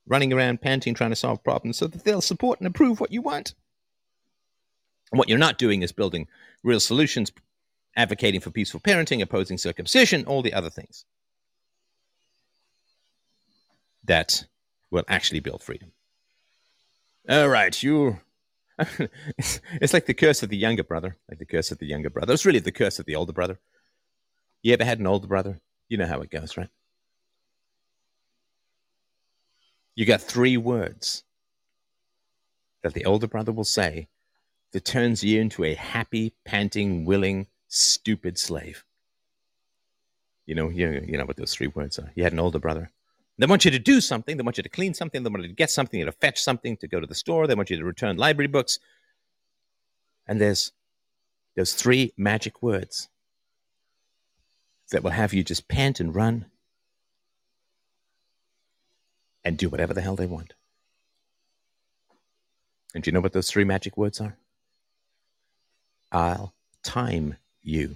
running 0.07 0.33
around 0.33 0.61
panting 0.61 0.93
trying 0.93 1.11
to 1.11 1.15
solve 1.15 1.43
problems 1.43 1.77
so 1.77 1.87
that 1.87 2.03
they'll 2.03 2.21
support 2.21 2.59
and 2.59 2.67
approve 2.67 2.99
what 2.99 3.11
you 3.11 3.21
want. 3.21 3.53
And 5.11 5.19
what 5.19 5.29
you're 5.29 5.37
not 5.37 5.57
doing 5.57 5.81
is 5.81 5.91
building 5.91 6.27
real 6.63 6.79
solutions, 6.79 7.31
advocating 7.95 8.39
for 8.39 8.51
peaceful 8.51 8.79
parenting, 8.79 9.21
opposing 9.21 9.57
circumcision, 9.57 10.25
all 10.25 10.41
the 10.41 10.53
other 10.53 10.69
things 10.69 11.05
that 14.03 14.45
will 14.89 15.03
actually 15.07 15.39
build 15.39 15.61
freedom. 15.61 15.91
All 17.29 17.47
right, 17.49 17.81
you. 17.81 18.19
it's 18.79 19.93
like 19.93 20.07
the 20.07 20.13
curse 20.13 20.41
of 20.41 20.49
the 20.49 20.57
younger 20.57 20.83
brother, 20.83 21.17
like 21.29 21.37
the 21.37 21.45
curse 21.45 21.71
of 21.71 21.77
the 21.77 21.85
younger 21.85 22.09
brother. 22.09 22.33
It's 22.33 22.45
really 22.45 22.59
the 22.59 22.71
curse 22.71 22.97
of 22.99 23.05
the 23.05 23.15
older 23.15 23.33
brother. 23.33 23.59
You 24.63 24.73
ever 24.73 24.83
had 24.83 24.99
an 24.99 25.07
older 25.07 25.27
brother? 25.27 25.59
You 25.87 25.97
know 25.97 26.07
how 26.07 26.21
it 26.21 26.31
goes, 26.31 26.57
right? 26.57 26.69
You 30.01 30.07
got 30.07 30.19
three 30.19 30.57
words 30.57 31.23
that 32.81 32.95
the 32.95 33.05
older 33.05 33.27
brother 33.27 33.51
will 33.51 33.63
say 33.63 34.07
that 34.71 34.83
turns 34.83 35.23
you 35.23 35.39
into 35.39 35.63
a 35.63 35.75
happy, 35.75 36.33
panting, 36.43 37.05
willing, 37.05 37.45
stupid 37.67 38.39
slave. 38.39 38.83
You 40.47 40.55
know, 40.55 40.69
you, 40.69 41.05
you 41.07 41.19
know 41.19 41.25
what 41.25 41.37
those 41.37 41.53
three 41.53 41.67
words 41.67 41.99
are. 41.99 42.11
You 42.15 42.23
had 42.23 42.33
an 42.33 42.39
older 42.39 42.57
brother. 42.57 42.89
They 43.37 43.45
want 43.45 43.63
you 43.63 43.69
to 43.69 43.77
do 43.77 44.01
something. 44.01 44.37
They 44.37 44.41
want 44.41 44.57
you 44.57 44.63
to 44.63 44.69
clean 44.69 44.95
something. 44.95 45.21
They 45.21 45.29
want 45.29 45.43
you 45.43 45.49
to 45.49 45.53
get 45.53 45.69
something, 45.69 45.99
You 45.99 46.07
to 46.07 46.11
fetch 46.11 46.41
something, 46.41 46.77
to 46.77 46.87
go 46.87 46.99
to 46.99 47.05
the 47.05 47.13
store. 47.13 47.45
They 47.45 47.53
want 47.53 47.69
you 47.69 47.77
to 47.77 47.85
return 47.85 48.17
library 48.17 48.47
books. 48.47 48.79
And 50.25 50.41
there's 50.41 50.71
those 51.55 51.73
three 51.73 52.11
magic 52.17 52.63
words 52.63 53.07
that 54.89 55.03
will 55.03 55.11
have 55.11 55.31
you 55.31 55.43
just 55.43 55.67
pant 55.67 55.99
and 55.99 56.15
run 56.15 56.47
and 59.43 59.57
do 59.57 59.69
whatever 59.69 59.93
the 59.93 60.01
hell 60.01 60.15
they 60.15 60.25
want. 60.25 60.53
And 62.93 63.03
do 63.03 63.09
you 63.09 63.13
know 63.13 63.21
what 63.21 63.33
those 63.33 63.49
three 63.49 63.63
magic 63.63 63.97
words 63.97 64.19
are? 64.19 64.37
I'll 66.11 66.53
time 66.83 67.37
you. 67.61 67.95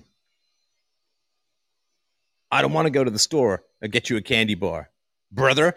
I 2.52 2.62
don't 2.62 2.74
want 2.74 2.86
to 2.86 2.91
go 2.91 3.04
to 3.04 3.12
the 3.12 3.20
store 3.20 3.64
and 3.82 3.91
get 3.91 4.10
you 4.10 4.18
a 4.18 4.22
candy 4.22 4.56
bar. 4.56 4.89
Brother, 5.32 5.76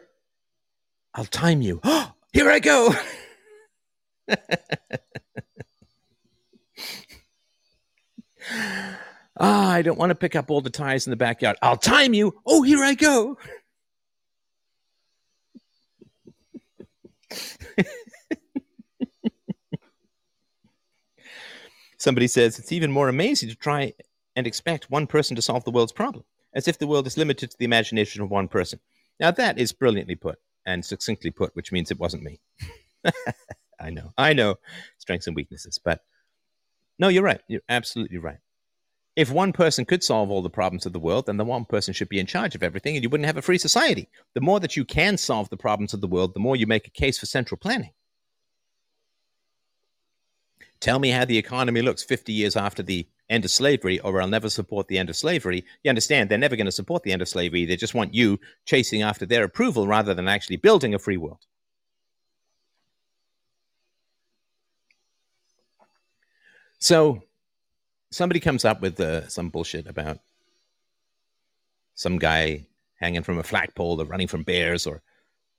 I'll 1.14 1.24
time 1.24 1.62
you. 1.62 1.80
Here 2.32 2.50
I 2.50 2.58
go. 2.60 2.94
Ah, 9.40 9.70
I 9.70 9.82
don't 9.82 9.98
want 9.98 10.10
to 10.10 10.16
pick 10.16 10.34
up 10.34 10.50
all 10.50 10.60
the 10.60 10.70
tires 10.70 11.06
in 11.06 11.10
the 11.10 11.16
backyard. 11.16 11.56
I'll 11.62 11.76
time 11.76 12.12
you. 12.12 12.40
Oh, 12.44 12.62
here 12.62 12.82
I 12.82 12.94
go. 12.94 13.38
Somebody 21.98 22.28
says 22.28 22.58
it's 22.58 22.72
even 22.72 22.92
more 22.92 23.08
amazing 23.08 23.48
to 23.48 23.56
try 23.56 23.92
and 24.36 24.46
expect 24.46 24.90
one 24.90 25.06
person 25.06 25.34
to 25.36 25.42
solve 25.42 25.64
the 25.64 25.70
world's 25.70 25.92
problem, 25.92 26.24
as 26.54 26.68
if 26.68 26.78
the 26.78 26.86
world 26.86 27.06
is 27.06 27.18
limited 27.18 27.50
to 27.50 27.58
the 27.58 27.64
imagination 27.64 28.22
of 28.22 28.30
one 28.30 28.46
person. 28.48 28.78
Now, 29.18 29.32
that 29.32 29.58
is 29.58 29.72
brilliantly 29.72 30.14
put 30.14 30.38
and 30.64 30.84
succinctly 30.84 31.30
put, 31.32 31.56
which 31.56 31.72
means 31.72 31.90
it 31.90 31.98
wasn't 31.98 32.22
me. 32.22 32.40
I 33.80 33.90
know, 33.90 34.12
I 34.16 34.32
know 34.32 34.56
strengths 34.98 35.26
and 35.26 35.34
weaknesses, 35.34 35.80
but 35.82 36.02
no, 36.98 37.08
you're 37.08 37.22
right. 37.22 37.40
You're 37.48 37.62
absolutely 37.68 38.18
right. 38.18 38.38
If 39.18 39.32
one 39.32 39.52
person 39.52 39.84
could 39.84 40.04
solve 40.04 40.30
all 40.30 40.42
the 40.42 40.48
problems 40.48 40.86
of 40.86 40.92
the 40.92 41.00
world, 41.00 41.26
then 41.26 41.38
the 41.38 41.44
one 41.44 41.64
person 41.64 41.92
should 41.92 42.08
be 42.08 42.20
in 42.20 42.26
charge 42.26 42.54
of 42.54 42.62
everything 42.62 42.94
and 42.94 43.02
you 43.02 43.10
wouldn't 43.10 43.26
have 43.26 43.36
a 43.36 43.42
free 43.42 43.58
society. 43.58 44.08
The 44.34 44.40
more 44.40 44.60
that 44.60 44.76
you 44.76 44.84
can 44.84 45.16
solve 45.16 45.50
the 45.50 45.56
problems 45.56 45.92
of 45.92 46.00
the 46.00 46.06
world, 46.06 46.34
the 46.34 46.38
more 46.38 46.54
you 46.54 46.68
make 46.68 46.86
a 46.86 46.90
case 46.90 47.18
for 47.18 47.26
central 47.26 47.58
planning. 47.58 47.90
Tell 50.78 51.00
me 51.00 51.10
how 51.10 51.24
the 51.24 51.36
economy 51.36 51.82
looks 51.82 52.04
50 52.04 52.32
years 52.32 52.54
after 52.54 52.80
the 52.80 53.08
end 53.28 53.44
of 53.44 53.50
slavery, 53.50 53.98
or 53.98 54.22
I'll 54.22 54.28
never 54.28 54.48
support 54.48 54.86
the 54.86 54.98
end 54.98 55.10
of 55.10 55.16
slavery. 55.16 55.64
You 55.82 55.88
understand, 55.88 56.30
they're 56.30 56.38
never 56.38 56.54
going 56.54 56.66
to 56.66 56.70
support 56.70 57.02
the 57.02 57.10
end 57.10 57.20
of 57.20 57.28
slavery. 57.28 57.64
They 57.64 57.74
just 57.74 57.94
want 57.96 58.14
you 58.14 58.38
chasing 58.66 59.02
after 59.02 59.26
their 59.26 59.42
approval 59.42 59.88
rather 59.88 60.14
than 60.14 60.28
actually 60.28 60.58
building 60.58 60.94
a 60.94 60.98
free 61.00 61.16
world. 61.16 61.44
So 66.78 67.24
somebody 68.10 68.40
comes 68.40 68.64
up 68.64 68.80
with 68.80 68.98
uh, 69.00 69.28
some 69.28 69.50
bullshit 69.50 69.86
about 69.86 70.18
some 71.94 72.18
guy 72.18 72.66
hanging 73.00 73.22
from 73.22 73.38
a 73.38 73.42
flagpole 73.42 74.00
or 74.00 74.04
running 74.04 74.28
from 74.28 74.42
bears 74.42 74.86
or 74.86 75.02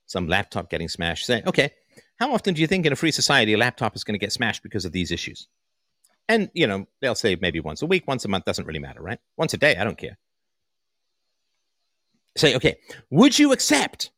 some 0.06 0.26
laptop 0.26 0.70
getting 0.70 0.88
smashed. 0.88 1.26
Say, 1.26 1.42
okay, 1.46 1.70
how 2.18 2.32
often 2.32 2.54
do 2.54 2.60
you 2.60 2.66
think 2.66 2.86
in 2.86 2.92
a 2.92 2.96
free 2.96 3.12
society 3.12 3.52
a 3.52 3.58
laptop 3.58 3.94
is 3.96 4.04
going 4.04 4.14
to 4.14 4.18
get 4.18 4.32
smashed 4.32 4.62
because 4.62 4.84
of 4.84 4.92
these 4.92 5.10
issues? 5.10 5.48
And, 6.28 6.50
you 6.54 6.66
know, 6.66 6.86
they'll 7.00 7.14
say 7.14 7.36
maybe 7.40 7.60
once 7.60 7.82
a 7.82 7.86
week, 7.86 8.06
once 8.06 8.24
a 8.24 8.28
month, 8.28 8.44
doesn't 8.44 8.66
really 8.66 8.78
matter, 8.78 9.02
right? 9.02 9.18
Once 9.36 9.54
a 9.54 9.56
day, 9.56 9.76
I 9.76 9.84
don't 9.84 9.98
care. 9.98 10.16
Say, 12.36 12.54
okay, 12.54 12.76
would 13.10 13.38
you 13.38 13.52
accept 13.52 14.10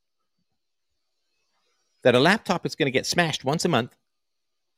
that 2.02 2.14
a 2.14 2.20
laptop 2.20 2.66
is 2.66 2.74
going 2.74 2.86
to 2.86 2.90
get 2.90 3.06
smashed 3.06 3.44
once 3.44 3.64
a 3.64 3.68
month 3.68 3.96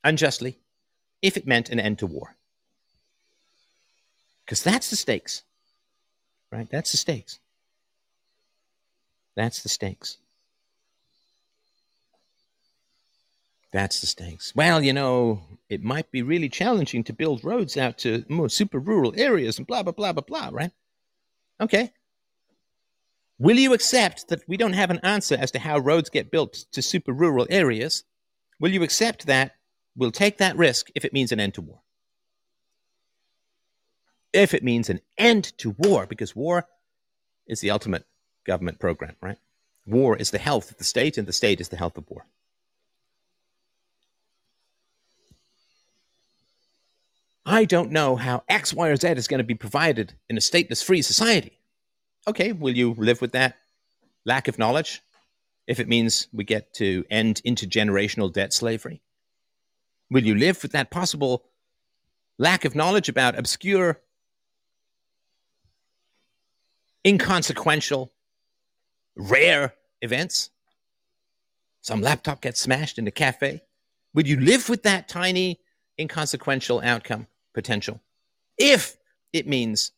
unjustly 0.05 0.61
if 1.23 1.37
it 1.37 1.47
meant 1.47 1.71
an 1.71 1.81
end 1.81 1.99
to 1.99 2.07
war? 2.07 2.37
Because 4.45 4.63
that's 4.63 4.91
the 4.91 4.97
stakes, 4.97 5.43
right? 6.53 6.69
That's 6.71 6.91
the 6.91 6.99
stakes. 6.99 7.39
That's 9.37 9.63
the 9.63 9.69
stakes. 9.69 10.19
That's 13.73 14.01
the 14.01 14.07
stakes. 14.07 14.55
Well, 14.55 14.85
you 14.85 14.93
know, 14.93 15.43
it 15.69 15.83
might 15.83 16.13
be 16.13 16.23
really 16.23 16.49
challenging 16.49 17.03
to 17.05 17.13
build 17.13 17.43
roads 17.43 17.77
out 17.77 17.99
to 17.99 18.25
more 18.29 18.49
super 18.49 18.79
rural 18.79 19.13
areas 19.17 19.59
and 19.59 19.67
blah, 19.67 19.83
blah, 19.83 19.93
blah, 19.93 20.13
blah, 20.13 20.23
blah, 20.23 20.51
right? 20.53 20.71
Okay. 21.61 21.93
Will 23.39 23.57
you 23.59 23.73
accept 23.75 24.29
that 24.29 24.49
we 24.49 24.57
don't 24.57 24.75
have 24.75 24.91
an 24.91 25.01
answer 25.03 25.37
as 25.37 25.51
to 25.53 25.59
how 25.59 25.79
roads 25.79 26.09
get 26.09 26.31
built 26.31 26.67
to 26.71 26.83
super 26.83 27.13
rural 27.13 27.49
areas? 27.51 28.05
Will 28.61 28.71
you 28.71 28.85
accept 28.85 29.27
that 29.27 29.57
we'll 29.97 30.13
take 30.13 30.39
that 30.39 30.57
risk 30.57 30.91
if 30.95 31.05
it 31.05 31.13
means 31.13 31.33
an 31.33 31.41
end 31.41 31.55
to 31.55 31.61
war? 31.61 31.81
If 34.35 34.53
it 34.53 34.65
means 34.65 34.91
an 34.91 35.01
end 35.17 35.57
to 35.59 35.71
war, 35.79 36.07
because 36.07 36.35
war 36.35 36.67
is 37.47 37.61
the 37.61 37.71
ultimate 37.71 38.05
government 38.45 38.81
program, 38.81 39.15
right? 39.23 39.39
War 39.87 40.17
is 40.17 40.33
the 40.33 40.39
health 40.39 40.73
of 40.73 40.79
the 40.79 40.85
state, 40.85 41.17
and 41.17 41.27
the 41.27 41.33
state 41.33 41.61
is 41.61 41.69
the 41.69 41.77
health 41.77 41.97
of 41.97 42.11
war. 42.11 42.27
I 47.47 47.65
don't 47.65 47.93
know 47.93 48.17
how 48.17 48.43
X, 48.49 48.75
Y, 48.75 48.89
or 48.89 48.97
Z 48.97 49.09
is 49.09 49.29
going 49.29 49.39
to 49.39 49.45
be 49.45 49.55
provided 49.55 50.15
in 50.29 50.37
a 50.37 50.41
stateless 50.41 50.83
free 50.83 51.03
society. 51.03 51.59
Okay, 52.27 52.51
will 52.51 52.77
you 52.77 52.95
live 52.99 53.21
with 53.21 53.33
that 53.33 53.57
lack 54.25 54.49
of 54.49 54.59
knowledge 54.59 55.01
if 55.69 55.79
it 55.79 55.87
means 55.87 56.27
we 56.33 56.43
get 56.43 56.75
to 56.75 57.05
end 57.09 57.41
intergenerational 57.47 58.33
debt 58.33 58.53
slavery? 58.53 59.01
Will 60.11 60.25
you 60.25 60.35
live 60.35 60.61
with 60.63 60.73
that 60.73 60.91
possible 60.91 61.45
lack 62.37 62.65
of 62.65 62.75
knowledge 62.75 63.09
about 63.09 63.39
obscure, 63.39 64.01
inconsequential, 67.07 68.13
rare 69.17 69.75
events? 70.01 70.51
Some 71.81 72.01
laptop 72.01 72.41
gets 72.41 72.61
smashed 72.61 72.99
in 72.99 73.07
a 73.07 73.11
cafe. 73.11 73.63
Would 74.15 74.29
you 74.29 74.41
live 74.41 74.69
with 74.69 74.83
that 74.85 75.09
tiny, 75.09 75.61
inconsequential 75.99 76.81
outcome? 76.83 77.27
potential. 77.55 78.01
If 78.59 78.97
it 79.33 79.47
means 79.47 79.93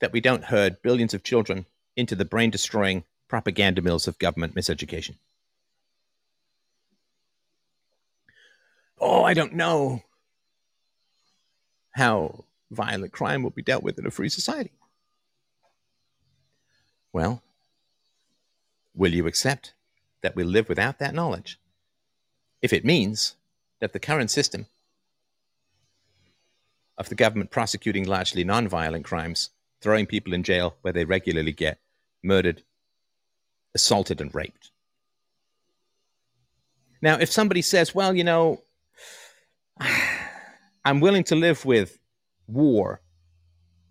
that 0.00 0.12
we 0.12 0.20
don't 0.20 0.44
herd 0.44 0.82
billions 0.82 1.14
of 1.14 1.22
children 1.22 1.64
into 1.96 2.14
the 2.14 2.24
brain 2.24 2.50
destroying 2.50 3.04
propaganda 3.28 3.80
mills 3.80 4.06
of 4.08 4.18
government 4.18 4.54
miseducation. 4.54 5.14
Oh, 9.00 9.22
I 9.22 9.32
don't 9.32 9.54
know 9.54 10.02
how 11.92 12.44
violent 12.70 13.12
crime 13.12 13.42
will 13.42 13.50
be 13.50 13.62
dealt 13.62 13.82
with 13.82 13.98
in 13.98 14.06
a 14.06 14.10
free 14.10 14.28
society. 14.28 14.72
Well, 17.12 17.42
will 18.94 19.12
you 19.12 19.26
accept 19.26 19.74
that 20.22 20.36
we 20.36 20.44
live 20.44 20.68
without 20.68 20.98
that 20.98 21.14
knowledge 21.14 21.58
if 22.62 22.72
it 22.72 22.84
means 22.84 23.36
that 23.80 23.92
the 23.92 23.98
current 23.98 24.30
system 24.30 24.66
of 26.98 27.08
the 27.08 27.14
government 27.14 27.50
prosecuting 27.50 28.04
largely 28.04 28.44
non-violent 28.44 29.04
crimes, 29.04 29.50
throwing 29.80 30.06
people 30.06 30.34
in 30.34 30.42
jail 30.42 30.76
where 30.82 30.92
they 30.92 31.04
regularly 31.04 31.52
get 31.52 31.78
murdered, 32.22 32.62
assaulted, 33.74 34.20
and 34.20 34.34
raped. 34.34 34.70
Now, 37.00 37.16
if 37.16 37.32
somebody 37.32 37.62
says, 37.62 37.94
well, 37.94 38.14
you 38.14 38.24
know, 38.24 38.62
I'm 40.84 41.00
willing 41.00 41.24
to 41.24 41.36
live 41.36 41.64
with 41.64 41.98
war, 42.46 43.00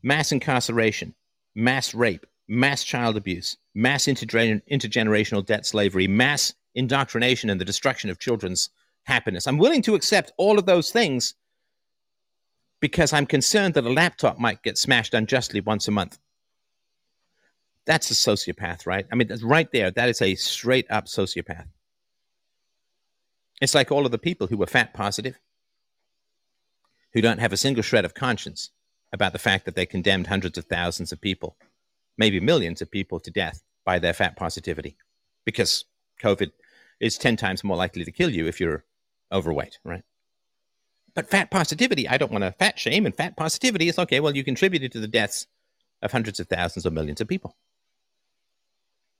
mass 0.04 0.32
incarceration, 0.32 1.16
mass 1.56 1.96
rape, 1.96 2.28
mass 2.50 2.84
child 2.84 3.16
abuse, 3.16 3.58
mass 3.76 4.06
intergener- 4.06 4.62
intergenerational 4.70 5.46
debt 5.46 5.66
slavery, 5.66 6.08
mass 6.08 6.54
indoctrination, 6.76 7.50
and 7.50 7.62
the 7.62 7.66
destruction 7.66 8.10
of 8.10 8.20
children's 8.20 8.70
happiness. 9.04 9.48
I'm 9.48 9.58
willing 9.58 9.84
to 9.84 9.96
accept 9.96 10.34
all 10.38 10.60
of 10.60 10.66
those 10.66 10.92
things 10.92 11.36
because 12.80 13.14
I'm 13.14 13.26
concerned 13.26 13.76
that 13.76 13.86
a 13.86 13.94
laptop 13.94 14.40
might 14.40 14.64
get 14.64 14.78
smashed 14.78 15.14
unjustly 15.14 15.62
once 15.62 15.88
a 15.88 15.92
month. 15.92 16.18
That's 17.86 18.12
a 18.12 18.14
sociopath, 18.14 18.86
right? 18.86 19.06
I 19.12 19.16
mean, 19.16 19.28
that's 19.28 19.44
right 19.44 19.72
there. 19.72 19.92
That 19.92 20.10
is 20.10 20.22
a 20.22 20.36
straight 20.36 20.90
up 20.90 21.06
sociopath. 21.06 21.68
It's 23.62 23.76
like 23.76 23.92
all 23.92 24.06
of 24.06 24.12
the 24.12 24.18
people 24.18 24.48
who 24.48 24.58
were 24.58 24.68
fat 24.68 24.94
positive, 24.94 25.38
who 27.14 27.22
don't 27.22 27.40
have 27.40 27.54
a 27.54 27.58
single 27.58 27.84
shred 27.84 28.06
of 28.06 28.14
conscience 28.14 28.70
about 29.12 29.34
the 29.34 29.40
fact 29.40 29.66
that 29.66 29.76
they 29.76 29.86
condemned 29.86 30.28
hundreds 30.28 30.58
of 30.58 30.66
thousands 30.66 31.12
of 31.12 31.20
people, 31.20 31.58
maybe 32.20 32.40
millions 32.40 32.82
of 32.82 32.92
people 32.92 33.20
to 33.22 33.32
death 33.32 33.64
by 33.86 33.98
their 33.98 34.14
fat 34.14 34.36
positivity, 34.36 34.98
because 35.46 35.86
COVID 36.22 36.52
is 37.00 37.18
10 37.18 37.38
times 37.38 37.64
more 37.64 37.78
likely 37.78 38.04
to 38.04 38.12
kill 38.12 38.30
you 38.30 38.46
if 38.46 38.60
you're 38.60 38.84
overweight, 39.32 39.80
right? 39.86 40.04
But 41.16 41.30
fat 41.30 41.50
positivity, 41.50 42.08
I 42.08 42.18
don't 42.18 42.32
want 42.32 42.44
to 42.44 42.52
fat 42.52 42.78
shame, 42.78 43.06
and 43.06 43.16
fat 43.16 43.38
positivity 43.38 43.88
is 43.88 43.98
okay, 43.98 44.20
well, 44.20 44.36
you 44.36 44.44
contributed 44.44 44.92
to 44.92 45.00
the 45.00 45.08
deaths 45.08 45.48
of 46.02 46.12
hundreds 46.12 46.40
of 46.40 46.48
thousands 46.48 46.86
or 46.86 46.92
millions 46.92 47.22
of 47.22 47.28
people. 47.28 47.56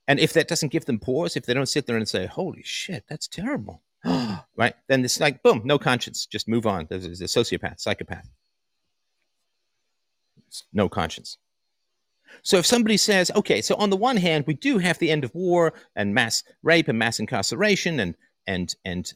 And 0.06 0.20
if 0.20 0.32
that 0.34 0.48
doesn't 0.48 0.72
give 0.72 0.84
them 0.84 0.98
pause, 0.98 1.36
if 1.36 1.46
they 1.46 1.54
don't 1.54 1.68
sit 1.68 1.86
there 1.86 1.96
and 1.96 2.08
say, 2.08 2.26
holy 2.26 2.62
shit, 2.64 3.04
that's 3.08 3.28
terrible, 3.28 3.82
right? 4.04 4.74
Then 4.88 5.04
it's 5.04 5.20
like, 5.20 5.42
boom, 5.42 5.62
no 5.64 5.78
conscience, 5.78 6.26
just 6.26 6.48
move 6.48 6.66
on. 6.66 6.86
There's 6.88 7.20
a 7.20 7.24
sociopath, 7.24 7.80
psychopath. 7.80 8.28
No 10.72 10.88
conscience. 10.88 11.38
So 12.42 12.58
if 12.58 12.66
somebody 12.66 12.96
says, 12.96 13.30
okay, 13.34 13.60
so 13.60 13.74
on 13.76 13.90
the 13.90 13.96
one 13.96 14.16
hand, 14.16 14.44
we 14.46 14.54
do 14.54 14.78
have 14.78 14.98
the 14.98 15.10
end 15.10 15.24
of 15.24 15.34
war 15.34 15.72
and 15.94 16.14
mass 16.14 16.42
rape 16.62 16.88
and 16.88 16.98
mass 16.98 17.18
incarceration 17.18 18.00
and 18.00 18.16
and 18.46 18.74
and 18.84 19.12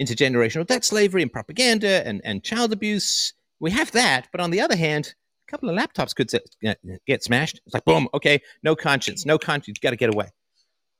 intergenerational 0.00 0.66
debt 0.66 0.84
slavery 0.84 1.22
and 1.22 1.32
propaganda 1.32 2.06
and, 2.06 2.20
and 2.24 2.44
child 2.44 2.72
abuse. 2.72 3.32
We 3.60 3.70
have 3.70 3.92
that, 3.92 4.28
but 4.32 4.40
on 4.40 4.50
the 4.50 4.60
other 4.60 4.76
hand, 4.76 5.14
a 5.48 5.50
couple 5.50 5.70
of 5.70 5.76
laptops 5.76 6.14
could 6.14 6.32
uh, 6.34 6.74
get 7.06 7.24
smashed. 7.24 7.60
It's 7.64 7.74
like 7.74 7.84
boom, 7.84 8.08
okay, 8.12 8.42
no 8.62 8.76
conscience, 8.76 9.24
no 9.24 9.38
conscience, 9.38 9.78
got 9.78 9.90
to 9.90 9.96
get 9.96 10.12
away. 10.12 10.28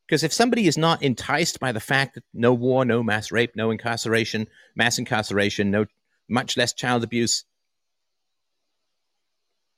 Because 0.07 0.23
if 0.23 0.33
somebody 0.33 0.69
is 0.69 0.79
not 0.79 1.03
enticed 1.03 1.59
by 1.59 1.73
the 1.73 1.81
fact 1.81 2.15
that 2.15 2.25
no 2.33 2.55
war, 2.55 2.85
no 2.85 3.03
mass 3.03 3.33
rape, 3.33 3.57
no 3.57 3.71
incarceration, 3.71 4.47
mass 4.77 4.99
incarceration, 4.99 5.71
no 5.71 5.87
much 6.29 6.57
less 6.57 6.73
child 6.73 7.03
abuse, 7.03 7.45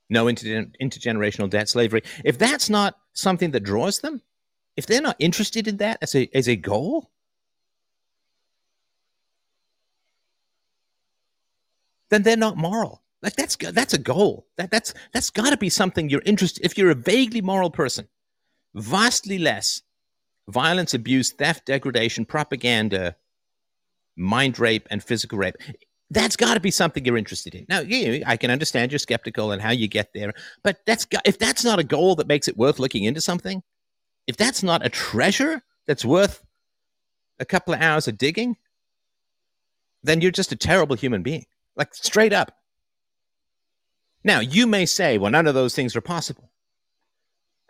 no 0.09 0.27
intergen- 0.27 0.73
intergenerational 0.81 1.51
debt 1.51 1.69
slavery, 1.69 2.03
if 2.25 2.39
that's 2.39 2.71
not 2.71 2.99
something 3.13 3.51
that 3.53 3.61
draws 3.61 4.01
them, 4.01 4.23
if 4.77 4.87
they're 4.87 5.03
not 5.03 5.17
interested 5.19 5.67
in 5.67 5.79
that 5.79 5.99
as 6.03 6.15
a, 6.15 6.29
as 6.35 6.49
a 6.49 6.57
goal, 6.57 7.11
then 12.11 12.23
they're 12.23 12.37
not 12.37 12.57
moral. 12.57 13.03
Like 13.21 13.35
that's 13.35 13.57
that's 13.57 13.95
a 13.95 13.99
goal. 13.99 14.47
That 14.57 14.71
that's 14.71 14.95
that's 15.13 15.31
got 15.31 15.51
to 15.51 15.57
be 15.57 15.69
something 15.69 16.09
you're 16.09 16.23
interested. 16.25 16.65
If 16.65 16.79
you're 16.79 16.91
a 16.91 16.95
vaguely 16.95 17.41
moral 17.41 17.71
person, 17.71 18.07
vastly 18.75 19.39
less 19.39 19.83
violence, 20.47 20.95
abuse, 20.95 21.33
theft, 21.33 21.67
degradation, 21.67 22.25
propaganda, 22.25 23.17
mind 24.17 24.59
rape, 24.59 24.87
and 24.91 25.03
physical 25.03 25.39
rape 25.39 25.57
that's 26.11 26.37
got 26.37 26.55
to 26.55 26.61
be 26.61 26.71
something 26.71 27.05
you're 27.05 27.19
interested 27.19 27.55
in. 27.55 27.67
Now, 27.69 27.81
you 27.81 28.23
I 28.27 28.37
can 28.37 28.51
understand 28.51 28.93
you're 28.93 28.99
skeptical 28.99 29.53
and 29.53 29.61
how 29.61 29.71
you 29.71 29.89
get 29.89 30.13
there, 30.15 30.33
but 30.63 30.79
that's 30.87 31.07
if 31.25 31.39
that's 31.39 31.65
not 31.65 31.79
a 31.79 31.85
goal 31.85 32.15
that 32.17 32.27
makes 32.27 32.49
it 32.49 32.57
worth 32.57 32.79
looking 32.79 33.05
into 33.05 33.21
something, 33.21 33.63
if 34.27 34.37
that's 34.37 34.63
not 34.63 34.85
a 34.85 34.89
treasure 34.89 35.63
that's 35.87 36.05
worth 36.05 36.45
a 37.39 37.45
couple 37.45 37.75
of 37.75 37.81
hours 37.81 38.09
of 38.09 38.19
digging, 38.19 38.57
then 40.03 40.21
you're 40.21 40.31
just 40.31 40.53
a 40.53 40.57
terrible 40.57 40.97
human 40.97 41.23
being, 41.23 41.47
like 41.77 41.95
straight 41.95 42.33
up. 42.33 42.53
Now, 44.25 44.41
you 44.41 44.67
may 44.67 44.87
say, 44.87 45.19
well, 45.19 45.31
none 45.31 45.47
of 45.47 45.55
those 45.55 45.75
things 45.75 45.95
are 45.95 46.01
possible. 46.01 46.51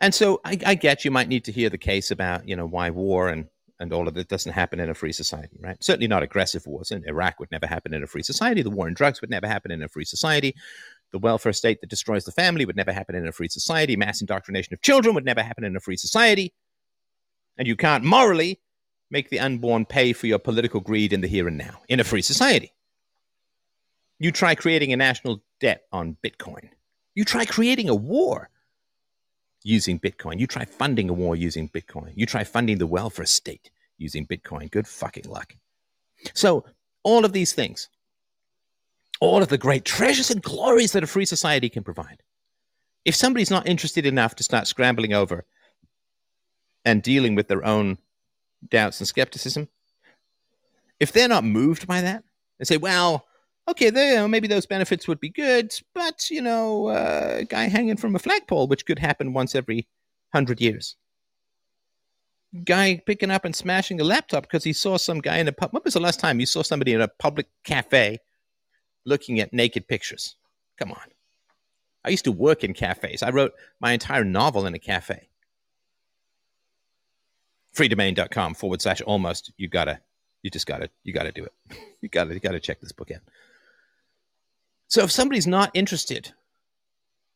And 0.01 0.15
so 0.15 0.41
I, 0.45 0.59
I 0.65 0.75
get 0.75 1.05
you 1.05 1.11
might 1.11 1.29
need 1.29 1.45
to 1.45 1.53
hear 1.53 1.71
the 1.71 1.79
case 1.79 2.11
about, 2.11 2.49
you 2.49 2.57
know, 2.57 2.67
why 2.67 2.91
war 2.91 3.29
and 3.29 3.49
and 3.81 3.93
all 3.93 4.09
of 4.09 4.15
that 4.15 4.29
doesn't 4.29 4.53
happen 4.53 4.81
in 4.81 4.91
a 4.91 4.95
free 4.95 5.13
society, 5.13 5.57
right? 5.61 5.83
Certainly 5.83 6.09
not 6.09 6.23
aggressive 6.23 6.67
wars. 6.67 6.91
In 6.91 7.05
Iraq 7.07 7.39
would 7.39 7.51
never 7.51 7.67
happen 7.67 7.95
in 7.95 8.03
a 8.03 8.07
free 8.07 8.23
society. 8.23 8.63
The 8.63 8.71
war 8.71 8.87
on 8.87 8.95
drugs 8.95 9.21
would 9.21 9.31
never 9.31 9.47
happen 9.47 9.71
in 9.71 9.83
a 9.83 9.89
free 9.89 10.05
society. 10.05 10.55
The 11.13 11.19
welfare 11.19 11.53
state 11.53 11.81
that 11.81 11.91
destroys 11.91 12.25
the 12.25 12.33
family 12.33 12.65
would 12.65 12.77
never 12.77 12.93
happen 12.93 13.15
in 13.15 13.29
a 13.29 13.33
free 13.33 13.49
society. 13.49 13.97
Mass 13.97 14.21
indoctrination 14.21 14.75
of 14.75 14.83
children 14.83 15.15
would 15.15 15.25
never 15.25 15.43
happen 15.43 15.65
in 15.65 15.77
a 15.77 15.81
free 15.81 15.97
society. 15.97 16.53
And 17.57 17.69
you 17.69 17.77
can't 17.77 18.05
morally 18.05 18.61
make 19.11 19.31
the 19.31 19.41
unborn 19.41 19.87
pay 19.87 20.13
for 20.13 20.27
your 20.27 20.39
political 20.39 20.81
greed 20.81 21.13
in 21.13 21.21
the 21.21 21.29
here 21.29 21.49
and 21.49 21.57
now 21.57 21.81
in 21.89 22.01
a 22.01 22.05
free 22.05 22.23
society. 22.23 22.73
You 24.19 24.33
try 24.33 24.55
creating 24.57 24.93
a 24.93 24.97
national 24.97 25.43
debt 25.61 25.85
on 25.93 26.17
Bitcoin. 26.23 26.71
You 27.15 27.25
try 27.25 27.45
creating 27.45 27.89
a 27.89 27.95
war 27.95 28.51
using 29.63 29.99
Bitcoin. 29.99 30.39
You 30.39 30.47
try 30.47 30.65
funding 30.65 31.09
a 31.09 31.13
war 31.13 31.37
using 31.37 31.69
Bitcoin. 31.69 32.13
You 32.15 32.27
try 32.27 32.45
funding 32.45 32.79
the 32.79 32.87
welfare 32.87 33.27
state 33.27 33.71
using 33.97 34.27
Bitcoin. 34.27 34.71
Good 34.71 34.87
fucking 34.87 35.29
luck. 35.29 35.55
So, 36.35 36.65
all 37.03 37.25
of 37.25 37.33
these 37.33 37.53
things, 37.53 37.89
all 39.21 39.43
of 39.43 39.49
the 39.49 39.59
great 39.59 39.85
treasures 39.85 40.31
and 40.31 40.43
glories 40.43 40.93
that 40.93 41.05
a 41.05 41.07
free 41.07 41.25
society 41.25 41.69
can 41.69 41.85
provide. 41.85 42.23
If 43.05 43.15
somebody's 43.15 43.51
not 43.51 43.69
interested 43.69 44.07
enough 44.07 44.35
to 44.37 44.43
start 44.43 44.67
scrambling 44.67 45.15
over 45.15 45.45
and 46.85 47.03
dealing 47.03 47.35
with 47.35 47.49
their 47.49 47.65
own 47.65 47.99
doubts 48.69 49.01
and 49.01 49.09
skepticism, 49.09 49.69
if 51.01 51.13
they're 51.13 51.29
not 51.29 51.45
moved 51.45 51.87
by 51.87 52.01
that 52.01 52.25
and 52.59 52.67
say, 52.67 52.77
well, 52.77 53.28
okay, 53.69 53.91
there, 53.91 54.27
maybe 54.27 54.49
those 54.49 54.67
benefits 54.67 55.07
would 55.07 55.21
be 55.21 55.29
good, 55.29 55.73
but 55.95 56.31
you 56.31 56.41
know, 56.43 56.89
uh, 56.89 57.37
a 57.41 57.45
guy 57.45 57.65
hanging 57.65 57.97
from 57.97 58.17
a 58.17 58.19
flagpole, 58.19 58.67
which 58.67 58.87
could 58.87 58.99
happen 58.99 59.33
once 59.33 59.55
every 59.55 59.87
hundred 60.33 60.61
years. 60.61 60.97
Guy 62.65 63.03
picking 63.05 63.31
up 63.31 63.45
and 63.45 63.55
smashing 63.55 64.01
a 64.01 64.05
laptop 64.05 64.45
because 64.45 64.65
he 64.65 64.73
saw 64.73 64.97
some 64.97 65.21
guy 65.21 65.37
in 65.37 65.49
a 65.49 65.53
pub. 65.53 65.71
When 65.73 65.83
was 65.85 65.95
the 65.95 66.01
last 66.01 66.19
time 66.19 66.41
you 66.41 66.47
saw 66.47 66.63
somebody 66.63 66.95
in 66.95 67.01
a 67.03 67.09
public 67.09 67.47
cafe 67.63 68.19
looking 69.05 69.39
at 69.39 69.53
naked 69.53 69.87
pictures? 69.87 70.37
Come 70.79 70.93
on. 70.93 71.13
I 72.05 72.09
used 72.11 72.25
to 72.25 72.33
work 72.33 72.65
in 72.65 72.73
cafes. 72.73 73.23
I 73.23 73.31
wrote 73.31 73.53
my 73.81 73.93
entire 73.93 74.25
novel 74.25 74.65
in 74.65 74.75
a 74.75 74.79
cafe. 74.79 75.29
Freedomain.com 77.77 78.55
forward 78.55 78.81
slash 78.81 79.03
almost. 79.03 79.53
You 79.59 79.69
gotta, 79.69 80.01
you 80.43 80.49
just 80.49 80.67
gotta, 80.67 80.89
you 81.05 81.13
gotta 81.13 81.33
do 81.33 81.45
it. 81.45 81.53
you 82.01 82.09
gotta, 82.09 82.33
you 82.33 82.41
gotta 82.41 82.61
check 82.61 82.81
this 82.81 82.93
book 82.93 83.11
out. 83.11 83.21
So 84.89 85.03
if 85.03 85.13
somebody's 85.13 85.47
not 85.47 85.71
interested 85.75 86.33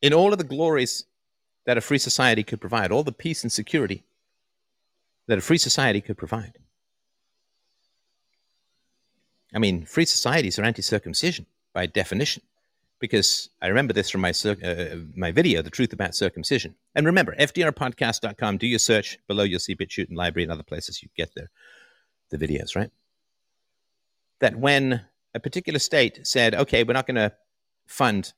in 0.00 0.12
all 0.12 0.32
of 0.32 0.38
the 0.38 0.44
glories 0.44 1.04
that 1.66 1.78
a 1.78 1.80
free 1.80 1.98
society 1.98 2.42
could 2.42 2.60
provide, 2.60 2.90
all 2.90 3.02
the 3.02 3.12
peace 3.12 3.42
and 3.42 3.52
security 3.52 4.04
that 5.26 5.38
a 5.38 5.42
free 5.42 5.58
society 5.58 6.00
could 6.00 6.18
provide. 6.18 6.58
I 9.54 9.58
mean, 9.58 9.84
free 9.84 10.06
societies 10.06 10.58
are 10.58 10.64
anti 10.64 10.82
circumcision 10.82 11.46
by 11.74 11.86
definition, 11.86 12.42
because 12.98 13.50
I 13.60 13.68
remember 13.68 13.92
this 13.92 14.10
from 14.10 14.22
my, 14.22 14.32
uh, 14.44 14.96
my 15.14 15.30
video, 15.30 15.60
The 15.62 15.70
Truth 15.70 15.92
About 15.92 16.14
Circumcision. 16.14 16.74
And 16.94 17.06
remember, 17.06 17.36
fdrpodcast.com, 17.36 18.58
do 18.58 18.66
your 18.66 18.78
search. 18.78 19.18
Below, 19.28 19.44
you'll 19.44 19.60
see 19.60 19.76
BitChute 19.76 20.08
and 20.08 20.16
Library 20.16 20.44
and 20.44 20.52
other 20.52 20.62
places 20.62 21.02
you 21.02 21.08
get 21.16 21.34
the, 21.34 21.48
the 22.30 22.38
videos, 22.38 22.74
right? 22.74 22.90
That 24.40 24.56
when 24.56 25.02
a 25.34 25.40
particular 25.40 25.78
state 25.78 26.26
said, 26.26 26.54
okay, 26.54 26.82
we're 26.82 26.94
not 26.94 27.06
going 27.06 27.16
to 27.16 27.32
fund 27.92 28.32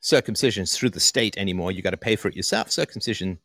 circumcisions 0.00 0.74
through 0.74 0.90
the 0.90 1.00
state 1.00 1.36
anymore. 1.36 1.72
You 1.72 1.82
got 1.82 1.90
to 1.90 1.96
pay 1.96 2.16
for 2.16 2.28
it 2.28 2.36
yourself. 2.36 2.70
Circumcision, 2.70 3.38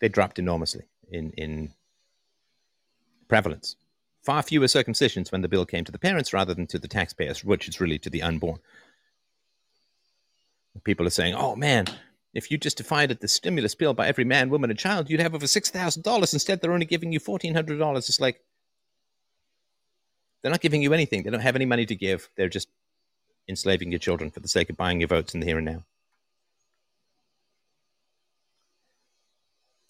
they 0.00 0.08
dropped 0.08 0.38
enormously 0.38 0.84
in, 1.10 1.30
in 1.32 1.72
prevalence. 3.28 3.76
Far 4.22 4.42
fewer 4.42 4.66
circumcisions 4.66 5.32
when 5.32 5.42
the 5.42 5.48
bill 5.48 5.66
came 5.66 5.84
to 5.84 5.92
the 5.92 5.98
parents 5.98 6.32
rather 6.32 6.54
than 6.54 6.66
to 6.68 6.78
the 6.78 6.88
taxpayers, 6.88 7.44
which 7.44 7.68
is 7.68 7.80
really 7.80 7.98
to 7.98 8.08
the 8.08 8.22
unborn. 8.22 8.60
People 10.84 11.06
are 11.06 11.10
saying, 11.10 11.34
oh 11.34 11.56
man, 11.56 11.86
if 12.32 12.50
you 12.50 12.56
just 12.56 12.78
divided 12.78 13.20
the 13.20 13.28
stimulus 13.28 13.74
bill 13.74 13.94
by 13.94 14.06
every 14.06 14.24
man, 14.24 14.48
woman, 14.48 14.70
and 14.70 14.78
child, 14.78 15.10
you'd 15.10 15.20
have 15.20 15.34
over 15.34 15.44
$6,000. 15.44 16.32
Instead, 16.32 16.60
they're 16.60 16.72
only 16.72 16.86
giving 16.86 17.12
you 17.12 17.20
$1,400. 17.20 17.96
It's 17.96 18.20
like, 18.20 18.40
they're 20.42 20.50
not 20.50 20.60
giving 20.60 20.82
you 20.82 20.92
anything. 20.92 21.22
They 21.22 21.30
don't 21.30 21.40
have 21.40 21.56
any 21.56 21.64
money 21.64 21.86
to 21.86 21.94
give. 21.94 22.28
They're 22.36 22.48
just 22.48 22.68
enslaving 23.48 23.90
your 23.90 23.98
children 23.98 24.30
for 24.30 24.40
the 24.40 24.48
sake 24.48 24.70
of 24.70 24.76
buying 24.76 25.00
your 25.00 25.08
votes 25.08 25.34
in 25.34 25.40
the 25.40 25.46
here 25.46 25.58
and 25.58 25.66
now. 25.66 25.84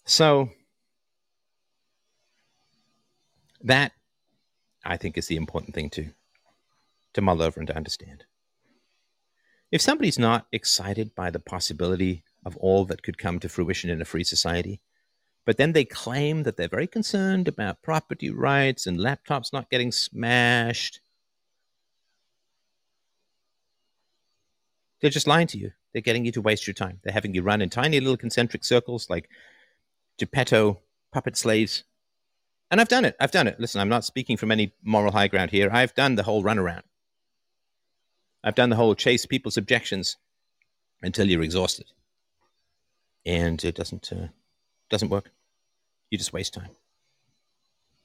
So 0.05 0.49
that 3.63 3.93
I 4.83 4.97
think 4.97 5.17
is 5.17 5.27
the 5.27 5.37
important 5.37 5.73
thing 5.73 5.89
to 5.91 6.09
to 7.13 7.21
mull 7.21 7.41
over 7.41 7.59
and 7.59 7.67
to 7.67 7.75
understand. 7.75 8.25
If 9.71 9.81
somebody's 9.81 10.19
not 10.19 10.47
excited 10.51 11.15
by 11.15 11.29
the 11.29 11.39
possibility 11.39 12.23
of 12.45 12.57
all 12.57 12.85
that 12.85 13.03
could 13.03 13.17
come 13.17 13.39
to 13.39 13.49
fruition 13.49 13.89
in 13.89 14.01
a 14.01 14.05
free 14.05 14.23
society, 14.23 14.81
but 15.45 15.57
then 15.57 15.73
they 15.73 15.85
claim 15.85 16.43
that 16.43 16.57
they're 16.57 16.67
very 16.67 16.87
concerned 16.87 17.47
about 17.47 17.81
property 17.81 18.29
rights 18.29 18.87
and 18.87 18.99
laptops 18.99 19.51
not 19.51 19.69
getting 19.69 19.91
smashed. 19.91 21.01
They're 25.01 25.09
just 25.09 25.27
lying 25.27 25.47
to 25.47 25.57
you. 25.57 25.71
They're 25.91 26.01
getting 26.01 26.25
you 26.25 26.31
to 26.31 26.41
waste 26.41 26.65
your 26.65 26.73
time. 26.73 26.99
They're 27.03 27.13
having 27.13 27.33
you 27.33 27.41
run 27.41 27.61
in 27.61 27.69
tiny 27.69 27.99
little 27.99 28.17
concentric 28.17 28.63
circles 28.63 29.09
like 29.09 29.29
Geppetto 30.17 30.79
puppet 31.11 31.35
slaves. 31.35 31.83
And 32.71 32.79
I've 32.79 32.87
done 32.87 33.05
it. 33.05 33.15
I've 33.19 33.31
done 33.31 33.47
it. 33.47 33.59
Listen, 33.59 33.81
I'm 33.81 33.89
not 33.89 34.05
speaking 34.05 34.37
from 34.37 34.51
any 34.51 34.73
moral 34.81 35.11
high 35.11 35.27
ground 35.27 35.51
here. 35.51 35.69
I've 35.71 35.93
done 35.93 36.15
the 36.15 36.23
whole 36.23 36.41
runaround. 36.41 36.83
I've 38.43 38.55
done 38.55 38.69
the 38.69 38.75
whole 38.77 38.95
chase 38.95 39.25
people's 39.25 39.57
objections 39.57 40.17
until 41.01 41.29
you're 41.29 41.43
exhausted. 41.43 41.91
And 43.25 43.63
it 43.63 43.75
doesn't. 43.75 44.11
Uh, 44.11 44.27
doesn't 44.93 45.09
work. 45.09 45.31
You 46.11 46.17
just 46.17 46.33
waste 46.33 46.53
time. 46.53 46.69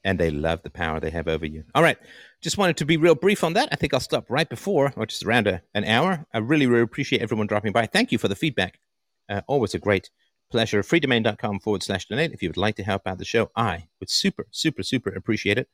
and 0.03 0.17
they 0.19 0.31
love 0.31 0.61
the 0.63 0.69
power 0.69 0.99
they 0.99 1.09
have 1.09 1.27
over 1.27 1.45
you. 1.45 1.63
All 1.75 1.83
right. 1.83 1.97
Just 2.41 2.57
wanted 2.57 2.77
to 2.77 2.85
be 2.85 2.97
real 2.97 3.15
brief 3.15 3.43
on 3.43 3.53
that. 3.53 3.69
I 3.71 3.75
think 3.75 3.93
I'll 3.93 3.99
stop 3.99 4.25
right 4.29 4.47
before, 4.49 4.93
or 4.95 5.05
just 5.05 5.23
around 5.25 5.47
a, 5.47 5.61
an 5.73 5.83
hour. 5.83 6.25
I 6.33 6.37
really, 6.39 6.67
really 6.67 6.83
appreciate 6.83 7.21
everyone 7.21 7.47
dropping 7.47 7.73
by. 7.73 7.85
Thank 7.85 8.11
you 8.11 8.17
for 8.17 8.29
the 8.29 8.35
feedback. 8.35 8.79
Uh, 9.27 9.41
always 9.47 9.75
a 9.75 9.79
great 9.79 10.09
pleasure. 10.51 10.81
Freedomain.com 10.83 11.59
forward 11.59 11.83
slash 11.83 12.07
donate. 12.07 12.31
If 12.31 12.41
you 12.41 12.49
would 12.49 12.57
like 12.57 12.75
to 12.77 12.83
help 12.83 13.03
out 13.07 13.17
the 13.17 13.25
show, 13.25 13.51
I 13.55 13.87
would 13.99 14.09
super, 14.09 14.47
super, 14.51 14.83
super 14.83 15.09
appreciate 15.09 15.57
it. 15.57 15.67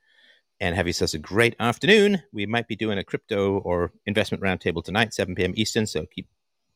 And 0.59 0.75
have 0.75 0.87
yourselves 0.87 1.13
a 1.13 1.19
great 1.19 1.55
afternoon. 1.59 2.23
We 2.33 2.45
might 2.45 2.67
be 2.67 2.75
doing 2.75 2.97
a 2.97 3.03
crypto 3.03 3.59
or 3.59 3.91
investment 4.05 4.43
roundtable 4.43 4.83
tonight, 4.83 5.13
7 5.13 5.35
p.m. 5.35 5.53
Eastern. 5.55 5.85
So 5.85 6.05
keep 6.07 6.27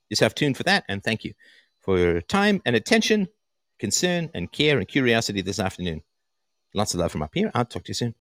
yourself 0.09 0.35
tuned 0.35 0.57
for 0.57 0.63
that. 0.63 0.83
And 0.89 1.03
thank 1.03 1.23
you 1.23 1.33
for 1.79 1.97
your 1.97 2.21
time 2.21 2.61
and 2.65 2.75
attention, 2.75 3.27
concern, 3.79 4.29
and 4.33 4.51
care 4.51 4.77
and 4.77 4.87
curiosity 4.87 5.41
this 5.41 5.59
afternoon. 5.59 6.01
Lots 6.73 6.93
of 6.93 6.99
love 6.99 7.11
from 7.11 7.23
up 7.23 7.31
here. 7.33 7.49
I'll 7.55 7.65
talk 7.65 7.83
to 7.85 7.89
you 7.89 7.95
soon. 7.95 8.15